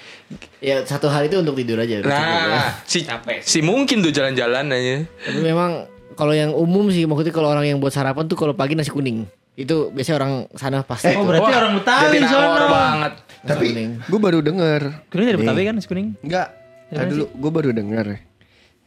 Ya 0.60 0.84
satu 0.84 1.08
hari 1.08 1.32
itu 1.32 1.40
untuk 1.40 1.56
tidur 1.56 1.80
aja. 1.80 2.04
cukup 2.04 2.12
ya. 2.12 2.48
Nah, 2.52 2.68
si, 2.84 3.00
Capek 3.06 3.40
si 3.40 3.64
mungkin 3.64 4.04
tuh 4.04 4.12
jalan-jalan 4.12 4.68
aja. 4.68 5.08
Tapi 5.08 5.40
memang 5.40 5.88
kalau 6.18 6.36
yang 6.36 6.52
umum 6.52 6.92
sih 6.92 7.08
maksudnya 7.08 7.32
kalau 7.32 7.48
orang 7.48 7.64
yang 7.64 7.78
buat 7.80 7.94
sarapan 7.94 8.28
tuh 8.28 8.36
kalau 8.36 8.52
pagi 8.52 8.76
nasi 8.76 8.92
kuning. 8.92 9.24
Itu 9.58 9.90
biasanya 9.90 10.16
orang 10.20 10.32
sana 10.54 10.84
pasti. 10.84 11.16
Oh 11.16 11.24
berarti 11.24 11.50
orang 11.50 11.72
Betawi 11.80 12.18
sono. 12.28 12.66
banget. 12.68 13.12
nasi 13.18 13.48
Tapi 13.48 13.66
gue 14.04 14.20
baru 14.20 14.38
denger. 14.44 14.82
Kuning 15.08 15.26
dari 15.32 15.38
Betawi 15.40 15.62
kan 15.64 15.74
nasi 15.80 15.88
kuning? 15.88 16.08
Enggak. 16.20 16.48
Tadi 16.92 17.08
dulu 17.08 17.24
gue 17.32 17.50
baru 17.50 17.70
denger. 17.72 18.06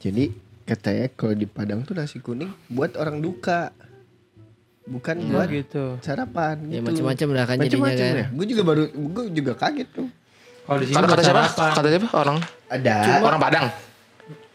Jadi 0.01 0.23
katanya 0.63 1.05
kalau 1.17 1.33
di 1.33 1.47
Padang 1.49 1.81
tuh 1.83 1.97
nasi 1.97 2.21
kuning 2.21 2.53
buat 2.69 2.93
orang 2.95 3.17
duka. 3.17 3.73
Bukan 4.81 5.29
buat 5.29 5.47
gitu. 5.49 5.97
Ya 5.97 6.03
sarapan 6.03 6.57
gitu. 6.67 6.83
macam-macam 6.83 7.27
lah 7.33 7.43
kan 7.45 7.55
jadinya 7.61 7.69
Macam-macam 7.89 8.05
kan. 8.05 8.21
ya. 8.21 8.27
Gue 8.29 8.45
juga 8.45 8.61
baru 8.65 8.83
gue 8.93 9.23
juga 9.33 9.53
kaget 9.57 9.89
tuh. 9.89 10.07
Kalau 10.71 10.79
di 10.79 10.87
sini 10.87 10.95
Kata, 10.95 11.07
kata 11.09 11.21
siapa? 11.21 11.41
sarapan. 11.43 11.71
Kata 11.75 11.87
siapa? 11.91 12.07
Orang 12.15 12.37
Ada. 12.65 12.95
orang 13.19 13.39
Padang. 13.43 13.65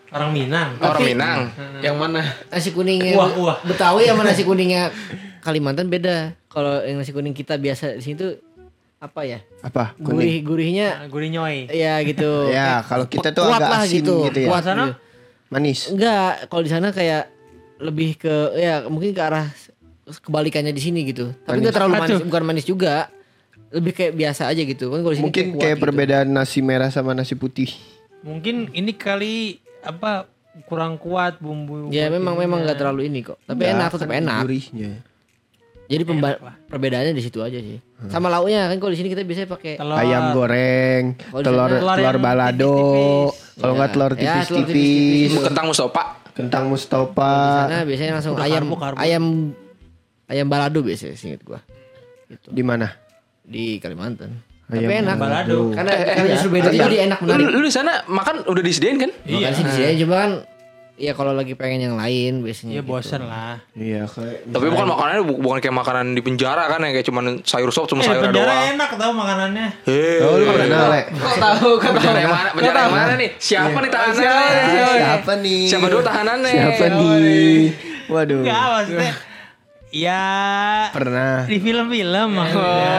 Orang 0.08 0.30
Minang. 0.32 0.68
Orang 0.80 1.02
Minang. 1.04 1.38
yang 1.84 1.96
mana? 2.00 2.24
Nasi 2.48 2.72
kuningnya 2.72 3.12
Wah, 3.12 3.28
wah. 3.36 3.56
Betawi 3.60 4.08
sama 4.08 4.24
nasi 4.24 4.42
kuningnya 4.42 4.88
Kalimantan 5.44 5.86
beda. 5.86 6.32
Kalau 6.48 6.80
yang 6.80 6.96
nasi 6.96 7.12
kuning 7.12 7.30
kita 7.30 7.54
biasa 7.54 7.94
di 7.94 8.02
sini 8.02 8.16
tuh 8.16 8.32
apa 8.96 9.22
ya? 9.22 9.44
Apa? 9.60 9.92
Kuning. 9.94 10.40
Gurih-gurihnya 10.40 10.88
Nah, 10.96 11.08
Gurih 11.12 11.28
nyoy. 11.28 11.68
ya 11.68 12.00
gitu. 12.00 12.48
Ya, 12.56 12.80
kalau 12.80 13.04
kita 13.04 13.28
tuh 13.30 13.44
Kuat 13.44 13.60
agak 13.60 13.68
lah 13.68 13.80
asin 13.84 14.00
gitu. 14.00 14.24
gitu 14.24 14.38
ya. 14.40 14.48
Kuat 14.48 14.64
Sana? 14.64 14.84
gitu. 14.88 14.96
Manis. 15.46 15.80
Enggak, 15.86 16.48
kalau 16.48 16.62
di 16.64 16.70
sana 16.72 16.88
kayak 16.90 17.28
lebih 17.76 18.16
ke 18.16 18.34
ya 18.56 18.88
mungkin 18.88 19.12
ke 19.12 19.20
arah 19.20 19.52
kebalikannya 20.06 20.72
di 20.72 20.80
sini 20.80 21.04
gitu. 21.04 21.28
Tapi 21.44 21.60
enggak 21.60 21.76
terlalu 21.76 21.92
Apa 21.92 22.02
manis, 22.02 22.14
tuh? 22.16 22.20
bukan 22.24 22.42
manis 22.42 22.64
juga. 22.64 23.12
Lebih 23.68 23.92
kayak 23.92 24.12
biasa 24.14 24.46
aja 24.46 24.60
gitu. 24.60 24.88
Kan 24.88 25.00
kalau 25.00 25.10
di 25.10 25.18
sini 25.18 25.26
Mungkin 25.26 25.44
kuat 25.50 25.60
kayak 25.60 25.76
gitu. 25.76 25.82
perbedaan 25.82 26.28
nasi 26.28 26.58
merah 26.60 26.88
sama 26.88 27.12
nasi 27.12 27.34
putih. 27.34 27.70
Mungkin 28.20 28.70
ini 28.72 28.92
kali 28.92 29.58
apa 29.80 30.26
kurang 30.64 30.96
kuat 30.96 31.38
bumbu. 31.38 31.88
Ya 31.88 32.06
memang 32.08 32.34
memang 32.34 32.62
enggak 32.62 32.78
terlalu 32.78 33.06
ini 33.06 33.22
kok. 33.22 33.36
Tapi 33.42 33.60
Enggak, 33.60 33.74
enak 33.76 33.88
tetap 33.92 34.08
kan 34.08 34.18
enak. 34.18 34.40
Gurihnya. 34.42 34.92
Jadi 35.86 36.02
pemba- 36.02 36.40
perbedaannya 36.66 37.14
di 37.14 37.22
situ 37.22 37.38
aja 37.38 37.54
sih. 37.56 37.78
Sama 38.06 38.26
lauknya 38.26 38.66
kan 38.66 38.74
kalau 38.76 38.90
di 38.90 38.98
sini 38.98 39.06
kita 39.06 39.22
biasanya 39.22 39.46
pakai 39.48 39.78
Telur. 39.78 39.94
Ayam 39.94 40.24
goreng, 40.32 41.02
Oh, 41.30 41.38
telur. 41.38 41.70
Telur 41.70 41.94
telur 41.94 42.16
balado, 42.18 42.74
kalau 43.54 43.72
nggak 43.72 43.86
Ya. 43.86 43.94
telur 43.94 44.12
Ya, 44.12 44.18
telur 44.18 44.26
tipis-tipis, 44.42 44.66
tipis-tipis. 44.66 45.46
Kentang 45.46 45.66
Mustofa. 45.68 46.02
kentang 46.34 46.64
Di 46.64 46.70
mustofa. 46.70 47.32
sana 47.64 47.78
biasanya 47.82 48.12
langsung 48.12 48.34
Udah 48.34 48.44
ayam 48.44 48.64
ayam 48.98 49.24
ayam 50.26 50.46
balado 50.46 50.82
biasanya 50.82 51.14
singkat 51.14 51.40
gua 51.40 51.60
Di 52.44 52.60
mana? 52.60 52.90
Di 53.46 53.78
Kalimantan. 53.78 54.42
Ayam 54.66 54.82
Tapi 54.82 54.94
enak. 54.98 55.16
balado. 55.16 55.58
Karena 55.70 55.92
karena 55.94 56.28
justru 56.28 56.48
beda 56.50 56.68
jadi 56.68 56.96
enak 57.06 57.18
Lu, 57.20 57.30
menarik. 57.30 57.46
lu 57.48 57.60
di 57.62 57.70
sana 57.70 58.02
makan 58.04 58.42
udah 58.44 58.60
disediain 58.60 58.98
kan? 58.98 59.10
Makan 59.22 59.50
sih 59.52 59.62
di 59.62 59.72
sini 59.72 59.92
cuma 59.96 60.14
kan 60.18 60.30
ya 60.96 61.12
kalau 61.12 61.30
lagi 61.30 61.52
pengen 61.52 61.80
yang 61.84 61.94
lain 61.94 62.40
biasanya. 62.40 62.72
Iya 62.72 62.82
gitu. 62.82 62.90
bosen 62.90 63.22
lah. 63.22 63.62
Iya, 63.72 64.02
kayak 64.04 64.48
Tapi 64.48 64.66
bukan 64.66 64.86
makanannya 64.88 65.22
bu- 65.22 65.38
bukan 65.38 65.58
kayak 65.60 65.76
makanan 65.76 66.06
di 66.10 66.20
penjara 66.20 66.66
kan 66.66 66.80
yang 66.80 66.92
kayak 66.92 67.06
cuman 67.06 67.24
sayur 67.42 67.70
sop 67.70 67.86
cuma 67.86 68.00
Eh 68.00 68.02
di 68.02 68.08
sayurnya 68.08 68.26
penjara 68.28 68.50
doang. 68.50 68.66
enak 68.72 68.90
tau 68.96 69.12
makanannya. 69.12 69.66
Hei. 69.84 70.18
Oh, 70.18 70.34
lu 70.34 70.44
pernah, 70.48 70.88
Le? 70.88 71.02
Kok 71.12 71.36
tahu? 71.38 71.68
Kok 71.76 71.90
Penjara 71.94 72.18
yang 72.18 72.32
mana? 72.32 72.48
Penjara 72.50 72.78
yang 72.80 72.94
mana 72.96 73.14
nih? 73.14 73.30
Siapa 73.38 73.76
nih 73.76 73.90
tahanannya? 73.92 74.26
Ah, 74.26 74.66
siapa 74.90 75.32
nih? 75.38 75.60
Siapa 75.64 75.86
dulu 75.86 76.02
tahanannya? 76.02 76.50
Siapa 76.50 76.84
nih? 76.90 77.60
Waduh. 78.08 78.40
Enggak 78.40 78.64
maksudnya. 78.72 79.12
Ya 79.96 80.28
Pernah. 80.92 81.48
di 81.48 81.56
film-film 81.56 82.28
maksudnya. 82.30 82.96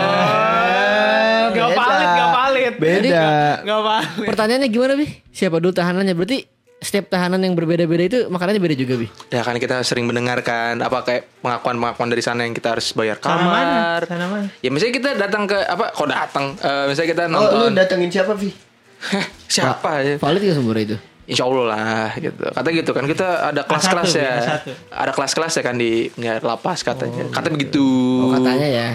Gak 1.48 1.70
valid, 1.72 2.10
gak 2.10 2.30
valid. 2.34 2.74
Beda. 2.78 3.28
Gak 3.62 3.82
valid. 3.84 4.26
Pertanyaannya 4.26 4.68
gimana 4.68 4.94
bi? 4.96 5.06
Siapa 5.30 5.58
dulu 5.58 5.70
tahanannya? 5.72 6.14
Berarti 6.14 6.42
setiap 6.78 7.10
tahanan 7.10 7.38
yang 7.40 7.54
berbeda-beda 7.54 8.04
itu 8.04 8.20
makanannya 8.28 8.58
beda 8.58 8.74
juga 8.74 8.98
bi? 8.98 9.06
Ya 9.30 9.42
kan 9.42 9.58
kita 9.58 9.82
sering 9.82 10.06
mendengarkan 10.06 10.78
apa 10.80 11.02
kayak 11.04 11.30
pengakuan-pengakuan 11.42 12.10
dari 12.10 12.22
sana 12.22 12.42
yang 12.44 12.54
kita 12.54 12.74
harus 12.74 12.90
bayar 12.92 13.18
Sana 13.18 13.34
mana? 13.38 13.46
kamar. 13.46 14.02
Sana 14.04 14.26
mana? 14.28 14.46
Ya 14.62 14.70
misalnya 14.70 14.94
kita 14.96 15.10
datang 15.20 15.44
ke 15.46 15.58
apa? 15.60 15.94
Kok 15.94 16.08
datang? 16.08 16.46
Eh, 16.56 16.86
misalnya 16.88 17.10
kita 17.12 17.24
Oh, 17.24 17.30
lu 17.30 17.38
nonton. 17.38 17.72
datengin 17.74 18.10
siapa? 18.10 18.34
Heh, 18.38 19.26
siapa 19.54 19.92
ya? 20.02 20.16
Valid 20.18 20.42
gak 20.44 20.56
sumber 20.56 20.78
itu? 20.80 20.98
Insya 21.28 21.44
Allah 21.44 21.66
lah 21.76 22.10
gitu. 22.16 22.40
Kata 22.56 22.68
gitu 22.72 22.92
kan 22.96 23.04
kita 23.04 23.52
ada 23.52 23.62
kelas-kelas 23.68 24.16
A1, 24.16 24.24
ya. 24.24 24.34
A1. 24.64 24.96
Ada 24.96 25.12
kelas-kelas 25.12 25.54
ya 25.60 25.64
kan 25.68 25.76
di 25.76 26.08
penjara 26.08 26.40
lapas 26.40 26.80
katanya. 26.88 27.28
Katanya 27.28 27.54
begitu. 27.60 27.84
Oh 28.24 28.32
katanya 28.32 28.68
ya. 28.68 28.88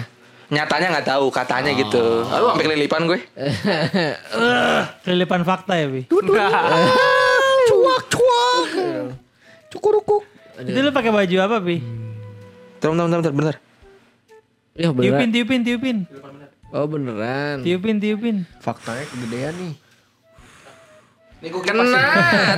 Nyatanya 0.49 0.87
nggak 0.97 1.07
tahu 1.13 1.25
katanya 1.29 1.71
gitu. 1.77 2.25
Lalu 2.25 2.45
sampai 2.49 2.65
kelilipan 2.65 3.01
gue. 3.05 3.19
Kelilipan 5.05 5.41
fakta 5.45 5.73
ya, 5.77 5.85
Bi. 5.89 6.01
Cuak 7.69 8.03
cuak. 8.09 8.65
Cukurukuk. 9.69 10.25
Itu 10.57 10.79
lu 10.81 10.89
pakai 10.89 11.13
baju 11.13 11.35
apa, 11.37 11.57
Bi? 11.61 11.77
Bentar, 12.81 13.07
bentar, 13.07 13.07
bentar, 13.21 13.33
bentar. 13.33 13.55
Ya 14.73 14.89
Tiupin, 14.89 15.29
tiupin, 15.29 15.59
tiupin. 15.61 15.97
Oh 16.73 16.89
beneran. 16.89 17.61
Tiupin, 17.61 18.01
tiupin. 18.01 18.35
Faktanya 18.57 19.05
kegedean 19.05 19.53
nih. 19.53 19.73
Kena 21.43 22.03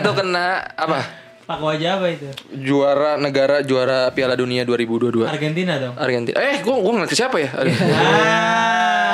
tuh 0.05 0.13
kena 0.13 0.61
apa? 0.77 0.99
Pakai 1.45 1.61
wajah 1.63 1.91
apa 1.97 2.07
itu? 2.09 2.25
Juara 2.57 3.17
negara 3.17 3.61
juara 3.61 4.09
Piala 4.09 4.33
Dunia 4.33 4.61
2022. 4.61 5.25
Argentina 5.25 5.77
dong. 5.77 5.93
Argentina. 5.93 6.37
Eh, 6.37 6.61
gua 6.61 6.77
gua 6.77 6.91
ngeliat 6.93 7.09
ke 7.09 7.17
siapa 7.17 7.37
ya? 7.37 7.49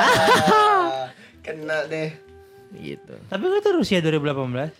Ah. 0.02 1.08
Kena 1.40 1.84
deh. 1.86 2.10
Gitu. 2.74 3.14
Tapi 3.28 3.42
kan 3.42 3.58
itu 3.58 3.70
Rusia 3.72 3.98
2018. 4.00 4.72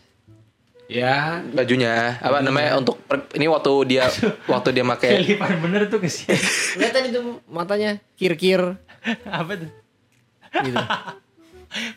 Ya, 0.90 1.40
Bajunya 1.46 2.20
apa 2.20 2.44
namanya 2.44 2.76
untuk 2.76 3.00
per- 3.02 3.24
ini 3.32 3.48
waktu 3.48 3.72
dia 3.86 4.12
waktu 4.44 4.76
dia 4.76 4.84
make 4.84 5.08
Kelilipan 5.08 5.56
bener 5.60 5.88
tuh 5.88 6.00
kesian. 6.00 6.36
Lihat 6.76 6.92
tadi 6.92 7.08
tuh 7.08 7.40
matanya 7.48 7.96
kir-kir 8.12 8.76
apa 9.24 9.52
tuh? 9.56 9.70
gitu. 10.52 10.76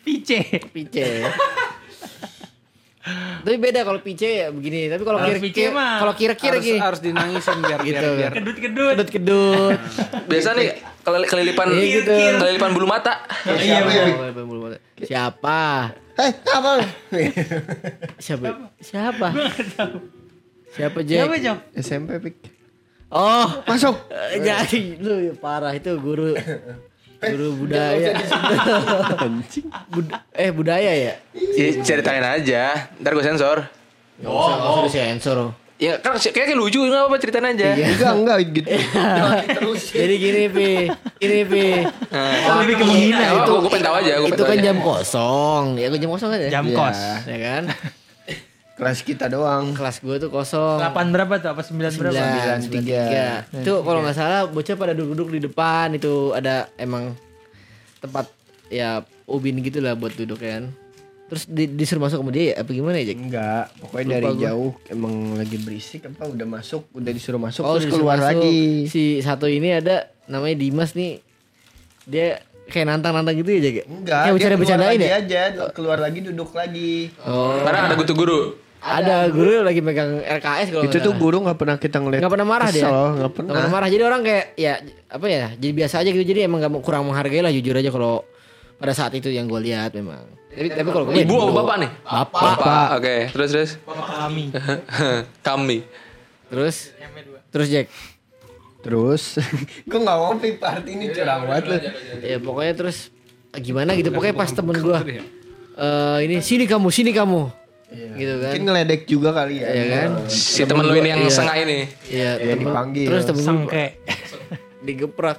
Pice. 0.00 0.40
Pice. 0.72 1.28
Tapi 3.38 3.56
beda 3.56 3.80
kalau 3.80 4.00
pice 4.00 4.26
ya 4.26 4.48
begini. 4.48 4.86
Tapi 4.86 5.00
kalau 5.00 5.18
Kalau 5.18 5.28
kir 5.28 5.38
pice 5.40 5.64
mah 5.70 6.02
kalau 6.02 6.12
kir-kir 6.12 6.50
harus, 6.50 6.64
gini. 6.64 6.78
harus 6.78 7.00
dinangisin 7.00 7.58
biar 7.60 7.80
Gitu. 7.88 7.94
biar, 7.94 8.14
biar. 8.18 8.32
Kedut-kedut. 8.34 8.92
Kedut-kedut. 8.92 9.78
biasa 10.30 10.48
nih 10.52 10.68
kelil- 11.00 11.28
kelilipan 11.28 11.66
Iya 11.70 11.86
gitu. 11.96 12.14
kelilipan 12.36 12.70
bulu 12.72 12.86
mata. 12.86 13.22
Iya, 13.46 13.78
bener. 13.80 14.82
Siapa? 14.98 15.94
Hei, 16.16 16.30
apa? 16.32 16.70
Siapa? 18.18 18.46
Siapa? 18.80 19.28
Siapa 20.68 20.98
Jack? 21.00 21.18
Siapa, 21.22 21.36
Jok? 21.38 21.58
SMP 21.76 22.10
pik. 22.20 22.36
Oh, 23.06 23.46
Masuk. 23.64 23.94
eh, 24.10 24.42
jadi 24.44 24.98
lu 24.98 25.14
ya 25.22 25.32
parah 25.32 25.70
itu 25.70 25.94
guru 25.94 26.34
guru 27.18 27.48
budaya. 27.58 28.12
Anjing. 29.24 29.66
Bud- 29.88 30.14
eh 30.32 30.50
budaya 30.50 30.92
ya? 30.92 31.14
Ya, 31.32 31.66
ceritain 31.80 32.20
aja. 32.20 32.92
Ntar 32.96 33.12
gue 33.12 33.24
sensor. 33.24 33.66
Usah, 34.18 34.54
nggak 34.54 34.70
usah 34.70 34.84
disensor. 34.84 35.38
Ya 35.76 36.00
kan 36.00 36.16
kayaknya 36.16 36.56
lucu 36.56 36.80
nggak 36.80 37.04
apa-apa 37.04 37.16
ceritain 37.18 37.46
aja. 37.46 37.76
Enggak, 37.76 38.12
enggak 38.16 38.38
gitu. 38.48 38.68
Jadi 40.00 40.14
gini 40.16 40.42
pi, 40.48 40.68
ini 41.20 41.40
pi. 41.44 41.84
Nah, 41.84 42.64
Lebih 42.64 42.74
ke 42.80 42.84
menghina 42.84 43.18
ya, 43.20 43.30
itu. 43.36 43.44
gue 43.46 43.58
gue 43.60 43.70
pengen 43.70 43.84
tahu 43.84 43.96
aja. 44.00 44.12
Gue 44.16 44.28
itu 44.32 44.44
kan 44.46 44.56
jam 44.56 44.76
kosong, 44.80 45.64
ya 45.76 45.86
gue 45.92 46.00
jam 46.00 46.08
kosong 46.08 46.28
kan 46.32 46.38
ya? 46.40 46.48
Jam 46.48 46.64
Iya. 46.64 46.76
kos. 46.76 46.98
Ya 47.28 47.38
kan? 47.38 47.62
Kelas 48.76 49.00
kita 49.00 49.26
doang. 49.26 49.72
Kelas 49.72 49.98
gue 49.98 50.16
tuh 50.18 50.28
kosong. 50.28 50.76
8 50.78 50.92
berapa 51.08 51.34
tuh? 51.38 51.48
Apa 51.50 51.64
9 51.64 51.72
berapa? 51.96 52.12
Sembilan, 52.12 52.12
Sembilan, 52.12 52.58
sembilan 52.60 52.84
tiga. 52.84 53.02
tiga. 53.02 53.26
Itu 53.56 53.72
kalau 53.80 54.00
nggak 54.00 54.14
salah 54.14 54.40
bocah 54.44 54.74
pada 54.74 54.92
duduk-duduk 54.92 55.28
di 55.30 55.40
depan 55.42 55.86
itu 55.92 56.12
ada 56.30 56.68
emang 56.76 57.16
tempat 57.98 58.28
ya 58.68 59.00
ubin 59.24 59.56
gitu 59.58 59.80
lah 59.80 59.94
buat 59.94 60.12
duduk 60.12 60.36
kan. 60.38 60.68
Terus 61.26 61.42
di, 61.44 61.66
disuruh 61.68 61.98
masuk 62.00 62.20
sama 62.20 62.30
dia 62.30 62.52
ya? 62.52 62.62
Apa 62.62 62.70
gimana 62.70 63.00
ya 63.00 63.10
Jack? 63.10 63.18
Enggak, 63.18 63.64
pokoknya 63.80 64.04
Lupa 64.06 64.14
dari 64.14 64.28
gua. 64.30 64.44
jauh 64.44 64.70
emang 64.86 65.14
lagi 65.34 65.56
berisik 65.58 66.00
apa 66.04 66.22
udah 66.24 66.46
masuk, 66.46 66.82
udah 66.92 67.10
disuruh 67.10 67.40
masuk 67.40 67.62
Oh, 67.62 67.74
terus 67.74 67.82
disuruh 67.82 67.98
keluar 67.98 68.18
masuk. 68.20 68.28
lagi. 68.38 68.58
Si 68.86 69.02
satu 69.18 69.46
ini 69.46 69.74
ada 69.74 69.96
namanya 70.26 70.54
Dimas 70.54 70.92
nih. 70.92 71.18
Dia 72.04 72.38
kayak 72.66 72.86
nantang-nantang 72.86 73.34
gitu 73.34 73.50
ya 73.50 73.60
Jack? 73.60 73.74
ya? 73.74 73.84
Enggak, 73.88 74.04
Kayak 74.04 74.04
dia 74.06 74.22
keluar 74.22 74.36
bercanda-bercandain 74.54 74.90
lagi 74.92 75.02
ya? 75.02 75.18
aja, 75.18 75.42
keluar 75.72 75.98
lagi 75.98 76.18
duduk 76.20 76.50
lagi. 76.52 76.94
Oh. 77.24 77.58
Karena 77.58 77.78
ada 77.88 77.96
gutu 77.96 78.12
guru. 78.12 78.40
Ada 78.86 79.16
guru 79.28 79.50
lagi 79.60 79.80
megang 79.80 80.22
RKS 80.22 80.66
kalau 80.70 80.84
Itu 80.84 80.96
tuh 80.96 81.10
salah. 81.10 81.18
guru 81.18 81.36
nggak 81.42 81.58
pernah 81.58 81.76
kita 81.76 81.98
ngeliat 81.98 82.20
nggak 82.22 82.32
pernah 82.32 82.46
marah 82.46 82.68
dia 82.68 82.80
kesel, 82.80 82.94
nggak 82.94 83.10
Nggak 83.16 83.32
pernah. 83.32 83.52
pernah 83.52 83.70
marah 83.72 83.88
jadi 83.88 84.02
orang 84.04 84.20
kayak 84.22 84.44
ya 84.54 84.72
apa 85.08 85.26
ya 85.26 85.46
jadi 85.52 85.72
biasa 85.74 85.94
aja 85.98 86.08
gitu 86.08 86.24
jadi 86.24 86.40
emang 86.44 86.58
nggak 86.60 86.70
mau 86.70 86.80
kurang 86.80 87.02
menghargai 87.04 87.40
lah 87.40 87.50
jujur 87.50 87.74
aja 87.74 87.90
kalau 87.90 88.22
pada 88.76 88.92
saat 88.92 89.10
itu 89.12 89.26
yang 89.28 89.44
gue 89.44 89.60
lihat 89.60 89.90
memang 89.92 90.22
tapi 90.48 90.68
tapi 90.70 90.88
kalau 90.88 91.04
gue 91.04 91.14
Ibu 91.18 91.34
apa 91.34 91.52
bapak 91.52 91.76
nih? 91.78 91.90
bapak 92.00 92.42
Bapak. 92.54 92.86
Oke, 92.96 93.16
terus 93.28 93.48
terus. 93.50 93.70
Bapak 93.82 94.06
kami. 94.22 94.44
Kami. 95.42 95.78
terus 96.46 96.76
terus 97.48 97.68
Jack 97.68 97.88
Terus, 98.78 99.34
gue 99.90 99.98
nggak 99.98 100.14
mau 100.14 100.30
part 100.62 100.86
ini 100.86 101.10
curang 101.10 101.42
banget 101.44 101.64
lu. 101.66 101.76
ya 102.22 102.38
pokoknya 102.38 102.72
terus 102.76 103.10
gimana 103.52 103.92
gitu 103.92 104.14
pokoknya 104.14 104.30
pas 104.32 104.46
temen 104.48 104.78
gue 104.78 104.98
eh 105.74 106.18
ini 106.22 106.38
sini 106.38 106.64
kamu 106.64 106.86
sini 106.88 107.10
kamu 107.10 107.50
gitu 108.14 108.34
kan 108.34 108.48
Mungkin 108.48 108.62
ngeledek 108.64 109.00
juga 109.04 109.30
kali 109.32 109.54
ya. 109.56 109.68
ya 109.68 109.84
kan 109.90 110.10
Si 110.26 110.62
temen 110.62 110.82
lu 110.82 110.94
ini 110.94 111.08
yang 111.08 111.20
Iya. 111.20 111.30
setengah 111.30 111.56
ini. 111.58 111.78
Iya, 112.06 112.30
Iya, 112.34 112.54
temen- 112.54 112.60
dipanggil. 112.62 113.06
terus 113.06 113.24
temen 113.24 113.42
Sangke. 113.42 113.86
digeprak 114.86 115.38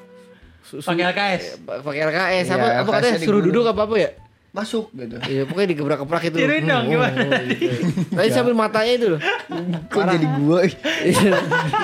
Pakai 0.67 1.03
LKS. 1.05 1.43
pakai 1.63 2.01
RKS 2.03 2.45
Iya, 2.45 2.53
apa 2.53 2.67
apa 2.77 2.89
katanya 2.91 3.13
LKS-nya 3.13 3.23
suruh 3.23 3.41
duduk 3.41 3.65
apa 3.65 3.81
apa 3.83 3.95
ya 3.97 4.11
Masuk 4.47 4.89
gitu. 4.91 5.15
Iya 5.23 5.45
pokoknya 5.45 5.69
digebrak-gebrak 5.69 6.23
itu. 6.23 6.37
Tiruin 6.39 6.65
dong, 6.65 6.89
gimana 6.89 7.13
gitu. 7.45 7.67
Tadi 8.09 8.29
sambil 8.31 8.57
matanya 8.57 8.93
itu 8.95 9.07
loh. 9.07 9.19
Kok 9.93 10.01
jadi 10.07 10.27
gue? 10.33 10.61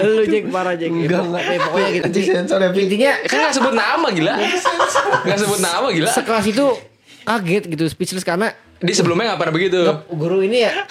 Lu 0.02 0.24
Jack 0.26 0.44
parah 0.50 0.74
Jack. 0.74 0.90
Enggak, 0.90 1.06
Ya, 1.06 1.20
enggak. 1.22 1.42
pokoknya- 1.44 1.62
Pokoknya 1.62 1.90
gitu. 1.92 2.04
Nanti 2.08 2.20
sensor 2.26 2.60
ya. 2.60 2.70
Intinya 2.74 3.12
Kan 3.24 3.38
gak 3.42 3.54
sebut 3.54 3.74
nama 3.74 4.08
gila. 4.10 4.34
Gak 5.28 5.38
sebut 5.38 5.60
nama 5.62 5.88
gila. 5.88 6.10
sekelas 6.10 6.46
itu 6.50 6.66
kaget 7.22 7.64
gitu 7.70 7.84
speechless 7.86 8.26
karena 8.26 8.50
Di 8.84 8.92
sebelumnya 8.92 9.32
gak 9.32 9.40
pernah 9.40 9.56
begitu. 9.56 9.80
nggak- 9.82 10.12
guru 10.12 10.44
ini 10.44 10.60
ya 10.62 10.84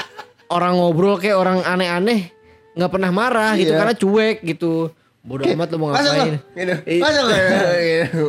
orang 0.49 0.75
ngobrol 0.75 1.17
kayak 1.17 1.37
orang 1.37 1.61
aneh-aneh 1.61 2.33
nggak 2.73 2.89
pernah 2.89 3.11
marah 3.11 3.53
gitu 3.55 3.73
Iya. 3.73 3.79
karena 3.79 3.95
cuek 3.95 4.37
gitu. 4.43 4.89
Bodoh 5.23 5.45
amat 5.47 5.69
lu 5.71 5.77
mau 5.77 5.89
ngapain. 5.93 6.09
lo. 6.09 6.25
Gitu. 6.57 6.75
Iya. 6.85 7.05
Lo. 7.07 7.23
Gitu. 8.03 8.25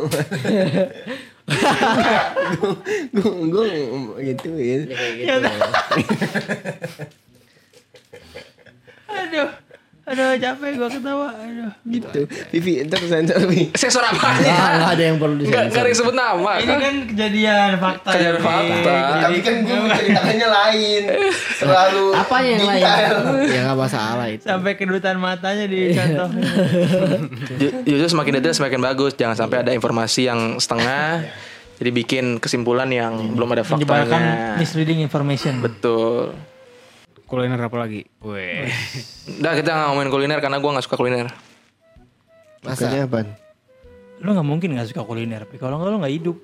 Gue 3.12 3.28
gue 3.46 3.68
gitu 4.24 4.50
ya. 4.56 4.76
Gitu. 4.86 5.48
Aduh. 9.06 9.48
Aduh 10.04 10.36
capek 10.36 10.76
gua 10.76 10.86
ketawa. 10.86 11.28
Aduh. 11.32 11.72
Gitu. 11.82 12.20
Vivi, 12.50 12.84
ntar 12.84 13.00
sensor 13.00 13.40
Vivi. 13.42 13.72
Sensor 13.72 14.04
Nggak, 14.04 14.14
apanya? 14.14 14.52
nggak 14.76 14.92
ada 14.92 15.02
yang 15.02 15.16
perlu 15.16 15.34
Gak, 15.34 15.42
gak 15.42 15.48
ada 15.48 15.64
disensor. 15.64 15.84
yang 15.86 15.98
sebut 15.98 16.14
nama 16.14 16.52
Ini 16.54 16.66
kan. 16.66 16.78
kan 16.78 16.94
kejadian 17.06 17.70
fakta. 17.78 18.08
Kejadian 18.10 18.38
fakta. 18.38 18.94
Tapi 19.18 19.38
kan 19.40 19.54
gue 19.60 19.78
menceritakannya 19.80 20.48
lain. 20.50 21.02
Selalu 21.54 22.04
Apa 22.12 22.36
yang 22.38 22.60
lain? 22.60 22.78
detail. 22.78 23.16
Ya 23.46 23.60
nggak 23.64 23.78
masalah 23.80 24.26
itu. 24.28 24.44
Sampai 24.44 24.72
kedutan 24.74 25.16
matanya 25.16 25.64
dicontoh. 25.64 26.28
Ju- 27.56 27.74
Justru 27.86 28.06
semakin 28.10 28.32
detail 28.34 28.54
semakin 28.54 28.80
bagus. 28.82 29.12
Jangan 29.14 29.36
sampai 29.38 29.56
ada 29.58 29.70
informasi 29.70 30.20
yang 30.24 30.40
setengah. 30.56 31.24
Jadi 31.74 31.90
bikin 31.92 32.24
kesimpulan 32.38 32.86
yang 32.86 33.34
belum 33.34 33.50
ada 33.50 33.64
Menyebarkan 33.64 34.06
faktanya. 34.06 34.54
misleading 34.56 35.00
information. 35.00 35.58
Betul. 35.58 36.36
Kuliner 37.34 37.58
apa 37.58 37.76
lagi? 37.76 38.06
Weh. 38.22 38.70
Udah 39.42 39.52
kita 39.58 39.70
gak 39.74 39.86
ngomongin 39.90 40.10
kuliner 40.14 40.38
karena 40.38 40.62
gue 40.62 40.70
gak 40.70 40.86
suka 40.86 40.96
kuliner. 40.96 41.26
Masa? 42.62 42.86
Makanya 42.86 43.02
apa? 43.10 43.18
Lu 44.24 44.30
nggak 44.32 44.46
mungkin 44.46 44.68
nggak 44.78 44.88
suka 44.94 45.02
kuliner. 45.04 45.42
Pi. 45.44 45.58
Kalau 45.58 45.76
nggak 45.76 45.90
lu 45.90 45.98
nggak 46.00 46.14
hidup. 46.14 46.36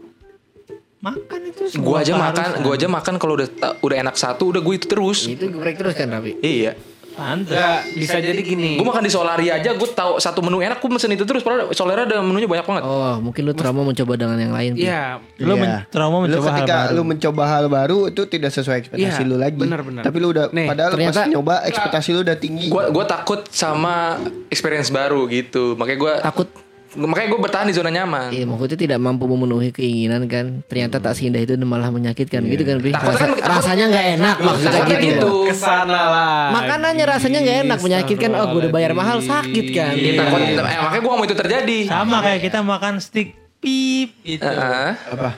Makan 1.00 1.40
itu 1.48 1.62
semua 1.72 1.86
Gue 1.86 1.96
aja 2.04 2.12
makan, 2.12 2.48
gue 2.60 2.72
aja 2.76 2.88
makan 2.92 3.14
kalau 3.16 3.32
udah 3.40 3.48
udah 3.80 3.96
enak 4.04 4.20
satu 4.20 4.52
udah 4.52 4.60
gue 4.60 4.74
itu 4.76 4.84
terus. 4.84 5.24
Itu 5.24 5.48
geprek 5.48 5.80
terus 5.80 5.96
kan 5.96 6.12
Rapi? 6.12 6.36
Iya. 6.44 6.76
Pantes. 7.10 7.50
Enggak, 7.50 7.80
bisa 7.92 8.16
jadi 8.16 8.38
gini. 8.38 8.74
Gue 8.74 8.84
makan 8.84 9.00
di 9.00 9.10
Solari 9.10 9.46
aja 9.46 9.70
gue 9.70 9.88
tahu 9.90 10.16
satu 10.16 10.40
menu 10.40 10.58
enak 10.58 10.76
gue 10.76 10.88
mesen 10.88 11.10
itu 11.10 11.22
terus. 11.22 11.40
Padahal 11.40 11.68
Solari 11.70 12.04
ada 12.04 12.18
menunya 12.18 12.46
banyak 12.46 12.62
banget. 12.62 12.82
Oh, 12.82 13.18
mungkin 13.18 13.42
lu 13.42 13.52
trauma 13.52 13.82
mencoba 13.82 14.12
dengan 14.14 14.36
yang 14.36 14.50
lain. 14.50 14.72
Iya, 14.74 15.18
Lu 15.36 15.52
Iya. 15.52 15.60
men- 15.60 15.82
trauma 15.88 16.16
Lu 16.16 16.24
mencoba 16.24 16.46
hal 16.46 16.54
ketika 16.56 16.76
baru. 16.80 16.92
lu 16.92 17.02
mencoba 17.02 17.42
hal 17.46 17.64
baru 17.66 17.98
itu 18.08 18.22
tidak 18.26 18.50
sesuai 18.50 18.76
ekspektasi 18.80 19.20
Iya, 19.20 19.26
lu 19.26 19.36
lagi. 19.36 19.58
benar-benar. 19.58 20.02
Tapi 20.02 20.16
lu 20.16 20.26
udah 20.30 20.44
Nih, 20.50 20.66
padahal 20.66 20.90
ternyata- 20.92 21.20
pas 21.20 21.28
nyoba 21.28 21.54
ekspektasi 21.64 22.08
lu 22.10 22.20
udah 22.22 22.36
tinggi. 22.36 22.66
Gue 22.66 22.84
gue 22.88 23.04
takut 23.04 23.40
sama 23.48 24.16
experience 24.46 24.88
baru 24.88 25.26
gitu. 25.26 25.74
Makanya 25.74 25.98
gue 25.98 26.14
Takut 26.22 26.48
makanya 26.92 27.28
gue 27.28 27.40
bertahan 27.40 27.66
di 27.66 27.74
zona 27.74 27.88
nyaman. 27.88 28.30
Iya, 28.30 28.44
maksudnya 28.44 28.74
tidak 28.76 28.98
mampu 28.98 29.24
memenuhi 29.24 29.70
keinginan 29.70 30.26
kan. 30.26 30.64
Ternyata 30.64 30.98
tak 30.98 31.14
seindah 31.14 31.38
itu 31.38 31.52
dan 31.52 31.62
malah 31.62 31.86
menyakitkan 31.88 32.42
gitu 32.42 32.62
kan, 32.62 32.76
Pi. 32.78 32.90
Takutnya 32.90 33.06
Rasa- 33.06 33.20
kan- 33.20 33.30
takut- 33.32 33.50
rasanya 33.52 33.84
nggak 33.86 34.06
enak 34.12 34.36
maksudnya 34.40 34.72
Takutnya 34.76 34.98
gitu. 34.98 35.10
gitu. 35.12 35.30
Ke 35.44 35.54
sana 35.54 36.00
lah. 36.04 36.42
Makanannya 36.52 37.04
rasanya 37.06 37.38
nggak 37.40 37.58
enak 37.64 37.78
menyakitkan. 37.80 38.30
Oh, 38.32 38.46
gue 38.48 38.60
udah 38.60 38.72
bayar 38.72 38.92
mahal 38.92 39.18
sakit 39.20 39.66
kan. 39.70 39.94
Iya, 39.94 40.12
takut, 40.18 40.40
eh, 40.40 40.56
makanya 40.56 40.98
gue 40.98 41.06
gak 41.06 41.16
mau 41.16 41.24
itu 41.24 41.36
terjadi. 41.36 41.78
Sama 41.86 42.16
kayak 42.20 42.40
kita 42.42 42.58
makan 42.60 42.94
stick 42.98 43.28
pip 43.58 44.10
itu. 44.22 44.42
Heeh. 44.42 44.92
Apa? 45.10 45.30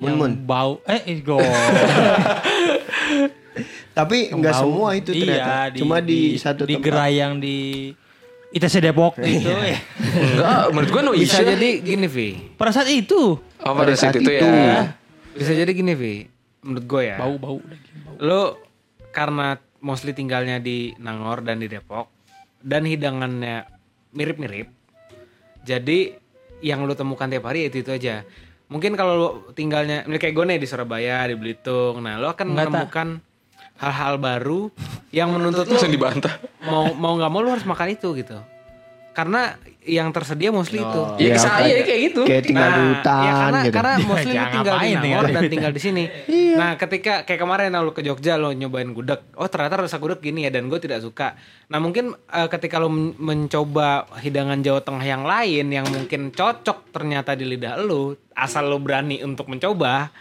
yang 0.00 0.16
Mun-mun. 0.16 0.32
bau 0.42 0.80
eh 0.82 1.20
go. 1.20 1.36
Tapi 3.90 4.32
nggak 4.32 4.54
Bau. 4.54 4.62
semua 4.62 4.88
itu 4.94 5.10
ternyata. 5.12 5.68
Iya, 5.68 5.76
Cuma 5.76 6.00
di, 6.00 6.34
satu 6.34 6.64
di 6.64 6.74
tempat. 6.74 6.84
gerai 6.86 7.12
yang 7.16 7.36
di 7.36 7.90
ITC 8.50 8.82
Depok 8.82 9.14
gitu 9.16 9.46
ya. 9.46 9.78
Enggak, 10.00 10.60
menurut 10.70 10.90
gua 10.90 11.02
no 11.02 11.12
Bisa 11.14 11.38
issue. 11.38 11.46
jadi 11.46 11.68
gini 11.78 12.06
Vi. 12.06 12.28
Pada 12.54 12.70
saat 12.70 12.90
itu 12.90 13.38
Oh, 13.62 13.74
pada 13.74 13.94
saat 13.94 14.16
itu 14.16 14.26
itu. 14.26 14.42
ya. 14.42 14.98
Bisa 15.32 15.52
jadi 15.54 15.70
gini 15.70 15.94
Vi. 15.94 16.26
Menurut 16.60 16.84
gue 16.84 17.02
ya. 17.06 17.16
bau-bau 17.16 17.62
daging 17.62 17.98
bau. 18.04 18.14
Lo 18.18 18.42
karena 19.10 19.54
mostly 19.80 20.12
tinggalnya 20.12 20.58
di 20.58 20.92
Nangor 20.96 21.40
dan 21.40 21.56
di 21.56 21.66
Depok 21.66 22.10
dan 22.60 22.84
hidangannya 22.84 23.64
mirip-mirip. 24.10 24.68
Jadi 25.62 26.12
yang 26.60 26.84
lo 26.84 26.92
temukan 26.92 27.24
tiap 27.24 27.46
hari 27.46 27.70
itu 27.70 27.80
itu 27.80 27.88
aja. 27.88 28.26
Mungkin 28.66 28.94
kalau 28.94 29.14
lo 29.14 29.28
tinggalnya 29.50 30.04
kayak 30.06 30.30
gue 30.30 30.44
nih 30.46 30.58
di 30.58 30.66
Surabaya, 30.66 31.24
di 31.24 31.34
Belitung, 31.34 32.02
nah 32.02 32.18
lo 32.18 32.30
akan 32.30 32.46
menemukan 32.50 33.08
hal-hal 33.80 34.14
baru 34.16 34.68
yang 35.10 35.32
menuntut 35.32 35.64
Langsung 35.64 35.88
dibantah. 35.88 36.36
mau 36.62 36.92
mau 36.92 37.16
nggak 37.16 37.30
mau 37.30 37.40
lo 37.40 37.50
harus 37.50 37.64
makan 37.64 37.88
itu 37.90 38.12
gitu. 38.14 38.36
Karena 39.10 39.58
yang 39.82 40.14
tersedia 40.14 40.54
mostly 40.54 40.78
itu. 40.78 41.02
Ya, 41.18 41.34
Iya, 41.34 41.36
saya 41.36 41.66
kayak- 41.66 41.82
kayak 41.82 42.00
gitu. 42.06 42.22
Kayak 42.22 42.42
tinggal 42.46 42.68
di 42.70 42.80
hutan 42.86 43.18
ya 43.18 43.32
karena, 43.34 43.58
gitu. 43.58 43.74
karena 43.74 43.90
Ya, 43.90 44.06
mostly 44.06 44.22
lu 44.22 44.36
jangan 44.36 44.52
tinggal 44.52 44.76
di 44.76 44.86
Nangor 44.86 45.00
di 45.00 45.10
dan 45.26 45.34
hutan. 45.34 45.50
tinggal 45.50 45.72
di 45.72 45.80
sini. 45.80 46.04
Nah 46.50 46.70
ketika 46.76 47.24
kayak 47.24 47.40
kemarin 47.40 47.72
lu 47.74 47.90
ke 47.90 48.02
Jogja 48.02 48.34
lo 48.36 48.52
nyobain 48.52 48.90
gudeg, 48.90 49.20
oh 49.34 49.48
ternyata 49.48 49.80
rasa 49.80 49.96
gudeg 49.96 50.20
gini 50.20 50.44
ya 50.44 50.50
dan 50.50 50.68
gue 50.68 50.76
tidak 50.76 51.00
suka. 51.00 51.34
Nah 51.66 51.78
mungkin 51.78 52.12
eh, 52.12 52.48
ketika 52.48 52.76
lo 52.76 52.86
men- 52.86 53.16
mencoba 53.16 53.88
hidangan 54.16 54.60
Jawa 54.60 54.80
Tengah 54.80 55.04
yang 55.04 55.24
lain 55.24 55.66
yang 55.68 55.86
mungkin 55.86 56.30
cocok 56.30 56.90
ternyata 56.90 57.32
di 57.32 57.48
lidah 57.48 57.80
lo, 57.80 58.14
asal 58.30 58.68
lo 58.68 58.78
berani 58.78 59.20
untuk 59.20 59.48
mencoba 59.48 60.12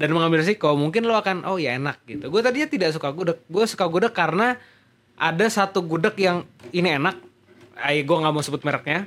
dan 0.00 0.08
mengambil 0.10 0.40
risiko, 0.40 0.72
mungkin 0.72 1.04
lo 1.04 1.12
akan 1.12 1.44
oh 1.44 1.60
ya 1.60 1.76
enak 1.76 2.00
gitu. 2.08 2.32
Gue 2.32 2.40
tadinya 2.40 2.64
tidak 2.64 2.96
suka 2.96 3.12
gudeg, 3.12 3.36
gue 3.44 3.64
suka 3.68 3.84
gudeg 3.84 4.10
karena 4.10 4.56
ada 5.12 5.46
satu 5.46 5.84
gudeg 5.84 6.16
yang 6.16 6.48
ini 6.72 6.96
enak. 6.96 7.20
Ay, 7.76 8.00
gue 8.00 8.16
nggak 8.16 8.32
mau 8.32 8.40
sebut 8.40 8.64
mereknya. 8.64 9.04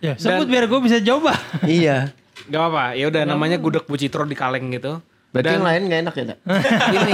Ya, 0.00 0.16
sebut 0.16 0.48
biar 0.48 0.64
gue 0.64 0.80
bisa 0.80 0.96
coba. 0.98 1.36
Iya. 1.68 2.16
Gak 2.48 2.56
apa-apa, 2.56 2.96
ya 2.96 3.12
udah 3.12 3.28
namanya 3.28 3.60
gudeg 3.60 3.84
bucitro 3.84 4.24
di 4.24 4.32
kaleng 4.32 4.72
gitu. 4.72 5.04
Berarti 5.28 5.60
yang 5.60 5.66
lain 5.68 5.82
nggak 5.92 6.00
enak 6.00 6.14
ya, 6.16 6.24
Tak? 6.24 6.38
Gini, 6.96 7.12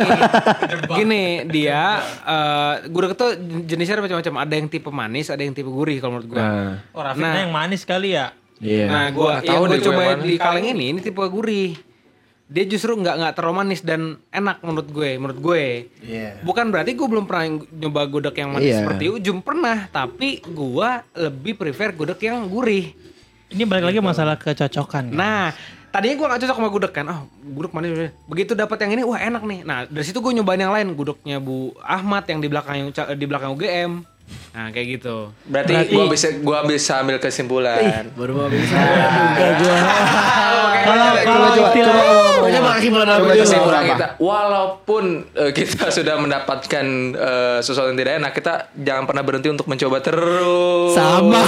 gini 0.87 1.25
dia 1.51 1.99
eh 2.23 2.75
gudeg 2.87 3.19
itu 3.19 3.27
jenisnya 3.67 3.99
ada 3.99 4.05
macam-macam. 4.07 4.35
Ada 4.47 4.55
yang 4.55 4.69
tipe 4.71 4.91
manis, 4.95 5.27
ada 5.35 5.43
yang 5.43 5.51
tipe 5.51 5.67
gurih 5.67 5.99
kalau 5.99 6.23
menurut 6.23 6.29
gua. 6.31 6.39
Nah, 6.39 6.73
Oh, 6.95 7.03
Rafiqnya 7.03 7.43
yang 7.43 7.51
manis 7.51 7.83
kali 7.83 8.15
ya. 8.15 8.31
iya. 8.63 8.87
Nah, 8.87 9.11
Gua 9.11 9.19
gua 9.19 9.31
nggak 9.35 9.43
yang 9.43 9.59
tahu 9.59 9.65
gua 9.67 9.79
coba 9.83 10.03
di 10.23 10.35
kaleng 10.39 10.67
ini, 10.71 10.85
ini 10.95 11.01
tipe 11.03 11.19
gurih. 11.27 11.75
Dia 12.45 12.65
justru 12.69 12.93
nggak 12.93 13.17
nggak 13.17 13.33
terlalu 13.41 13.55
manis 13.57 13.81
dan 13.81 14.21
enak 14.29 14.61
menurut 14.61 14.89
gue, 14.93 15.11
menurut 15.17 15.41
gue. 15.41 15.65
Iya. 16.05 16.45
Bukan 16.45 16.69
berarti 16.69 16.93
gue 16.93 17.09
belum 17.09 17.25
pernah 17.25 17.57
nyoba 17.73 18.03
gudeg 18.05 18.37
yang 18.37 18.51
manis 18.53 18.69
Iya. 18.69 18.79
seperti 18.85 19.05
ujung 19.09 19.41
pernah, 19.41 19.89
tapi 19.89 20.45
gua 20.53 21.09
lebih 21.17 21.57
prefer 21.57 21.97
gudeg 21.97 22.21
yang 22.21 22.45
gurih. 22.45 22.93
Ini 23.49 23.65
balik 23.65 23.89
lagi 23.89 24.01
masalah 24.05 24.37
kecocokan. 24.37 25.09
kan? 25.09 25.17
Nah, 25.17 25.57
tadinya 25.89 26.21
gue 26.21 26.27
gak 26.27 26.41
cocok 26.45 26.57
sama 26.61 26.69
gudeg 26.69 26.93
kan. 26.93 27.07
Oh, 27.09 27.21
gudeg 27.41 27.73
manis. 27.73 27.91
manis. 27.97 28.13
Begitu 28.29 28.53
dapat 28.53 28.77
yang 28.85 28.93
ini, 28.99 29.03
wah 29.09 29.17
enak 29.17 29.43
nih. 29.47 29.61
Nah, 29.65 29.79
dari 29.89 30.05
situ 30.05 30.21
gue 30.21 30.33
nyobain 30.37 30.61
yang 30.61 30.75
lain. 30.75 30.93
Gudegnya 30.93 31.41
Bu 31.41 31.73
Ahmad 31.81 32.29
yang 32.29 32.45
di 32.45 32.49
belakang 32.53 32.93
di 32.93 33.25
belakang 33.25 33.57
UGM. 33.57 34.05
Nah, 34.55 34.71
kayak 34.71 34.87
gitu. 35.01 35.35
Berarti, 35.51 35.73
gua 35.91 36.07
bisa 36.07 36.29
gua 36.39 36.59
bisa 36.63 37.03
ambil 37.03 37.19
kesimpulan. 37.19 38.07
Baru 38.15 38.39
mau 38.39 38.49
bisa. 38.55 38.77
Kalau 40.85 41.09
kalau 41.25 41.55
makasih 42.65 42.91
bulan 42.91 43.07
Coba 43.21 43.35
kesimpulan 43.39 43.83
kita 43.89 44.07
walaupun 44.19 45.05
eh, 45.33 45.53
kita 45.55 45.89
sudah 45.97 46.15
mendapatkan 46.19 46.87
eh, 47.15 47.59
sesuatu 47.63 47.89
yang 47.93 47.99
tidak 48.01 48.15
enak 48.21 48.33
kita 48.35 48.55
jangan 48.77 49.05
pernah 49.07 49.23
berhenti 49.23 49.49
untuk 49.53 49.67
mencoba 49.71 49.99
terus 50.03 50.93
Sama. 50.97 51.41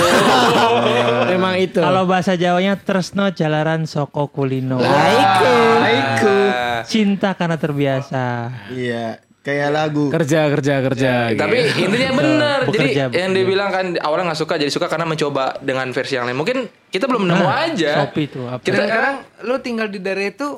Memang 1.32 1.54
itu. 1.58 1.80
kalau 1.82 2.06
bahasa 2.06 2.38
Jawanya 2.38 2.78
tresno 2.78 3.32
jalaran 3.32 3.88
soko 3.88 4.28
kulino. 4.28 4.78
Aiku. 4.78 5.54
Aiku. 5.82 6.36
Ah, 6.52 6.80
Cinta 6.86 7.34
karena 7.34 7.56
terbiasa. 7.58 8.52
Iya. 8.70 9.25
Kayak 9.46 9.70
lagu. 9.70 10.10
Kerja, 10.10 10.50
kerja, 10.50 10.74
kerja. 10.82 11.12
tapi 11.32 11.56
intinya 11.78 12.12
benar 12.12 12.58
jadi 12.66 12.74
Bekerja, 12.90 13.02
yang 13.14 13.30
dia 13.30 13.44
bilang 13.46 13.70
kan 13.70 13.86
awalnya 13.96 14.34
nggak 14.34 14.40
suka 14.42 14.58
jadi 14.58 14.66
suka 14.68 14.90
karena 14.90 15.06
mencoba 15.06 15.54
dengan 15.62 15.86
versi 15.88 16.18
yang 16.18 16.26
lain 16.26 16.34
mungkin 16.34 16.58
kita 16.90 17.06
belum 17.06 17.22
nemu 17.24 17.46
aja 17.46 17.92
Shopee 18.02 18.26
tuh 18.26 18.42
apa? 18.44 18.58
kita 18.58 18.74
Kadang-kadang 18.74 19.16
lu 19.42 19.54
tinggal 19.62 19.86
di 19.86 20.02
daerah 20.02 20.26
itu 20.26 20.48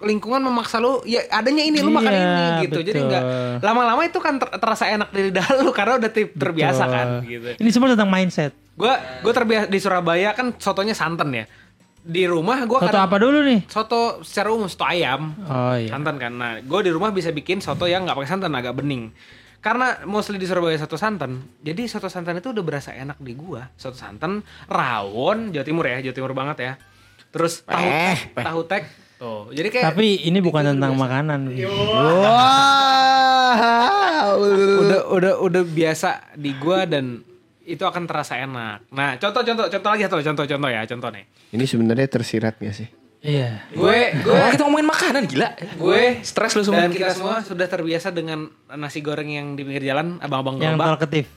lingkungan 0.00 0.40
memaksa 0.40 0.80
lu 0.80 1.04
ya 1.04 1.20
adanya 1.30 1.60
ini 1.60 1.78
lu 1.78 1.92
makan 1.92 2.08
Iya, 2.08 2.24
ini 2.24 2.42
gitu 2.64 2.78
jadi 2.80 2.98
betul. 2.98 3.06
nggak 3.06 3.22
lama-lama 3.60 4.02
itu 4.02 4.18
kan 4.18 4.34
ter- 4.34 4.54
terasa 4.56 4.84
enak 4.88 5.08
di 5.12 5.20
lidah 5.28 5.46
lu 5.60 5.70
karena 5.70 5.94
udah 5.94 6.10
terbiasa 6.10 6.82
Betul. 6.82 6.96
kan 6.96 7.06
gitu 7.22 7.48
Ini 7.54 7.68
semua 7.70 7.88
tentang 7.92 8.08
mindset. 8.08 8.52
Gua 8.72 8.96
gue 9.20 9.28
terbiasa 9.30 9.68
di 9.68 9.76
Surabaya 9.76 10.32
kan 10.32 10.56
sotonya 10.56 10.96
santan 10.96 11.28
ya. 11.30 11.44
Di 12.00 12.24
rumah 12.24 12.64
gua 12.64 12.80
Soto 12.80 12.88
kadang 12.88 13.04
apa 13.12 13.16
dulu 13.20 13.38
nih? 13.44 13.60
soto 13.68 14.24
secara 14.24 14.48
umum 14.56 14.72
soto 14.72 14.88
ayam. 14.88 15.36
Oh 15.44 15.76
iya. 15.76 15.92
Santan 15.92 16.16
kan. 16.16 16.32
Nah, 16.32 16.64
gue 16.64 16.80
di 16.80 16.90
rumah 16.90 17.12
bisa 17.12 17.28
bikin 17.28 17.60
soto 17.60 17.84
yang 17.84 18.08
nggak 18.08 18.16
pakai 18.16 18.30
santan 18.32 18.56
agak 18.56 18.72
bening. 18.80 19.12
Karena 19.60 20.00
mostly 20.08 20.40
di 20.40 20.48
Surabaya 20.48 20.80
soto 20.80 20.96
santan. 20.96 21.44
Jadi 21.60 21.84
soto 21.84 22.08
santan 22.08 22.40
itu 22.40 22.56
udah 22.56 22.64
berasa 22.64 22.96
enak 22.96 23.20
di 23.20 23.36
gua. 23.36 23.68
Soto 23.76 24.00
santan, 24.00 24.40
rawon, 24.64 25.52
Jawa 25.52 25.64
Timur 25.68 25.84
ya, 25.84 26.00
Jawa 26.00 26.16
Timur 26.16 26.32
banget 26.32 26.56
ya. 26.64 26.72
Terus 27.28 27.60
tahu 27.68 27.84
tek, 27.84 28.18
tahu 28.32 28.60
tek. 28.64 28.82
Tuh. 29.20 29.52
Jadi 29.52 29.68
kayak 29.68 29.92
Tapi 29.92 30.24
ini 30.24 30.40
bukan 30.40 30.64
tentang 30.72 30.96
makanan. 30.96 31.52
Wah. 31.68 33.60
udah 34.80 35.00
udah 35.12 35.34
udah 35.44 35.62
biasa 35.68 36.32
di 36.40 36.56
gua 36.56 36.88
dan 36.88 37.20
itu 37.70 37.82
akan 37.82 38.04
terasa 38.04 38.34
enak. 38.36 38.90
Nah, 38.90 39.14
contoh 39.16 39.40
contoh 39.40 39.66
contoh 39.66 39.88
lagi 39.88 40.02
satu 40.04 40.18
contoh 40.20 40.44
contoh 40.44 40.68
ya, 40.68 40.82
contoh 40.84 41.08
nih. 41.08 41.24
Ini 41.50 41.64
sebenarnya 41.64 42.06
tersirat 42.06 42.54
gak 42.56 42.74
sih? 42.74 42.88
Iya. 43.20 43.68
Gue 43.70 44.16
gue 44.16 44.32
Oh, 44.32 44.48
kita 44.48 44.64
ngomongin 44.64 44.88
makanan 44.88 45.22
gila 45.24 45.52
gue 45.76 46.02
stres 46.22 46.52
lu 46.54 46.62
semua 46.62 46.82
dan 46.82 46.90
kita 46.90 47.12
semua 47.12 47.40
sudah 47.40 47.66
terbiasa 47.66 48.08
dengan 48.08 48.48
nasi 48.72 48.98
goreng 48.98 49.28
yang 49.28 49.46
di 49.52 49.62
pinggir 49.62 49.84
jalan 49.86 50.16
abang-abang 50.18 50.56
Yang 50.56 50.74
gerobak 50.74 50.88
talkative. 50.96 51.28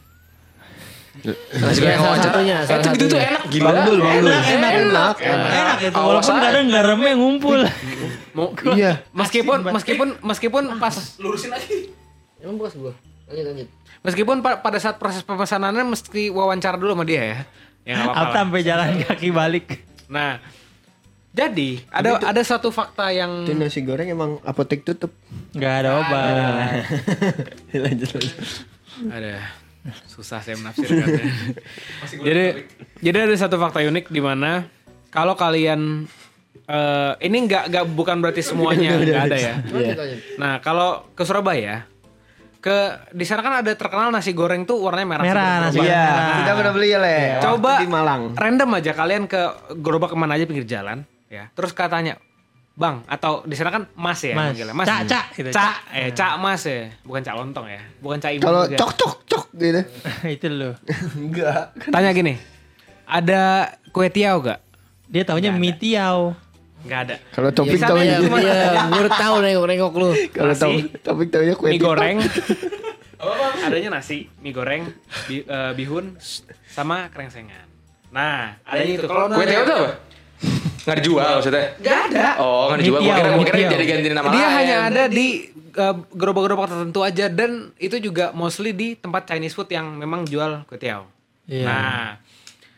nasi 1.54 1.78
goreng 1.78 1.92
Iya, 1.92 2.00
salah 2.00 2.10
wajan. 2.10 2.24
satunya, 2.26 2.56
Eh, 2.58 2.74
itu 2.74 2.88
gitu 2.90 3.06
tuh 3.06 3.20
enak 3.22 3.44
gila 3.48 3.68
Bangdul, 3.68 3.98
bangdul. 4.00 4.32
Enak, 4.32 4.44
enak, 4.48 4.74
enak, 4.74 5.16
enak 5.22 5.78
itu. 5.78 5.94
Awas 5.94 6.08
Walaupun 6.24 6.36
kadang 6.40 6.66
garamnya 6.68 7.12
ngumpul. 7.14 7.60
mau 8.34 8.48
Iya. 8.74 8.94
meskipun 9.12 9.58
meskipun 9.68 10.08
meskipun 10.22 10.64
pas 10.80 10.96
lurusin 11.18 11.52
lagi 11.52 11.92
Emang 12.40 12.56
bos 12.58 12.74
gua. 12.74 12.92
Lanjut 13.26 13.46
lanjut. 13.46 13.68
meskipun 14.02 14.38
pa- 14.40 14.60
pada 14.60 14.78
saat 14.78 14.96
proses 14.96 15.22
pemesanannya 15.22 15.86
mesti 15.86 16.28
wawancara 16.28 16.76
dulu 16.76 16.92
sama 16.92 17.04
dia 17.04 17.24
ya 17.24 17.40
ya 17.84 17.94
nggak 17.94 18.06
apa-apa 18.06 18.16
Apa 18.16 18.26
lah. 18.26 18.36
sampai 18.38 18.62
jalan 18.62 18.88
kaki 19.02 19.30
balik. 19.30 19.66
nah 20.08 20.40
jadi 21.30 21.82
ada 21.90 22.22
ada 22.22 22.42
satu 22.42 22.70
fakta 22.70 23.10
yang 23.10 23.42
Itu 23.42 23.54
nasi 23.54 23.82
goreng 23.82 24.06
emang 24.06 24.38
apotek 24.44 24.84
tutup. 24.84 25.10
Gak 25.52 25.74
ada 25.82 25.98
obat. 25.98 26.86
lanjut 27.74 28.10
lanjut. 28.12 28.38
ada 29.10 29.42
susah 30.06 30.40
saya 30.40 30.56
menafsirkannya 30.56 31.24
jadi 32.28 32.64
jadi 33.00 33.18
ada 33.20 33.36
satu 33.36 33.58
fakta 33.58 33.82
unik 33.82 34.08
di 34.08 34.20
mana 34.20 34.64
kalau 35.10 35.34
kalian 35.34 36.06
eh, 36.64 37.12
ini 37.20 37.38
nggak 37.44 37.64
nggak 37.68 37.86
bukan 37.90 38.20
berarti 38.20 38.40
semuanya 38.42 38.96
nggak 39.02 39.24
ada 39.26 39.38
ya 39.38 39.54
lanjut. 39.66 40.20
Nah, 40.38 40.54
kalau 40.60 41.10
ke 41.12 41.24
Surabaya, 41.24 41.90
ke 42.64 42.78
di 43.12 43.28
sana 43.28 43.44
kan 43.44 43.60
ada 43.60 43.76
terkenal 43.76 44.08
nasi 44.08 44.32
goreng 44.32 44.64
tuh 44.64 44.80
warnanya 44.80 45.04
merah. 45.10 45.24
Merah, 45.26 45.54
nasi. 45.62 45.78
Iya, 45.78 46.00
Nah. 46.00 46.36
kita 46.40 46.52
pernah 46.56 46.72
beli 46.72 46.88
ya, 46.88 46.98
Le. 46.98 47.18
Coba 47.38 47.72
Waktu 47.76 47.84
di 47.84 47.92
Malang. 47.92 48.22
random 48.34 48.70
aja 48.74 48.92
kalian 48.94 49.24
ke 49.26 49.42
gerobak 49.76 50.08
ke 50.08 50.16
mana 50.16 50.34
aja 50.34 50.46
pinggir 50.46 50.64
jalan, 50.64 51.04
ya. 51.28 51.52
Terus 51.52 51.72
katanya, 51.72 52.16
Bang, 52.74 53.06
atau 53.06 53.44
di 53.44 53.54
sana 53.54 53.70
kan 53.70 53.86
Mas 53.94 54.18
ya 54.20 54.32
Mas. 54.32 54.50
manggilnya. 54.50 54.74
Mas. 54.74 54.88
Cak, 54.88 55.02
cak, 55.06 55.26
gitu. 55.36 55.50
Cak, 55.52 55.76
eh 55.92 56.10
Cak 56.10 56.34
Mas 56.38 56.64
ya. 56.64 56.90
Bukan 57.04 57.22
Cak 57.22 57.36
Lontong 57.36 57.68
ya. 57.68 57.84
Bukan 58.00 58.18
Cak 58.18 58.32
Ibu 58.34 58.42
Kalau 58.42 58.64
juga. 58.66 58.78
cok 58.80 58.92
cok 58.96 59.14
cok 59.28 59.46
gitu. 59.54 59.82
itu 60.34 60.48
loh. 60.50 60.74
Enggak. 61.20 61.76
Tanya 61.86 62.10
gini. 62.10 62.34
Ada 63.04 63.44
kue 63.92 64.08
tiaw 64.08 64.40
gak? 64.40 64.58
Dia 65.06 65.22
taunya 65.22 65.52
mie 65.52 65.76
tiaw. 65.76 66.34
Gak 66.84 67.00
ada. 67.02 67.16
Kalau 67.32 67.50
topik 67.50 67.74
Di 67.74 67.80
sana 67.80 67.90
taunya 67.96 68.16
cuma 68.20 68.38
Iya, 68.38 68.52
ada 68.52 68.82
baru 68.92 69.10
tahu 69.10 69.36
nengok 69.40 69.66
nengok 69.66 69.94
lu. 69.96 70.10
kalau 70.30 70.54
topik 70.54 70.86
topik 71.00 71.28
taunya 71.30 71.54
kue 71.54 71.70
mie 71.70 71.80
goreng. 71.80 72.18
adanya 73.66 73.90
nasi, 73.96 74.28
mie 74.38 74.52
goreng, 74.52 74.84
bi- 75.26 75.48
eh, 75.48 75.72
bihun, 75.74 76.20
sama 76.68 77.08
krengsengan. 77.08 77.72
Nah, 78.12 78.60
adanya 78.62 78.94
itu. 79.00 79.08
Kalau 79.08 79.32
kue 79.32 79.46
tiaw 79.46 79.64
itu 79.64 79.74
apa 79.74 79.92
nggak 80.84 80.98
dijual 81.00 81.40
maksudnya 81.40 81.80
Gak 81.80 82.00
ada. 82.12 82.28
oh 82.44 82.68
nggak 82.68 82.80
dijual 82.84 83.00
gua 83.00 83.16
kira 83.16 83.30
gua 83.32 83.46
kira 83.48 83.72
jadi 83.72 83.86
ganti 83.88 84.08
nama 84.12 84.28
Dia 84.28 84.36
lain 84.38 84.52
hanya 84.52 84.76
ada 84.84 85.04
di 85.08 85.28
eh, 85.72 85.96
gerobak-gerobak 86.12 86.68
tertentu 86.68 87.00
aja 87.00 87.32
dan 87.32 87.72
itu 87.80 87.96
juga 88.04 88.36
mostly 88.36 88.76
di 88.76 89.00
tempat 89.00 89.24
Chinese 89.24 89.56
food 89.56 89.72
yang 89.72 89.96
memang 89.96 90.28
jual 90.28 90.68
kue 90.68 90.76
tiaw. 90.76 91.08
Iya. 91.48 91.64
Nah, 91.64 92.08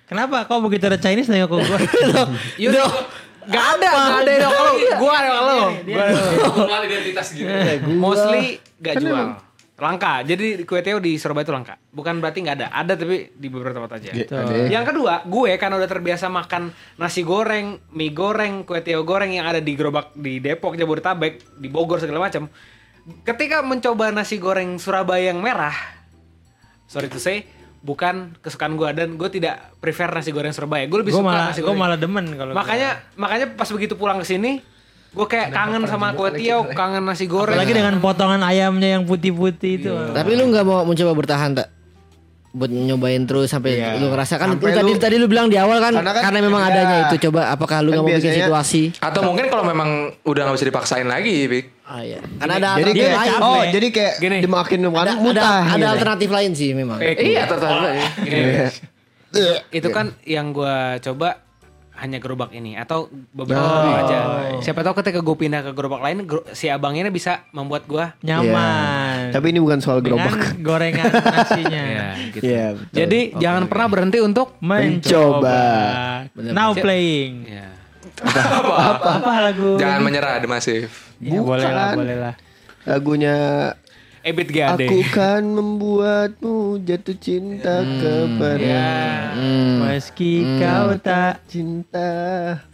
Kenapa 0.05 0.45
kau 0.45 0.61
begitu 0.61 0.85
ada 0.85 1.01
Chinese 1.01 1.25
nengok 1.25 1.49
ke 1.49 1.65
gua? 1.65 1.79
yaudah. 2.61 2.85
Gak 3.45 3.65
ada, 3.79 3.89
gak 3.89 4.19
ada 4.25 4.31
yang 4.31 4.51
lo. 4.51 4.71
Gua 4.97 5.13
ada 5.17 5.31
lo. 5.41 5.59
Gua 5.85 6.77
identitas 6.85 7.27
gitu. 7.33 7.49
mostly 7.97 8.59
gak 8.81 9.01
jual. 9.01 9.37
Langka. 9.75 10.23
Jadi 10.23 10.63
kue 10.63 10.79
tiaw 10.79 11.03
di 11.03 11.19
Surabaya 11.19 11.43
itu 11.43 11.51
langka. 11.51 11.75
Bukan 11.91 12.23
berarti 12.23 12.39
nggak 12.47 12.55
ada. 12.63 12.67
Ada 12.71 12.95
tapi 12.95 13.27
di 13.35 13.47
beberapa 13.51 13.75
tempat 13.75 13.99
aja. 13.99 14.07
Ada. 14.15 14.71
Yang 14.71 14.95
kedua, 14.95 15.27
gue 15.27 15.51
kan 15.59 15.67
udah 15.75 15.89
terbiasa 15.91 16.31
makan 16.31 16.71
nasi 16.95 17.27
goreng, 17.27 17.83
mie 17.91 18.15
goreng, 18.15 18.63
kue 18.63 18.79
tiaw 18.79 19.03
goreng 19.03 19.35
yang 19.35 19.43
ada 19.43 19.59
di 19.59 19.75
gerobak 19.75 20.15
di 20.15 20.39
Depok, 20.39 20.79
Jabodetabek, 20.79 21.59
di 21.59 21.67
Bogor 21.67 21.99
segala 21.99 22.23
macam. 22.23 22.47
Ketika 23.27 23.59
mencoba 23.67 24.15
nasi 24.15 24.39
goreng 24.39 24.79
Surabaya 24.79 25.35
yang 25.35 25.43
merah, 25.43 25.75
sorry 26.87 27.11
to 27.11 27.19
say, 27.19 27.43
bukan 27.85 28.33
kesukaan 28.39 28.73
gue 28.73 28.89
dan 28.91 29.13
gue 29.13 29.29
tidak 29.29 29.77
prefer 29.77 30.09
nasi 30.09 30.29
goreng 30.29 30.49
Surabaya. 30.49 30.83
Gue 30.83 30.99
lebih 30.99 31.13
Gue 31.13 31.21
suka 31.21 31.29
malah 31.29 31.45
nasi 31.47 31.61
gue 31.61 31.67
goreng. 31.67 31.77
malah 31.79 31.95
demen 31.95 32.25
kalau 32.33 32.51
makanya 32.51 32.89
makanya 33.13 33.45
pas 33.53 33.69
begitu 33.69 33.93
pulang 33.93 34.17
ke 34.17 34.25
sini, 34.25 34.57
gue 35.11 35.25
kayak 35.25 35.53
kangen 35.53 35.85
sama 35.85 36.11
kue 36.11 36.33
tiaw, 36.33 36.65
kangen 36.67 37.05
nasi 37.05 37.25
goreng. 37.25 37.53
apalagi 37.53 37.71
dengan 37.71 37.95
potongan 37.99 38.41
ayamnya 38.41 38.89
yang 38.91 39.05
putih-putih 39.05 39.71
itu. 39.79 39.93
Tapi 40.11 40.31
lu 40.33 40.49
nggak 40.49 40.63
mau 40.63 40.81
mencoba 40.81 41.13
bertahan 41.13 41.53
tak? 41.55 41.69
Buat 42.51 42.71
nyobain 42.71 43.19
terus 43.21 43.51
sampai 43.51 43.75
Iya. 43.75 43.99
lu 43.99 44.07
ngerasa 44.07 44.39
kan 44.39 44.47
Sampai 44.49 44.63
lu 44.65 44.71
tadi 44.73 44.87
lu- 44.89 45.01
tadi 45.03 45.15
lu 45.17 45.27
bilang 45.27 45.45
di 45.45 45.59
awal 45.59 45.75
kan 45.77 45.91
Karena 45.91 46.15
karena, 46.15 46.23
kan- 46.31 46.39
memang 46.41 46.61
iya. 46.63 46.71
adanya 46.71 46.95
itu 47.05 47.15
coba 47.27 47.51
apakah 47.51 47.83
lu 47.83 47.91
Kan 47.91 47.99
nggak 47.99 48.07
mau 48.07 48.15
bikin 48.15 48.31
situasi? 48.33 48.81
Atau 48.97 49.21
mungkin 49.21 49.45
kalau 49.45 49.67
memang 49.67 49.89
udah 50.23 50.41
nggak 50.41 50.55
bisa 50.55 50.63
dipaksain 50.65 51.03
lagi, 51.03 51.35
Pik. 51.45 51.65
Ah, 51.85 52.01
iya. 52.01 52.17
Karena 52.17 52.53
ada 52.57 52.69
Jadi 52.75 52.91
kayak 52.95 53.13
lain. 53.15 53.39
oh, 53.39 53.61
jadi 53.63 53.87
kayak 53.89 54.13
Gini. 54.17 54.37
dimakin 54.41 54.79
ada, 54.79 54.89
makan 54.89 55.05
ada, 55.05 55.13
mutah. 55.19 55.61
ada 55.61 55.77
gitu. 55.77 55.85
alternatif 55.87 56.29
lain 56.31 56.51
sih 56.51 56.69
memang. 56.71 56.97
Kayak 56.97 57.17
Iya. 57.21 57.43
Iya. 59.31 59.55
itu 59.69 59.87
kan 59.89 60.15
yang 60.23 60.49
gua 60.49 60.95
coba 60.97 61.45
hanya 61.95 62.17
gerobak 62.17 62.51
ini 62.51 62.73
atau 62.73 63.05
beberapa 63.29 63.61
Oh. 63.61 64.01
aja. 64.01 64.19
Siapa 64.59 64.81
tahu 64.81 64.99
ketika 64.99 65.21
gue 65.21 65.35
pindah 65.37 65.61
ke 65.61 65.71
gerobak 65.71 66.01
lain, 66.01 66.25
gero- 66.25 66.43
si 66.51 66.67
abangnya 66.67 67.03
ini 67.03 67.13
bisa 67.13 67.47
membuat 67.51 67.85
gua 67.85 68.11
Nyaman. 68.19 69.31
Tapi 69.31 69.45
ini 69.47 69.59
bukan 69.59 69.79
soal 69.79 70.01
Dengan 70.01 70.27
gerobak. 70.27 70.59
gorengan 70.59 71.07
nasinya. 71.07 71.85
gitu. 72.33 72.43
Iya, 72.43 72.65
betul. 72.73 72.95
Jadi 72.97 73.19
jangan 73.37 73.63
pernah 73.65 73.87
berhenti 73.87 74.19
untuk 74.19 74.57
Mencoba. 74.59 75.63
Bener. 76.33 76.51
Now 76.51 76.73
playing. 76.73 77.33
ya. 77.45 77.67
Apa, 78.23 79.31
lagu? 79.43 79.75
Jangan 79.75 79.99
menyerah, 80.01 80.39
The 80.39 80.47
Massive. 80.47 80.91
Ya, 81.23 81.39
boleh 81.39 81.63
lah, 81.69 81.91
Bukan. 81.93 81.99
boleh 82.03 82.15
lah. 82.19 82.33
lagunya 82.85 83.35
Ebit 84.25 84.49
GAD. 84.49 84.89
Aku 84.89 85.05
kan 85.13 85.45
membuatmu 85.45 86.81
jatuh 86.81 87.13
cinta 87.21 87.85
kepada 87.85 88.81
Meski 89.85 90.41
kau 90.57 90.97
tak. 90.97 91.45
cinta. 91.45 92.09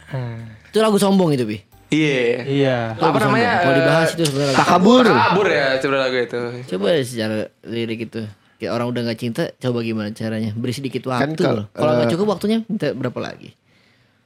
Ah, 0.08 0.40
Itu 0.72 0.80
lagu 0.80 0.96
sombong 0.96 1.36
itu, 1.36 1.44
Bi. 1.44 1.60
Iya. 1.92 2.48
Iya. 2.48 2.76
Apa 2.96 3.20
namanya? 3.20 3.68
Kalau 3.68 3.74
dibahas 3.76 4.08
itu 4.16 4.24
sebenarnya. 4.32 4.56
Takabur. 4.56 5.04
Kabur 5.04 5.46
ya 5.52 5.76
sebenarnya 5.76 6.04
lagu 6.08 6.16
itu. 6.24 6.40
Coba 6.72 6.88
secara 7.04 7.36
lirik 7.68 8.08
itu. 8.08 8.24
Kayak 8.56 8.72
orang 8.72 8.86
udah 8.88 9.00
nggak 9.10 9.20
cinta, 9.20 9.42
coba 9.60 9.84
gimana 9.84 10.08
caranya? 10.16 10.56
Beri 10.56 10.72
sedikit 10.72 11.04
waktu. 11.04 11.36
Kan. 11.36 11.68
Kalau 11.68 11.92
nggak 12.00 12.08
eh, 12.08 12.12
cukup 12.16 12.26
waktunya, 12.32 12.64
minta 12.64 12.96
berapa 12.96 13.18
lagi? 13.20 13.52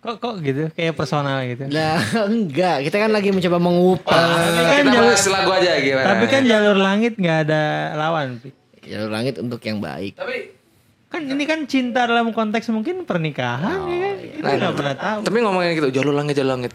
Kok 0.06 0.16
kok 0.22 0.34
gitu? 0.38 0.70
Kayak 0.70 0.94
personal 0.94 1.42
gitu. 1.50 1.66
Nah, 1.66 1.98
enggak. 2.30 2.86
Kita 2.86 2.96
kan 3.02 3.10
lagi 3.10 3.34
mencoba 3.34 3.58
mengupas. 3.58 4.38
Kita 4.54 4.94
bahas 4.94 5.24
lagu 5.26 5.50
aja 5.50 5.70
gimana? 5.82 6.06
Tapi 6.14 6.24
kan 6.30 6.42
jalur 6.46 6.78
langit 6.78 7.18
nggak 7.18 7.38
ada 7.50 7.62
lawan. 7.98 8.38
Jalur 8.86 9.10
langit 9.10 9.34
untuk 9.42 9.58
yang 9.66 9.82
baik. 9.82 10.14
Tapi 10.14 10.54
Kan 11.06 11.22
ini 11.30 11.46
kan 11.46 11.62
cinta 11.70 12.02
dalam 12.02 12.34
konteks 12.34 12.66
mungkin 12.74 13.06
pernikahan 13.06 13.78
ya 13.86 13.98
kan? 13.98 14.14
Kita 14.18 14.50
nggak 14.58 14.74
pernah 14.74 14.94
tahu. 14.98 15.18
tapi 15.22 15.36
ngomongin 15.38 15.70
gitu, 15.78 15.88
jalur 15.90 16.14
langit 16.14 16.34
jalur 16.34 16.58
langit. 16.58 16.72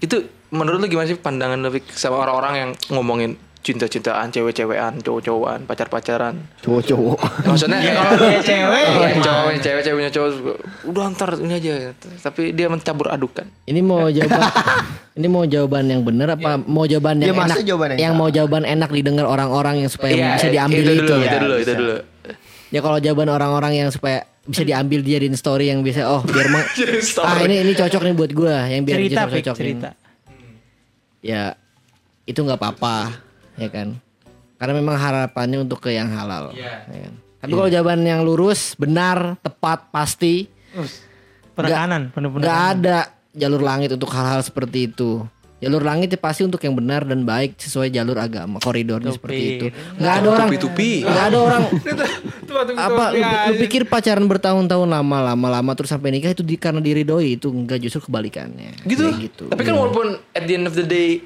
Itu 0.00 0.24
menurut 0.52 0.80
lu 0.80 0.88
gimana 0.88 1.08
sih 1.08 1.20
pandangan 1.20 1.60
lu 1.60 1.68
Pik, 1.68 1.92
sama 1.92 2.20
orang-orang 2.24 2.54
yang 2.56 2.70
ngomongin 2.92 3.36
cinta-cintaan, 3.64 4.28
cewek-cewekan, 4.28 5.00
cowok-cowokan, 5.00 5.64
pacar-pacaran? 5.64 6.36
Cowok-cowok. 6.60 7.16
Maksudnya 7.48 7.80
Kalau 7.80 8.12
dia 8.20 8.40
cewek, 8.44 8.84
Iya, 8.84 9.08
ya 9.08 9.18
cowok, 9.18 9.50
cewek, 9.58 9.82
ceweknya 9.82 10.10
cowok 10.12 10.30
udah 10.84 11.04
ntar 11.10 11.30
ini 11.40 11.54
aja 11.56 11.72
tapi 12.20 12.52
dia 12.52 12.68
mencabur 12.68 13.08
adukan 13.08 13.48
Ini 13.64 13.80
mau 13.80 14.04
jawaban 14.14 14.52
ini 15.14 15.26
mau 15.26 15.44
jawaban 15.44 15.84
yang 15.88 16.02
benar 16.04 16.36
apa 16.36 16.60
mau 16.60 16.84
jawaban 16.84 17.18
yang 17.18 17.32
Ya, 17.32 17.40
enak? 17.40 17.56
jawaban 17.64 17.88
yang 17.96 18.12
mau 18.12 18.28
jawaban 18.28 18.62
enak 18.62 18.90
didengar 18.92 19.24
orang-orang 19.24 19.80
yang 19.80 19.90
supaya 19.90 20.12
Iya, 20.12 20.28
bisa 20.36 20.48
diambil 20.52 20.80
itu 20.82 20.92
itu. 20.92 21.00
dulu, 21.02 21.16
ya. 21.16 21.24
itu 21.24 21.36
dulu 21.40 21.54
itu 21.56 21.72
dulu 21.72 21.96
Ya 22.68 22.80
kalau 22.82 22.98
jawaban 22.98 23.28
orang-orang 23.30 23.72
yang 23.76 23.88
supaya 23.88 24.28
bisa 24.44 24.60
diambil 24.60 25.00
dijadiin 25.00 25.32
story 25.32 25.72
yang 25.72 25.80
bisa 25.80 26.04
oh 26.04 26.20
biar 26.20 26.52
mah 26.52 26.68
ah 27.24 27.38
ini 27.40 27.64
ini 27.64 27.72
cocok 27.72 28.02
nih 28.02 28.12
buat 28.12 28.32
gua 28.34 28.68
yang 28.68 28.84
biar 28.84 28.98
cerita, 29.00 29.20
Pik, 29.24 29.32
cocok 29.40 29.56
cerita. 29.56 29.90
Ya 31.22 31.56
itu 32.24 32.36
nggak 32.36 32.56
apa-apa 32.56 33.24
ya 33.56 33.68
kan. 33.70 33.98
Karena 34.54 34.72
memang 34.78 34.96
harapannya 34.96 35.66
untuk 35.66 35.82
ke 35.82 35.90
yang 35.92 36.08
halal. 36.08 36.54
ya 36.54 36.84
kan? 36.88 37.14
Tapi 37.44 37.52
kalau 37.52 37.68
jawaban 37.68 38.00
yang 38.08 38.24
lurus, 38.24 38.72
benar, 38.74 39.36
tepat, 39.44 39.92
pasti 39.92 40.48
Penekanan, 41.54 42.10
penuh 42.10 42.34
nggak 42.34 42.40
penekanan. 42.50 42.80
ada 42.82 42.98
jalur 43.30 43.62
langit 43.62 43.94
untuk 43.94 44.10
hal-hal 44.10 44.42
seperti 44.42 44.90
itu. 44.90 45.22
Jalur 45.64 45.82
langit 45.82 46.08
ya 46.12 46.18
pasti 46.20 46.44
untuk 46.44 46.60
yang 46.60 46.76
benar 46.76 47.08
dan 47.08 47.24
baik 47.24 47.56
sesuai 47.56 47.88
jalur 47.88 48.20
agama 48.20 48.60
koridornya 48.60 49.10
seperti 49.10 49.42
itu. 49.56 49.66
Nggak 49.96 50.14
ada 50.20 50.28
orang, 50.28 50.48
Tupi-tupi. 50.52 50.90
nggak 51.02 51.26
ada 51.32 51.38
orang. 51.40 51.62
apa 52.78 53.04
lu, 53.10 53.22
lu 53.24 53.54
pikir 53.66 53.82
pacaran 53.88 54.24
bertahun-tahun 54.28 54.86
lama 54.86 55.18
lama 55.32 55.48
lama 55.50 55.70
terus 55.74 55.90
sampai 55.90 56.14
nikah 56.14 56.30
itu 56.30 56.46
di, 56.46 56.54
karena 56.54 56.78
diridoi 56.78 57.34
itu 57.34 57.50
enggak 57.50 57.82
justru 57.82 58.06
kebalikannya. 58.06 58.84
gitu. 58.86 59.10
Kayak 59.10 59.22
gitu. 59.32 59.44
tapi 59.50 59.62
kan 59.64 59.74
walaupun 59.74 60.06
at 60.32 60.44
the 60.46 60.54
end 60.54 60.66
of 60.68 60.74
the 60.76 60.86
day 60.86 61.24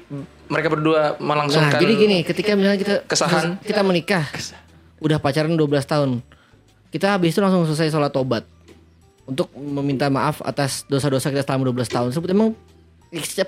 mereka 0.49 0.67
berdua 0.73 0.99
Nah, 0.99 1.13
melangsungkan 1.21 1.77
jadi 1.77 1.93
gini, 1.93 2.17
ketika 2.25 2.57
misalnya 2.57 2.79
kita 2.81 2.95
Kesahan. 3.05 3.61
kita 3.61 3.81
menikah, 3.85 4.25
udah 4.97 5.21
pacaran 5.21 5.53
12 5.53 5.61
tahun, 5.85 6.09
kita 6.89 7.13
habis 7.13 7.37
itu 7.37 7.39
langsung 7.39 7.63
selesai 7.69 7.93
sholat 7.93 8.09
tobat 8.09 8.43
untuk 9.23 9.53
meminta 9.53 10.09
maaf 10.09 10.41
atas 10.41 10.83
dosa-dosa 10.89 11.29
kita 11.29 11.45
selama 11.45 11.69
12 11.69 11.85
tahun. 11.85 12.09
Sebut 12.09 12.29
emang 12.33 12.49
ya 12.51 12.68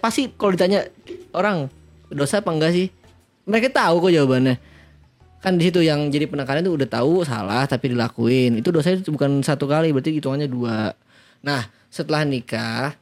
pasti 0.02 0.32
kalau 0.34 0.58
ditanya 0.58 0.90
orang 1.32 1.70
dosa 2.10 2.42
apa 2.42 2.50
enggak 2.50 2.74
sih? 2.74 2.88
Mereka 3.46 3.74
tahu 3.74 4.10
kok 4.10 4.12
jawabannya. 4.14 4.56
Kan 5.42 5.58
di 5.58 5.70
situ 5.70 5.82
yang 5.82 6.10
jadi 6.14 6.30
penekanan 6.30 6.62
itu 6.62 6.74
udah 6.78 6.90
tahu 6.90 7.26
salah 7.26 7.66
tapi 7.66 7.94
dilakuin. 7.94 8.62
Itu 8.62 8.70
dosa 8.70 8.94
itu 8.94 9.10
bukan 9.10 9.42
satu 9.42 9.66
kali, 9.66 9.90
berarti 9.90 10.14
hitungannya 10.18 10.46
dua. 10.46 10.94
Nah, 11.42 11.66
setelah 11.90 12.22
nikah 12.22 12.94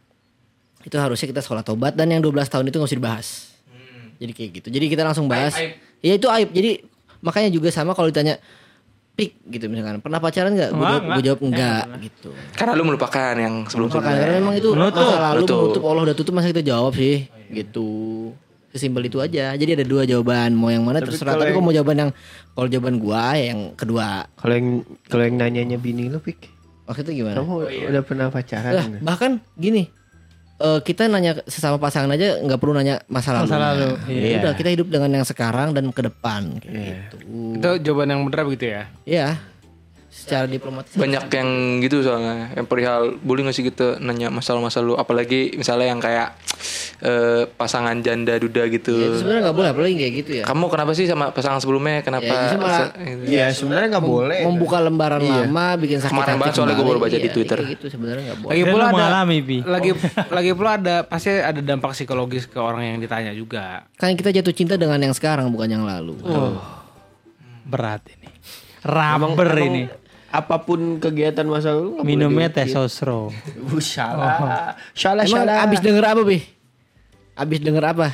itu 0.87 0.95
harusnya 0.95 1.27
kita 1.27 1.43
sholat 1.43 1.67
tobat 1.67 1.91
dan 1.91 2.07
yang 2.07 2.23
12 2.23 2.47
tahun 2.47 2.71
itu 2.71 2.79
nggak 2.79 2.89
usah 2.89 2.99
dibahas. 2.99 3.27
Jadi 4.19 4.31
kayak 4.31 4.49
gitu. 4.63 4.67
Jadi 4.71 4.85
kita 4.87 5.03
langsung 5.03 5.27
bahas. 5.27 5.55
Aib, 5.55 5.75
Ya 5.99 6.15
itu 6.15 6.27
aib. 6.31 6.49
Jadi 6.55 6.83
makanya 7.19 7.51
juga 7.51 7.67
sama 7.71 7.91
kalau 7.91 8.07
ditanya 8.07 8.39
pik 9.19 9.31
gitu 9.45 9.65
misalkan 9.67 9.99
pernah 9.99 10.17
pacaran 10.17 10.51
nggak? 10.51 10.71
Gue 10.71 10.79
Enggak, 10.79 10.95
jawab, 10.95 11.03
gua 11.03 11.11
enggak. 11.11 11.23
jawab 11.27 11.39
enggak 11.43 11.83
gitu. 12.01 12.29
karena 12.55 12.71
lu 12.71 12.83
melupakan 12.83 13.33
yang 13.35 13.55
sebelum 13.65 13.87
Makanya 13.87 13.99
karena 13.99 14.15
sebelumnya 14.15 14.39
memang 14.39 14.53
itu 14.55 14.69
Menutup. 14.71 15.03
masa 15.03 15.17
lalu 15.19 15.35
Menutup. 15.35 15.59
menutup 15.59 15.83
Allah 15.85 16.01
udah 16.01 16.15
tutup 16.15 16.33
masa 16.33 16.47
kita 16.47 16.63
jawab 16.63 16.93
sih 16.95 17.17
gitu. 17.51 17.89
Sesimpel 18.69 19.03
itu 19.03 19.17
aja. 19.17 19.49
Jadi 19.51 19.71
ada 19.73 19.83
dua 19.83 20.05
jawaban. 20.05 20.53
Mau 20.53 20.69
yang 20.69 20.85
mana 20.85 21.01
terserah. 21.01 21.33
Tapi 21.33 21.51
kalau 21.51 21.65
mau 21.65 21.73
jawaban 21.73 21.97
yang 21.99 22.11
kalau 22.53 22.67
jawaban 22.67 22.95
gua 22.97 23.33
ya 23.33 23.49
yang 23.49 23.73
kedua. 23.73 24.29
Kalau 24.37 24.53
yang 24.53 24.67
kalau 25.05 25.23
yang 25.23 25.35
nanyanya 25.35 25.75
bini 25.75 26.05
lu 26.05 26.17
pik, 26.17 26.37
Waktu 26.85 27.01
itu 27.03 27.21
gimana? 27.21 27.37
kamu 27.37 27.53
udah 27.65 28.03
pernah 28.03 28.27
pacaran? 28.29 28.71
Lah, 28.71 28.85
bahkan 28.99 29.41
gini. 29.53 29.89
Eh, 30.59 30.79
kita 30.83 31.07
nanya 31.07 31.39
sesama 31.47 31.79
pasangan 31.79 32.11
aja 32.13 32.39
nggak 32.43 32.59
perlu 32.59 32.75
nanya 32.75 33.01
masa 33.07 33.31
lalu. 33.35 33.47
Masa 33.49 33.59
lalu, 33.59 33.89
Ya 34.11 34.37
Udah 34.43 34.53
kita 34.53 34.69
hidup 34.75 34.87
dengan 34.91 35.09
yang 35.09 35.25
sekarang 35.25 35.71
dan 35.71 35.89
ke 35.89 36.01
depan 36.03 36.59
kayak 36.59 36.75
gitu. 37.09 37.15
Itu 37.57 37.69
jawaban 37.87 38.11
yang 38.11 38.21
benar 38.27 38.43
begitu 38.45 38.65
ya. 38.75 38.83
Iya. 39.07 39.29
Secara 40.19 40.45
diplomatis. 40.45 40.91
banyak 40.91 41.23
yang 41.29 41.49
gitu 41.79 42.01
soalnya 42.01 42.51
yang 42.51 42.63
perihal 42.63 43.15
bully 43.17 43.41
nggak 43.41 43.53
sih 43.53 43.63
gitu 43.63 43.95
nanya 43.97 44.27
masalah-masalah 44.27 44.83
lu 44.83 44.93
apalagi 44.93 45.53
misalnya 45.53 45.87
yang 45.87 45.97
kayak 45.97 46.35
eh, 46.99 47.47
pasangan 47.49 47.95
janda 47.97 48.35
duda 48.35 48.67
gitu 48.67 48.91
Ya, 48.91 49.15
sebenarnya 49.15 49.41
nggak 49.41 49.55
boleh 49.55 49.69
apalagi 49.69 49.95
kayak 49.95 50.13
gitu 50.17 50.31
ya. 50.33 50.43
kamu 50.43 50.65
kenapa 50.67 50.91
sih 50.91 51.05
sama 51.05 51.29
pasangan 51.29 51.57
sebelumnya 51.57 52.01
kenapa 52.01 52.27
Ya, 52.27 52.51
gitu. 52.51 53.23
Iya 53.25 53.45
sebenarnya 53.49 53.87
nggak 53.89 54.05
boleh. 54.05 54.39
Membuka 54.43 54.77
lembaran 54.77 55.21
lama 55.21 55.67
bikin 55.77 55.97
sakit 55.97 56.11
Kemarin 56.11 56.27
hati 56.29 56.41
banget 56.41 56.53
soalnya 56.53 56.75
kembali. 56.75 56.89
baru 56.89 56.99
baca 56.99 57.09
di 57.11 57.21
Iya, 57.21 57.31
Twitter. 57.31 57.57
kayak 57.57 57.71
gitu 57.73 57.85
sebenarnya 57.89 58.23
nggak 58.25 58.39
boleh. 58.39 58.51
Lagi 58.51 58.63
pula 58.65 58.83
ada 58.83 59.21
Pi. 59.39 59.57
lagi 59.63 59.89
lagi 60.37 60.51
pula 60.51 60.69
ada 60.75 60.95
pasti 61.01 61.29
ada 61.31 61.59
dampak 61.59 61.91
psikologis 61.93 62.43
ke 62.43 62.59
orang 62.59 62.83
yang 62.85 62.97
ditanya 62.99 63.31
juga. 63.31 63.87
Kan 63.95 64.13
kita 64.13 64.29
jatuh 64.31 64.51
cinta 64.51 64.75
dengan 64.75 64.99
yang 64.99 65.11
sekarang 65.11 65.47
bukan 65.47 65.69
yang 65.69 65.83
lalu. 65.83 66.19
Berat 67.63 68.01
ini. 68.09 68.27
Rubber 68.81 69.49
ini. 69.59 69.83
Apa 70.29 70.61
pun 70.61 71.01
kegiatan 71.01 71.45
masa 71.49 71.73
lalu 71.73 72.05
Minumnya 72.05 72.49
teh 72.53 72.69
sosro. 72.69 73.29
Uh, 73.69 73.81
salah. 73.81 74.75
Salah 74.93 75.25
salah. 75.25 75.65
abis 75.65 75.79
denger 75.81 76.05
apa, 76.05 76.21
Bi? 76.25 76.39
Abis 77.37 77.59
denger 77.61 77.85
apa? 77.85 78.07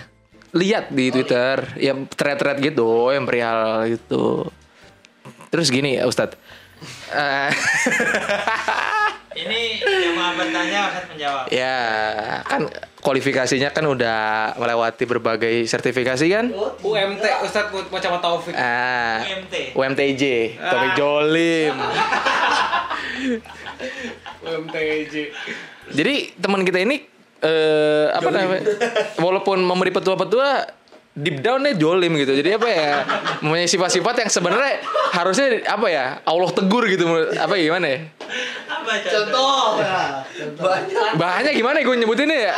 lihat 0.55 0.87
di 0.87 1.11
Twitter 1.11 1.75
ya 1.75 1.91
thread-thread 1.91 2.63
gitu 2.63 3.11
yang 3.11 3.27
perihal 3.27 3.91
gitu 3.91 4.47
terus 5.51 5.67
gini 5.67 5.99
ya 5.99 6.07
Ustadz 6.07 6.39
Eh, 7.15 7.51
Ini 9.35 9.83
yang 9.83 10.15
mau 10.15 10.31
bertanya 10.31 10.79
akan 10.87 11.03
menjawab. 11.11 11.43
Ya, 11.51 11.79
kan 12.47 12.71
kualifikasinya 13.03 13.75
kan 13.75 13.83
udah 13.83 14.55
melewati 14.55 15.03
berbagai 15.03 15.67
sertifikasi 15.67 16.23
kan? 16.31 16.55
UMT 16.79 17.25
Ustadz 17.43 17.91
Muhammad 17.91 18.23
Taufik. 18.23 18.55
Ah, 18.55 19.19
UMT. 19.27 19.75
UMTJ, 19.75 20.23
Topik 20.55 20.91
Jolim. 20.95 21.75
UMTJ. 24.39 25.15
Jadi 25.91 26.15
teman 26.39 26.63
kita 26.63 26.79
ini 26.79 27.03
eh 27.43 28.07
apa 28.15 28.31
namanya? 28.31 28.63
Walaupun 29.19 29.59
memberi 29.59 29.91
petua-petua 29.91 30.63
deep 31.15 31.43
downnya 31.43 31.75
jolim 31.75 32.15
gitu. 32.19 32.35
Jadi 32.39 32.55
apa 32.55 32.67
ya? 32.71 33.03
Mempunyai 33.43 33.67
sifat-sifat 33.67 34.15
yang 34.23 34.29
sebenarnya 34.31 34.79
harusnya 35.11 35.59
apa 35.67 35.87
ya? 35.91 36.05
Allah 36.23 36.49
tegur 36.55 36.87
gitu. 36.87 37.03
Apa 37.35 37.59
gimana 37.59 37.87
ya? 37.87 37.99
Apa 38.85 39.01
contoh? 39.01 39.81
Bahannya 41.17 41.51
gimana 41.57 41.81
gue 41.81 41.95
nyebutinnya 41.97 42.37
ya? 42.37 42.55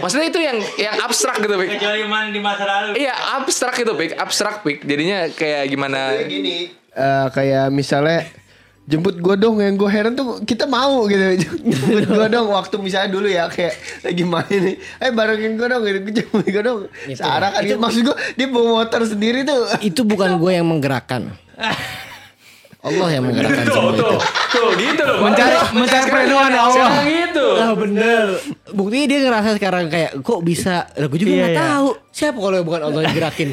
Maksudnya 0.00 0.26
itu 0.32 0.40
yang 0.40 0.58
yang 0.80 0.96
abstrak 1.04 1.44
gitu, 1.44 1.52
Pik. 1.52 1.76
Kejoliman 1.76 2.32
di 2.32 2.40
masa 2.40 2.64
lalu. 2.64 2.96
Iya, 2.96 3.12
abstrak 3.36 3.76
gitu, 3.76 3.92
Pik. 3.92 4.16
Abstrak, 4.16 4.64
Pik. 4.64 4.88
Jadinya 4.88 5.28
kayak 5.36 5.68
gimana? 5.68 6.16
Kayak 6.16 6.32
gini 6.32 6.56
eh, 6.96 7.26
kayak 7.28 7.68
misalnya 7.68 8.24
jemput 8.86 9.18
gue 9.18 9.34
dong 9.36 9.58
yang 9.58 9.74
gue 9.74 9.90
heran 9.90 10.14
tuh 10.14 10.40
kita 10.46 10.64
mau 10.70 11.04
gitu 11.10 11.18
jemput 11.42 12.06
gue 12.06 12.26
dong 12.30 12.54
waktu 12.54 12.78
misalnya 12.78 13.10
dulu 13.10 13.26
ya 13.26 13.50
kayak 13.50 13.74
lagi 14.06 14.22
main 14.22 14.60
nih 14.62 14.76
eh 15.02 15.10
barengin 15.10 15.58
gue 15.58 15.66
dong 15.66 15.82
gitu 15.82 15.98
Gua 16.00 16.14
jemput 16.14 16.46
gue 16.46 16.62
dong 16.62 16.80
Sarah 17.18 17.50
kan 17.50 17.66
gitu. 17.66 17.82
maksud 17.82 18.00
gue 18.06 18.16
dia 18.38 18.46
bawa 18.46 18.86
motor 18.86 19.02
sendiri 19.04 19.42
tuh 19.42 19.66
Itu 19.82 20.06
bukan 20.06 20.38
gue 20.38 20.52
yang 20.54 20.66
menggerakkan. 20.70 21.34
Allah 22.86 23.08
yang 23.10 23.22
menggerakkan 23.24 23.64
semua 23.66 23.92
itu. 23.92 24.06
Tuh, 24.46 24.68
gitu 24.78 25.02
loh. 25.02 25.18
Mencari- 25.20 25.60
mencari 25.72 26.04
perlindungan 26.06 26.52
Allah. 26.54 26.72
sekarang 26.72 27.06
gitu. 27.08 27.46
Nah 27.52 27.72
bener 27.74 28.24
Buktinya 28.68 29.06
dia 29.06 29.18
ngerasa 29.20 29.50
sekarang 29.54 29.84
kayak 29.86 30.10
Kok 30.20 30.40
bisa 30.40 30.86
Lah 30.88 31.06
gue 31.06 31.18
juga 31.18 31.30
Iya, 31.30 31.40
gak 31.40 31.50
iya. 31.50 31.58
Siapa 32.16 32.40
kalau 32.40 32.64
bukan 32.64 32.80
Allah 32.80 33.12
yang 33.12 33.16
gerakin? 33.20 33.52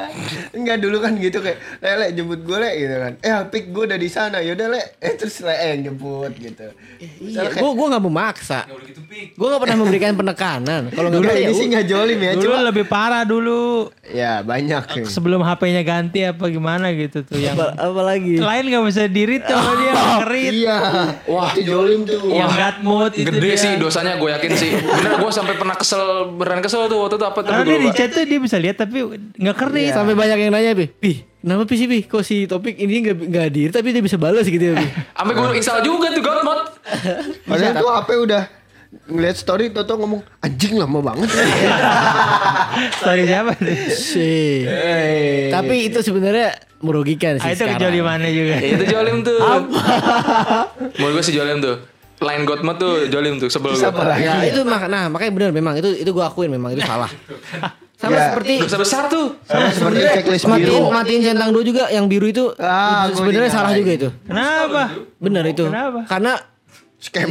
Enggak 0.58 0.82
dulu 0.82 0.98
kan 0.98 1.14
gitu 1.14 1.38
kayak 1.38 1.62
Lele 1.78 2.10
jemput 2.10 2.42
gue 2.42 2.58
le 2.58 2.70
gitu 2.74 2.96
kan. 2.98 3.12
Eh 3.22 3.30
pik 3.46 3.70
gue 3.70 3.86
udah 3.86 3.98
di 4.02 4.10
sana. 4.10 4.42
Yaudah 4.42 4.66
le 4.66 4.82
Eh 4.98 5.14
terus 5.14 5.38
le 5.46 5.54
eh, 5.54 5.78
yang 5.78 5.94
jemput 5.94 6.34
gitu. 6.34 6.74
Iya 7.22 7.54
Gue 7.54 7.70
gue 7.70 7.86
gak 7.86 8.02
memaksa. 8.02 8.66
Gue 9.38 9.46
gak 9.46 9.62
pernah 9.62 9.78
memberikan 9.78 10.18
penekanan. 10.18 10.90
Kalau 10.90 11.06
gak 11.06 11.22
Dulu 11.22 11.30
ya 11.30 11.38
ini 11.38 11.54
sih 11.54 11.66
udah. 11.70 11.74
gak 11.78 11.86
jolim 11.86 12.18
ya 12.18 12.32
Dulu 12.34 12.42
Cuma 12.42 12.58
lebih 12.66 12.84
parah 12.90 13.22
dulu. 13.22 13.94
Ya 14.10 14.42
banyak. 14.42 15.06
Sebelum 15.06 15.46
HP-nya 15.46 15.82
ganti 15.86 16.26
apa 16.26 16.50
gimana 16.50 16.90
gitu 16.90 17.22
tuh 17.22 17.38
yang 17.38 17.54
Apa, 17.54 17.78
apa 17.78 18.00
lagi? 18.02 18.42
lain 18.42 18.64
nggak 18.74 18.84
bisa 18.90 19.06
dirit 19.06 19.46
sama 19.46 19.70
dia 19.78 19.92
ngerit. 20.18 20.52
Iya. 20.66 20.78
Wah 21.30 21.54
jolim 21.54 22.02
tuh. 22.02 22.26
Yang 22.26 22.74
mode 22.82 23.14
itu 23.14 23.30
Gede 23.30 23.54
sih 23.54 23.72
dosanya 23.78 24.18
gue 24.18 24.34
yakin 24.34 24.50
sih. 24.58 24.74
Bener 24.74 25.14
gue 25.14 25.30
sampai 25.30 25.54
pernah 25.54 25.78
kesel 25.78 26.34
beneran 26.34 26.58
kesel 26.58 26.90
tuh 26.90 27.06
waktu 27.06 27.14
itu 27.14 27.26
apa 27.30 27.38
tuh 27.38 27.52
Chat 28.00 28.10
tuh 28.10 28.24
dia 28.24 28.40
bisa 28.40 28.56
lihat 28.56 28.80
tapi 28.80 29.04
nggak 29.36 29.56
kerit. 29.60 29.92
Sampai 29.92 30.16
banyak 30.16 30.38
yang 30.40 30.50
nanya 30.50 30.72
Pi 30.72 30.88
Pi 30.88 31.12
Kenapa 31.36 31.68
Pi 31.68 31.76
sih 31.76 31.84
Pi 31.84 32.00
Kok 32.02 32.20
si 32.20 32.44
topik 32.44 32.76
ini 32.76 33.00
gak, 33.02 33.16
gak 33.28 33.44
hadir 33.48 33.68
Tapi 33.68 33.92
dia 33.92 34.00
bisa 34.00 34.16
balas 34.16 34.44
gitu 34.44 34.60
ya 34.62 34.74
Pi 34.74 34.88
Sampai 35.16 35.32
gue 35.34 35.52
install 35.54 35.80
juga 35.80 36.08
tuh 36.08 36.20
God 36.20 36.40
mode. 36.40 36.64
Padahal 37.44 37.72
tuh 37.76 37.88
HP 37.90 38.08
udah 38.18 38.42
ngeliat 39.06 39.36
story 39.36 39.68
Toto 39.68 39.94
ngomong 39.94 40.20
anjing 40.40 40.74
lama 40.74 40.98
banget 40.98 41.28
Story 43.00 43.22
siapa 43.24 43.52
tuh? 43.54 43.68
Sih 43.90 44.64
Tapi 45.48 45.74
itu 45.86 46.00
sebenarnya 46.00 46.56
merugikan 46.80 47.36
sih 47.36 47.44
Ah, 47.44 47.52
itu 47.52 47.64
kejolimannya 47.68 48.30
juga. 48.32 48.56
Ya 48.56 48.68
itu 48.74 48.84
jolim 48.88 49.20
tuh. 49.20 49.36
Menurut 50.96 51.12
gue 51.20 51.24
sih 51.24 51.36
jolim 51.36 51.60
tuh. 51.60 51.76
Line 52.20 52.44
God 52.44 52.60
mode 52.60 52.76
tuh 52.76 52.94
jolim 53.08 53.36
tuh 53.36 53.48
sebel 53.48 53.76
gue. 53.76 53.84
Ya 54.20 54.44
itu 54.44 54.64
mak 54.64 54.88
nah 54.88 55.08
makanya 55.08 55.32
benar 55.36 55.50
memang 55.52 55.76
itu 55.76 55.92
itu 55.94 56.08
gue 56.08 56.24
akuin 56.24 56.48
memang 56.48 56.72
itu 56.72 56.80
salah. 56.80 57.08
Sama 58.00 58.16
Ya. 58.16 58.32
seperti 58.32 58.54
Dosa 58.58 58.78
besar 58.80 59.02
tuh. 59.06 59.36
Sama 59.44 59.68
seperti 59.68 60.00
checklist 60.00 60.48
matiin 60.48 60.82
matiin 60.88 61.20
centang 61.20 61.52
dua 61.52 61.60
juga 61.60 61.84
yang 61.88 62.08
biru 62.08 62.26
itu 62.26 62.48
Ah, 62.56 63.04
itu 63.06 63.20
sebenarnya 63.20 63.52
salah 63.52 63.76
juga 63.76 63.92
itu. 63.92 64.08
Kenapa? 64.24 64.82
Benar 65.20 65.44
itu. 65.44 65.64
Kenapa? 65.68 66.08
Karena 66.08 66.32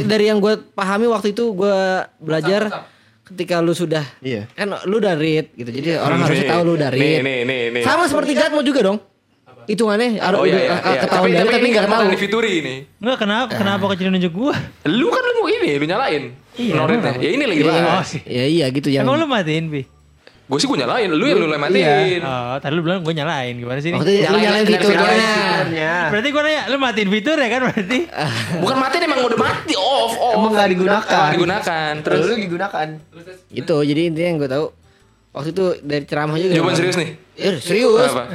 dari 0.04 0.24
yang 0.26 0.38
gue 0.38 0.54
pahami 0.70 1.06
waktu 1.06 1.30
itu 1.30 1.50
gue 1.52 1.76
belajar 2.16 2.86
ketika 3.24 3.58
lu 3.58 3.70
sudah 3.72 4.02
Iya. 4.20 4.46
kan 4.52 4.70
lu 4.84 4.98
udah 4.98 5.14
read 5.14 5.50
gitu. 5.52 5.70
Jadi 5.72 5.98
orang 5.98 6.22
harusnya 6.22 6.46
tahu 6.48 6.62
lu 6.64 6.72
udah 6.74 6.90
read. 6.90 7.18
nih, 7.18 7.42
nih, 7.42 7.60
nih. 7.74 7.82
Sama 7.82 8.06
seperti 8.06 8.38
Gatmo 8.38 8.62
juga 8.62 8.82
dong. 8.84 8.98
Hitungannya 9.66 10.18
harus 10.18 10.38
Oh 10.38 10.46
iya, 10.46 10.56
iya, 10.56 10.66
eh, 10.66 10.78
iya. 10.88 11.00
ketahuan 11.04 11.26
Tapi, 11.26 11.30
dari 11.30 11.38
tapi 11.40 11.50
tapi 11.52 11.60
ini 11.60 11.68
nggak 11.68 11.84
nggak 11.84 11.98
tahu. 12.10 12.18
Fituri 12.18 12.50
ini. 12.58 12.74
Enggak 12.96 13.18
kenapa 13.20 13.50
kenapa 13.52 13.84
kecil 13.94 14.06
nunjuk 14.08 14.32
gua? 14.32 14.54
Lu 14.86 15.06
kan 15.10 15.22
lu 15.22 15.32
mau 15.36 15.46
ini, 15.46 15.70
lu 15.78 15.84
nyalain. 15.86 16.22
Iya. 16.58 16.74
Ya 17.18 17.30
ini 17.30 17.44
lagi 17.46 17.60
Iya. 17.62 18.02
Ya 18.26 18.44
iya 18.46 18.66
gitu 18.70 18.88
yang 18.90 19.06
Emang 19.06 19.18
lu 19.18 19.26
matiin, 19.26 19.66
Bi? 19.70 19.82
Gue 20.50 20.58
sih 20.58 20.66
gue 20.66 20.74
nyalain, 20.76 21.06
lu 21.06 21.22
yang 21.22 21.38
lu 21.38 21.46
matiin. 21.46 22.20
Oh, 22.20 22.58
tadi 22.58 22.74
lu 22.74 22.82
bilang 22.82 23.06
gue 23.06 23.14
nyalain. 23.14 23.54
Gimana 23.54 23.78
sih 23.78 23.88
ini? 23.88 23.96
waktu 23.96 24.12
itu 24.12 24.26
lu 24.26 24.34
Nyalain- 24.34 24.42
nyalain 24.42 24.66
fiturnya. 24.66 25.06
Fiturnya. 25.06 25.92
Berarti 26.10 26.28
gue 26.28 26.42
nanya, 26.42 26.62
lu 26.66 26.76
matiin 26.76 27.08
fitur 27.08 27.36
ya 27.38 27.48
kan 27.48 27.60
berarti? 27.64 27.98
Bukan 28.62 28.76
matiin 28.76 29.02
emang 29.06 29.20
udah 29.22 29.38
mati 29.38 29.74
off, 29.78 30.12
off. 30.12 30.34
Emang 30.34 30.50
gak 30.52 30.68
digunakan 30.68 31.06
Nggak 31.06 31.32
digunakan. 31.32 31.92
Terus 32.02 32.18
Terus 32.20 32.36
digunakan 32.36 32.86
Gitu. 33.48 33.76
Jadi 33.80 34.00
intinya 34.04 34.26
yang 34.26 34.38
gue 34.38 34.50
tahu 34.50 34.66
waktu 35.30 35.48
itu 35.54 35.64
dari 35.80 36.04
ceramah 36.04 36.34
juga. 36.34 36.52
jawaban 36.52 36.74
serius 36.74 36.96
nih. 36.98 37.10
Eh, 37.38 37.56
serius. 37.62 38.10
Apa? 38.10 38.34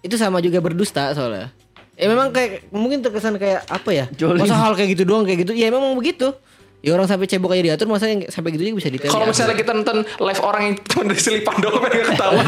Itu 0.00 0.16
sama 0.16 0.40
juga 0.40 0.64
berdusta 0.64 1.12
soalnya. 1.12 1.52
Ya 1.92 2.08
memang 2.08 2.32
kayak 2.32 2.72
mungkin 2.72 3.04
terkesan 3.04 3.36
kayak 3.36 3.68
apa 3.68 3.90
ya? 3.92 4.08
Jolim. 4.16 4.40
Masa 4.40 4.56
hal 4.56 4.72
kayak 4.72 4.96
gitu 4.96 5.04
doang 5.04 5.28
kayak 5.28 5.44
gitu. 5.44 5.52
Ya 5.52 5.68
memang 5.68 5.92
begitu. 5.92 6.32
Ya 6.80 6.90
orang 6.92 7.04
sampai 7.04 7.26
cebok 7.26 7.52
aja 7.52 7.62
diatur 7.62 7.86
masa 7.86 8.08
yang 8.08 8.24
sampai 8.26 8.50
gitu 8.50 8.64
juga 8.64 8.80
bisa 8.80 8.88
detail. 8.88 9.12
Kalau 9.12 9.28
misalnya 9.28 9.52
kita 9.52 9.72
nonton 9.72 9.96
live 10.00 10.40
orang 10.40 10.62
yang 10.64 10.74
cuma 10.82 11.02
dari 11.06 11.20
selipan 11.20 11.54
doang 11.58 11.80
biar 11.82 11.92
gak 11.92 12.06
ketahuan. 12.10 12.44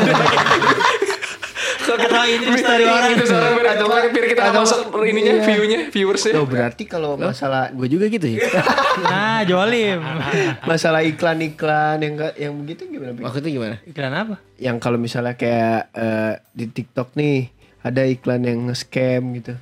Kalau 1.83 1.99
kita 1.99 2.15
Atau 2.15 2.31
ini 2.31 2.57
story 2.57 2.85
orang. 2.87 3.11
itu 3.13 3.25
seorang 3.27 3.53
biar, 3.53 3.77
biar 4.09 4.27
kita 4.31 4.41
nggak 4.45 4.63
masuk 4.63 4.81
ininya, 5.03 5.33
Iya. 5.35 5.45
view-nya, 5.45 5.79
viewersnya. 5.91 6.33
Loh 6.33 6.47
berarti 6.47 6.83
kalau 6.87 7.19
masalah 7.19 7.69
gue 7.69 7.89
juga 7.91 8.07
gitu 8.07 8.27
ya. 8.29 8.39
Nah, 9.03 9.43
jolim. 9.43 9.99
masalah 10.71 11.03
iklan-iklan 11.03 11.97
yang 11.99 12.15
yang 12.39 12.53
begitu 12.57 12.87
gimana? 12.87 13.19
Itu 13.19 13.49
gimana? 13.51 13.77
Iklan 13.83 14.13
apa? 14.15 14.35
Yang 14.57 14.77
kalau 14.79 14.97
misalnya 14.97 15.35
kayak 15.35 15.91
eh, 15.93 16.33
di 16.53 16.65
TikTok 16.69 17.13
nih 17.13 17.51
ada 17.83 18.03
iklan 18.07 18.41
yang 18.47 18.59
nge-scam 18.71 19.23
gitu. 19.35 19.53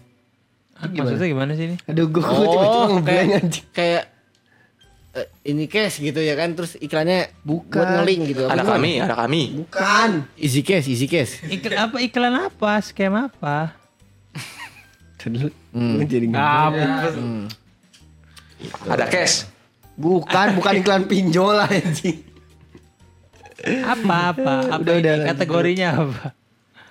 Hah, 0.77 0.89
Maksudnya 0.89 1.29
gimana 1.29 1.53
sih 1.55 1.65
ini? 1.73 1.77
Aduh 1.85 2.09
gue 2.09 2.21
tiba-tiba 2.21 2.65
Oh, 2.65 2.87
ngeblank 2.91 3.29
kayak 3.29 3.43
kayak 3.73 4.03
eh, 5.13 5.27
ini 5.45 5.67
cash 5.67 5.99
gitu 5.99 6.19
ya 6.19 6.35
kan 6.35 6.53
terus 6.53 6.75
iklannya 6.77 7.31
Bukan. 7.43 7.75
buat 7.75 7.91
ngeling 8.01 8.21
gitu. 8.29 8.43
Apa 8.45 8.53
Ada 8.53 8.63
gimana? 8.63 8.75
kami, 8.75 8.93
ada 8.99 9.15
kami. 9.17 9.43
Bukan. 9.59 10.11
Easy 10.37 10.61
cash, 10.61 10.87
easy 10.87 11.07
cash. 11.07 11.43
Iklan 11.45 11.79
apa? 11.81 11.97
Iklan 11.99 12.35
apa? 12.37 12.71
Scam 12.81 13.15
apa? 13.17 13.75
Dulu 15.19 15.53
gue 15.71 16.05
jadi 16.07 16.27
ngeblank. 16.27 17.51
Ada 18.87 19.05
cash. 19.07 19.45
Bukan, 19.95 20.57
bukan 20.57 20.73
iklan 20.81 21.05
pinjol 21.05 21.61
anjing. 21.61 22.25
Apa 23.85 24.33
apa? 24.33 24.53
Apa 24.73 24.81
Udah, 24.81 24.95
ini? 24.97 25.01
udah, 25.05 25.13
lanjut. 25.13 25.29
Kategorinya 25.29 25.89
apa? 25.93 26.25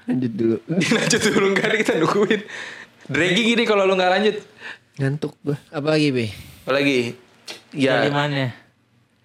Lanjut 0.06 0.34
dulu. 0.34 0.58
Lanjut 0.98 1.22
dulu 1.24 1.46
nggak 1.54 1.66
ada 1.66 1.76
kita 1.78 1.94
nungguin. 1.98 2.42
Dragging 3.10 3.46
gini 3.48 3.64
kalau 3.66 3.86
lu 3.86 3.94
nggak 3.94 4.12
lanjut. 4.12 4.36
Ngantuk 4.98 5.34
gue. 5.42 5.58
Apa 5.70 5.88
lagi, 5.90 6.10
Be? 6.10 6.26
Apalagi 6.66 6.98
ya 7.72 8.02
Jolimannya. 8.02 8.50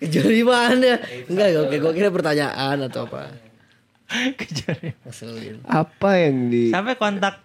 Jadi 0.05 0.45
mana? 0.45 1.01
Enggak, 1.31 1.49
oke, 1.65 1.77
gue 1.81 1.93
kira 1.97 2.09
pertanyaan 2.11 2.77
atau 2.83 3.09
apa. 3.09 3.33
Kejolim. 4.39 4.93
Ngeselin. 5.01 5.57
Apa 5.65 6.11
yang 6.21 6.53
di 6.53 6.69
Sampai 6.69 6.95
kontak 6.95 7.41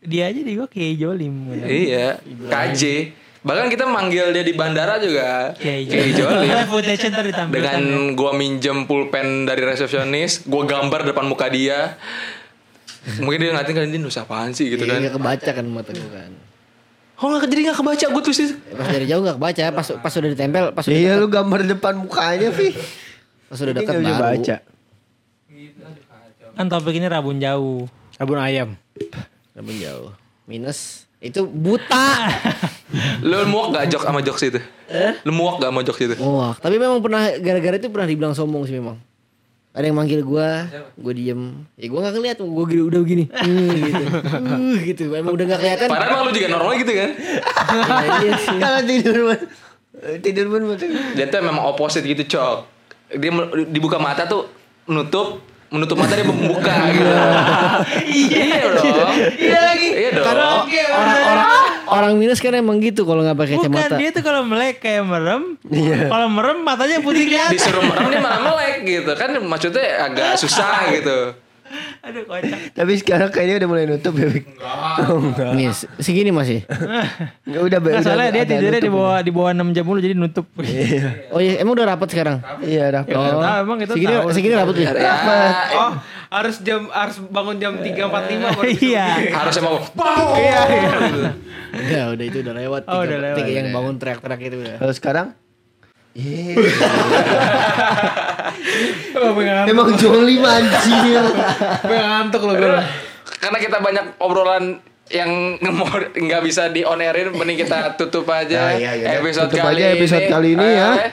dia 0.00 0.30
aja 0.30 0.40
di 0.40 0.54
gue 0.54 0.64
kayak 0.64 0.94
jolim. 0.96 1.34
iya 1.60 2.16
KJ. 2.22 2.82
Bahkan 3.40 3.72
kita 3.72 3.88
manggil 3.88 4.36
dia 4.36 4.44
di 4.44 4.52
bandara 4.52 5.00
juga 5.00 5.56
Kayak 5.56 6.12
Jolim. 6.12 7.48
Dengan 7.48 7.80
gua 8.12 8.36
minjem 8.36 8.84
pulpen 8.84 9.48
dari 9.48 9.64
resepsionis, 9.64 10.44
gua 10.44 10.68
gambar 10.68 11.08
depan 11.08 11.24
muka 11.24 11.48
dia. 11.48 11.96
Mungkin 13.16 13.40
dia 13.40 13.48
ngeliatin 13.50 13.72
kan 13.72 13.84
ini 13.88 13.96
nusa 13.96 14.28
apaan 14.28 14.52
sih 14.52 14.68
gitu 14.68 14.84
Iya, 14.84 14.92
kan. 14.92 15.00
nggak 15.00 15.14
kebaca 15.16 15.50
kan 15.56 15.64
mata 15.66 15.90
gue 15.90 16.04
kan. 16.04 16.32
Oh 17.20 17.28
nggak 17.28 17.52
jadi 17.52 17.60
nggak 17.68 17.78
kebaca 17.84 18.06
gue 18.08 18.22
tuh 18.24 18.34
sih. 18.34 18.48
Pas 18.72 18.88
dari 18.88 19.04
jauh 19.04 19.20
nggak 19.20 19.36
kebaca, 19.36 19.64
pas 19.76 19.86
pas 20.00 20.12
udah 20.16 20.30
ditempel, 20.32 20.64
pas 20.72 20.84
udah 20.88 20.96
Iya 20.96 21.12
deket, 21.14 21.20
lu 21.20 21.26
gambar 21.28 21.58
depan 21.68 21.94
mukanya 22.00 22.48
Vi. 22.48 22.72
pas 23.52 23.58
udah 23.60 23.74
dekat 23.76 23.94
baru. 24.00 24.16
baca. 24.16 24.56
Kan 26.56 26.66
topik 26.68 26.96
ini 26.96 27.06
rabun 27.08 27.36
jauh. 27.36 27.84
Sabun 28.16 28.40
ayam. 28.40 28.72
Rabun 29.52 29.76
jauh. 29.76 30.10
Minus 30.48 31.04
itu 31.20 31.44
buta. 31.44 32.32
Lu 33.28 33.44
muak 33.46 33.76
gak 33.76 33.86
jok 33.92 34.02
sama 34.02 34.20
jokes 34.24 34.42
itu? 34.48 34.60
Lu 35.22 35.30
muak 35.30 35.60
gak 35.60 35.70
sama 35.70 35.80
jokes 35.84 36.00
itu? 36.02 36.14
Wah, 36.18 36.56
tapi 36.56 36.80
memang 36.80 36.98
pernah 37.04 37.28
gara-gara 37.38 37.76
itu 37.78 37.86
pernah 37.92 38.08
dibilang 38.08 38.34
sombong 38.34 38.64
sih 38.66 38.74
memang. 38.80 38.96
Ada 39.70 39.86
yang 39.86 39.94
manggil 39.94 40.26
gua, 40.26 40.66
gua 40.98 41.12
diem. 41.14 41.62
Ya 41.78 41.86
gua 41.86 42.02
nggak 42.02 42.14
ngeliat, 42.18 42.36
gua 42.42 42.64
gini, 42.66 42.82
udah 42.82 43.00
begini. 43.06 43.24
Hmm, 43.30 43.70
gitu. 43.70 44.04
Uh, 44.34 44.74
gitu. 44.82 45.02
Emang 45.14 45.32
udah 45.38 45.44
nggak 45.46 45.60
kelihatan. 45.62 45.86
Padahal 45.86 46.10
emang 46.10 46.22
lu 46.26 46.32
juga 46.34 46.48
normal 46.50 46.72
gitu 46.82 46.92
kan. 46.92 47.10
Ya, 47.14 48.14
iya 48.18 48.32
sih. 48.34 48.56
Kalau 48.58 48.80
tidur 48.82 49.16
pun 49.22 49.38
tidur 50.24 50.46
pun 50.50 50.62
betul. 50.74 50.90
Dia 51.14 51.26
tuh 51.30 51.40
memang 51.44 51.62
opposite 51.70 52.02
gitu 52.02 52.22
cok. 52.26 52.56
Dia 53.14 53.30
dibuka 53.70 54.02
mata 54.02 54.26
tuh 54.26 54.50
menutup 54.90 55.38
menutup 55.70 55.94
mata 56.02 56.18
dia 56.18 56.26
membuka 56.26 56.74
gitu. 56.90 57.06
iya 58.26 58.74
dong. 58.74 59.14
Iya 59.38 59.58
lagi. 59.70 59.88
Iya 59.94 60.10
dong. 60.18 60.26
Karena 60.26 60.46
orang-orang 60.98 61.69
orang 61.90 62.14
minus 62.14 62.38
kan 62.38 62.52
emang 62.52 62.78
gitu 62.78 63.02
kalau 63.02 63.20
nggak 63.20 63.34
pakai 63.34 63.54
Bukan 63.56 63.68
kacamata. 63.68 63.96
dia 63.98 64.08
tuh 64.10 64.22
kalau 64.22 64.42
melek 64.42 64.78
kayak 64.78 65.02
merem. 65.02 65.42
Iya. 65.66 66.06
Kalau 66.06 66.26
merem 66.26 66.58
matanya 66.60 66.98
putih 66.98 67.26
kelihatan. 67.28 67.52
Disuruh 67.52 67.82
merem 67.82 68.06
dia 68.08 68.20
malah 68.20 68.40
melek 68.40 68.74
gitu 68.82 69.12
kan 69.12 69.30
maksudnya 69.36 69.84
agak 70.02 70.34
susah 70.36 70.88
gitu. 70.92 71.18
Aduh 72.04 72.22
kocak. 72.24 72.58
Tapi 72.72 72.92
sekarang 72.96 73.28
kayaknya 73.28 73.54
udah 73.58 73.68
mulai 73.68 73.84
nutup 73.86 74.12
ya. 74.12 74.26
Bik. 74.26 74.44
Oh, 75.00 75.18
enggak. 75.20 75.50
Nih, 75.52 75.70
se- 75.70 75.90
segini 75.98 76.30
masih. 76.30 76.66
Enggak 77.46 77.62
udah 77.64 77.78
Nah, 77.78 77.88
udah 77.88 78.02
soalnya 78.02 78.30
dia 78.30 78.42
ada 78.42 78.50
tidurnya 78.50 78.80
di 78.80 78.90
bawah 78.90 79.18
di 79.20 79.30
bawah 79.30 79.50
6 79.52 79.70
jam 79.70 79.84
mulu 79.84 79.98
jadi 79.98 80.14
nutup. 80.14 80.46
Oh 81.30 81.38
iya, 81.38 81.58
emang 81.58 81.72
udah 81.72 81.86
rapat 81.88 82.08
sekarang? 82.08 82.42
Iya, 82.60 82.84
rapat. 82.92 83.14
Oh, 83.14 83.38
tahu 83.38 83.58
emang 83.62 83.78
itu 83.80 83.92
segini, 83.92 84.12
tahu. 84.12 84.28
segini 84.30 84.54
rapat 84.54 84.74
ya? 84.76 84.90
Ya, 84.92 85.14
Oh, 85.72 85.92
harus 86.30 86.56
jam 86.60 86.86
harus 86.88 87.16
bangun 87.24 87.56
jam 87.56 87.72
3.45 87.76 88.10
baru 88.50 88.62
bisa 88.66 88.82
Iya. 88.82 89.06
harusnya 89.32 89.62
mau 89.62 89.78
Iya, 90.36 90.60
iya. 90.66 90.90
Udah, 91.70 92.04
udah 92.10 92.24
itu 92.24 92.38
udah 92.40 92.54
lewat. 92.56 92.82
Oh, 92.84 92.92
Tiga- 92.92 93.06
udah 93.06 93.18
lewat. 93.20 93.36
tiga 93.38 93.50
yang 93.56 93.68
bangun 93.70 93.94
teriak-teriak 93.96 94.40
itu 94.42 94.56
udah. 94.58 94.74
Kalau 94.76 94.94
sekarang 94.96 95.26
Iya. 96.10 96.58
Emang 99.66 99.88
jolim 99.94 100.40
anjir. 100.40 101.22
ngantuk 101.82 102.42
loh 102.42 102.54
gue. 102.54 102.82
karena 103.36 103.58
kita 103.58 103.76
banyak 103.78 104.04
obrolan 104.18 104.78
yang 105.08 105.56
ngemor 105.58 106.12
nggak 106.12 106.40
bisa 106.40 106.68
di 106.68 106.82
on 106.82 106.98
airin 106.98 107.30
mending 107.30 107.58
kita 107.58 107.96
tutup 107.96 108.28
aja 108.28 108.68
Nah, 108.68 108.76
iya, 108.76 108.90
iya. 108.94 109.06
episode 109.16 109.48
Tutup 109.48 109.64
kali 109.64 109.80
aja 109.80 109.92
episode 109.92 110.20
ini. 110.20 110.28
kali 110.28 110.48
ini 110.54 110.68
ya. 110.70 110.90
Eh, 111.00 111.12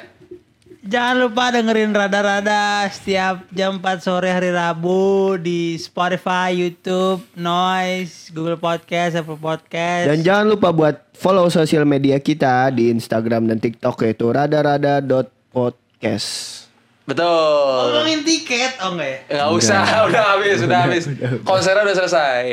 Jangan 0.87 1.15
lupa 1.19 1.51
dengerin 1.51 1.91
Rada-Rada 1.91 2.87
setiap 2.87 3.43
jam 3.49 3.75
4 3.75 3.99
sore 3.99 4.29
hari 4.29 4.49
Rabu 4.49 5.35
di 5.35 5.75
Spotify, 5.75 6.53
YouTube, 6.53 7.19
Noise, 7.33 8.31
Google 8.31 8.55
Podcast, 8.55 9.13
Apple 9.13 9.35
Podcast. 9.35 10.07
Dan 10.07 10.21
jangan 10.21 10.47
lupa 10.47 10.71
buat 10.71 10.95
follow 11.11 11.49
sosial 11.49 11.83
media 11.83 12.17
kita 12.17 12.69
di 12.69 12.87
Instagram 12.87 13.47
dan 13.47 13.59
TikTok 13.59 14.01
yaitu 14.01 14.31
rada-rada.podcast. 14.31 16.66
betul 17.07 17.87
ngomongin 17.87 18.19
tiket, 18.21 18.75
oh 18.77 18.91
enggak 18.91 19.07
ya? 19.07 19.19
nggak 19.31 19.49
usah 19.49 19.81
udah 20.05 20.23
habis 20.29 20.57
udah 20.67 20.79
habis 20.83 21.03
konsernya 21.41 21.81
udah 21.81 21.95
selesai 21.95 22.45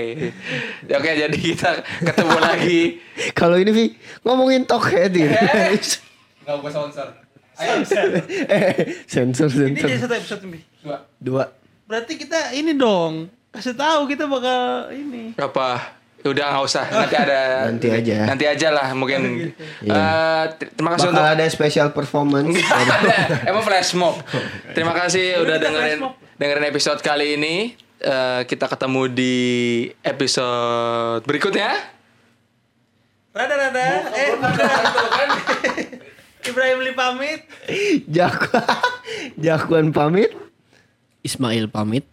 Ya, 0.84 0.94
oke 0.94 1.10
jadi 1.10 1.34
kita 1.34 1.70
ketemu 2.00 2.36
lagi 2.38 2.80
Kalau 3.38 3.56
ini 3.56 3.70
Vi 3.70 3.84
ngomongin 4.22 4.62
tokhead 4.62 5.10
gitu. 5.16 5.34
nggak 6.40 6.54
gue 6.54 6.70
sponsor 6.70 7.08
Eh, 7.54 7.78
sensor 9.06 9.46
Ini 9.46 9.78
sensor. 9.78 9.86
jadi 9.86 9.98
satu 10.00 10.14
episode 10.16 10.42
nih. 10.44 10.62
Dua. 11.16 11.46
Berarti 11.84 12.14
kita 12.16 12.50
ini 12.50 12.74
dong. 12.74 13.30
Kasih 13.48 13.72
tahu 13.72 14.06
kita 14.06 14.26
bakal 14.26 14.90
ini. 14.90 15.30
apa 15.34 15.78
Ya 15.78 16.03
udah 16.26 16.46
nggak 16.50 16.64
usah 16.64 16.84
nanti 16.86 17.14
ada 17.14 17.40
Nanti 17.68 17.88
aja. 17.88 18.16
nanti 18.24 18.44
aja 18.44 18.68
lah 18.70 18.88
mungkin 18.92 19.52
Eh, 19.80 20.44
t- 20.54 20.70
terima 20.70 20.92
kasih 20.92 21.06
Bakal 21.06 21.14
untuk 21.14 21.26
ada 21.30 21.44
special 21.46 21.88
performance. 21.90 22.56
ada 22.64 22.96
emang 23.44 23.60
flash 23.60 23.92
mob 23.92 24.16
terima 24.72 24.92
kasih 24.92 25.38
udah 25.38 25.56
dengerin 25.58 26.00
dengerin 26.34 26.66
episode 26.66 27.00
kali 27.00 27.34
ini 27.34 27.56
Eh, 27.96 28.42
kita 28.44 28.64
ketemu 28.66 29.08
di 29.08 29.36
episode 30.02 31.22
berikutnya 31.22 31.72
Rada-rada. 33.30 33.86
Eh, 34.12 34.30
bukan. 34.36 35.28
Ibrahim 36.44 36.78
Li 36.80 36.92
pamit. 36.92 37.40
Jakuan, 38.06 38.62
Jakuan 39.36 39.86
pamit. 39.90 40.30
Ismail 41.20 41.66
pamit. 41.66 42.06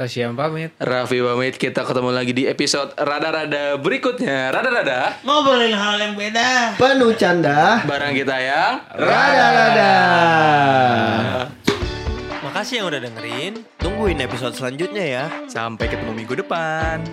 Tasya 0.00 0.32
pamit. 0.32 0.72
Raffi 0.80 1.20
pamit 1.20 1.60
kita 1.60 1.84
ketemu 1.84 2.08
lagi 2.08 2.32
di 2.32 2.48
episode 2.48 2.96
rada-rada 2.96 3.76
berikutnya 3.76 4.48
rada-rada 4.48 5.20
Ngobrolin 5.20 5.76
hal 5.76 6.00
yang 6.00 6.16
beda. 6.16 6.72
Penuh 6.80 7.12
canda. 7.20 7.84
barang 7.84 8.16
kita 8.16 8.36
yang 8.40 8.80
Rada-rada. 8.96 9.92
Makasih 12.48 12.80
yang 12.80 12.88
udah 12.88 13.00
dengerin. 13.04 13.60
Tungguin 13.76 14.24
episode 14.24 14.56
selanjutnya 14.56 15.04
ya. 15.04 15.24
sampai 15.52 15.92
ketemu 15.92 16.16
minggu 16.16 16.32
depan 16.32 17.04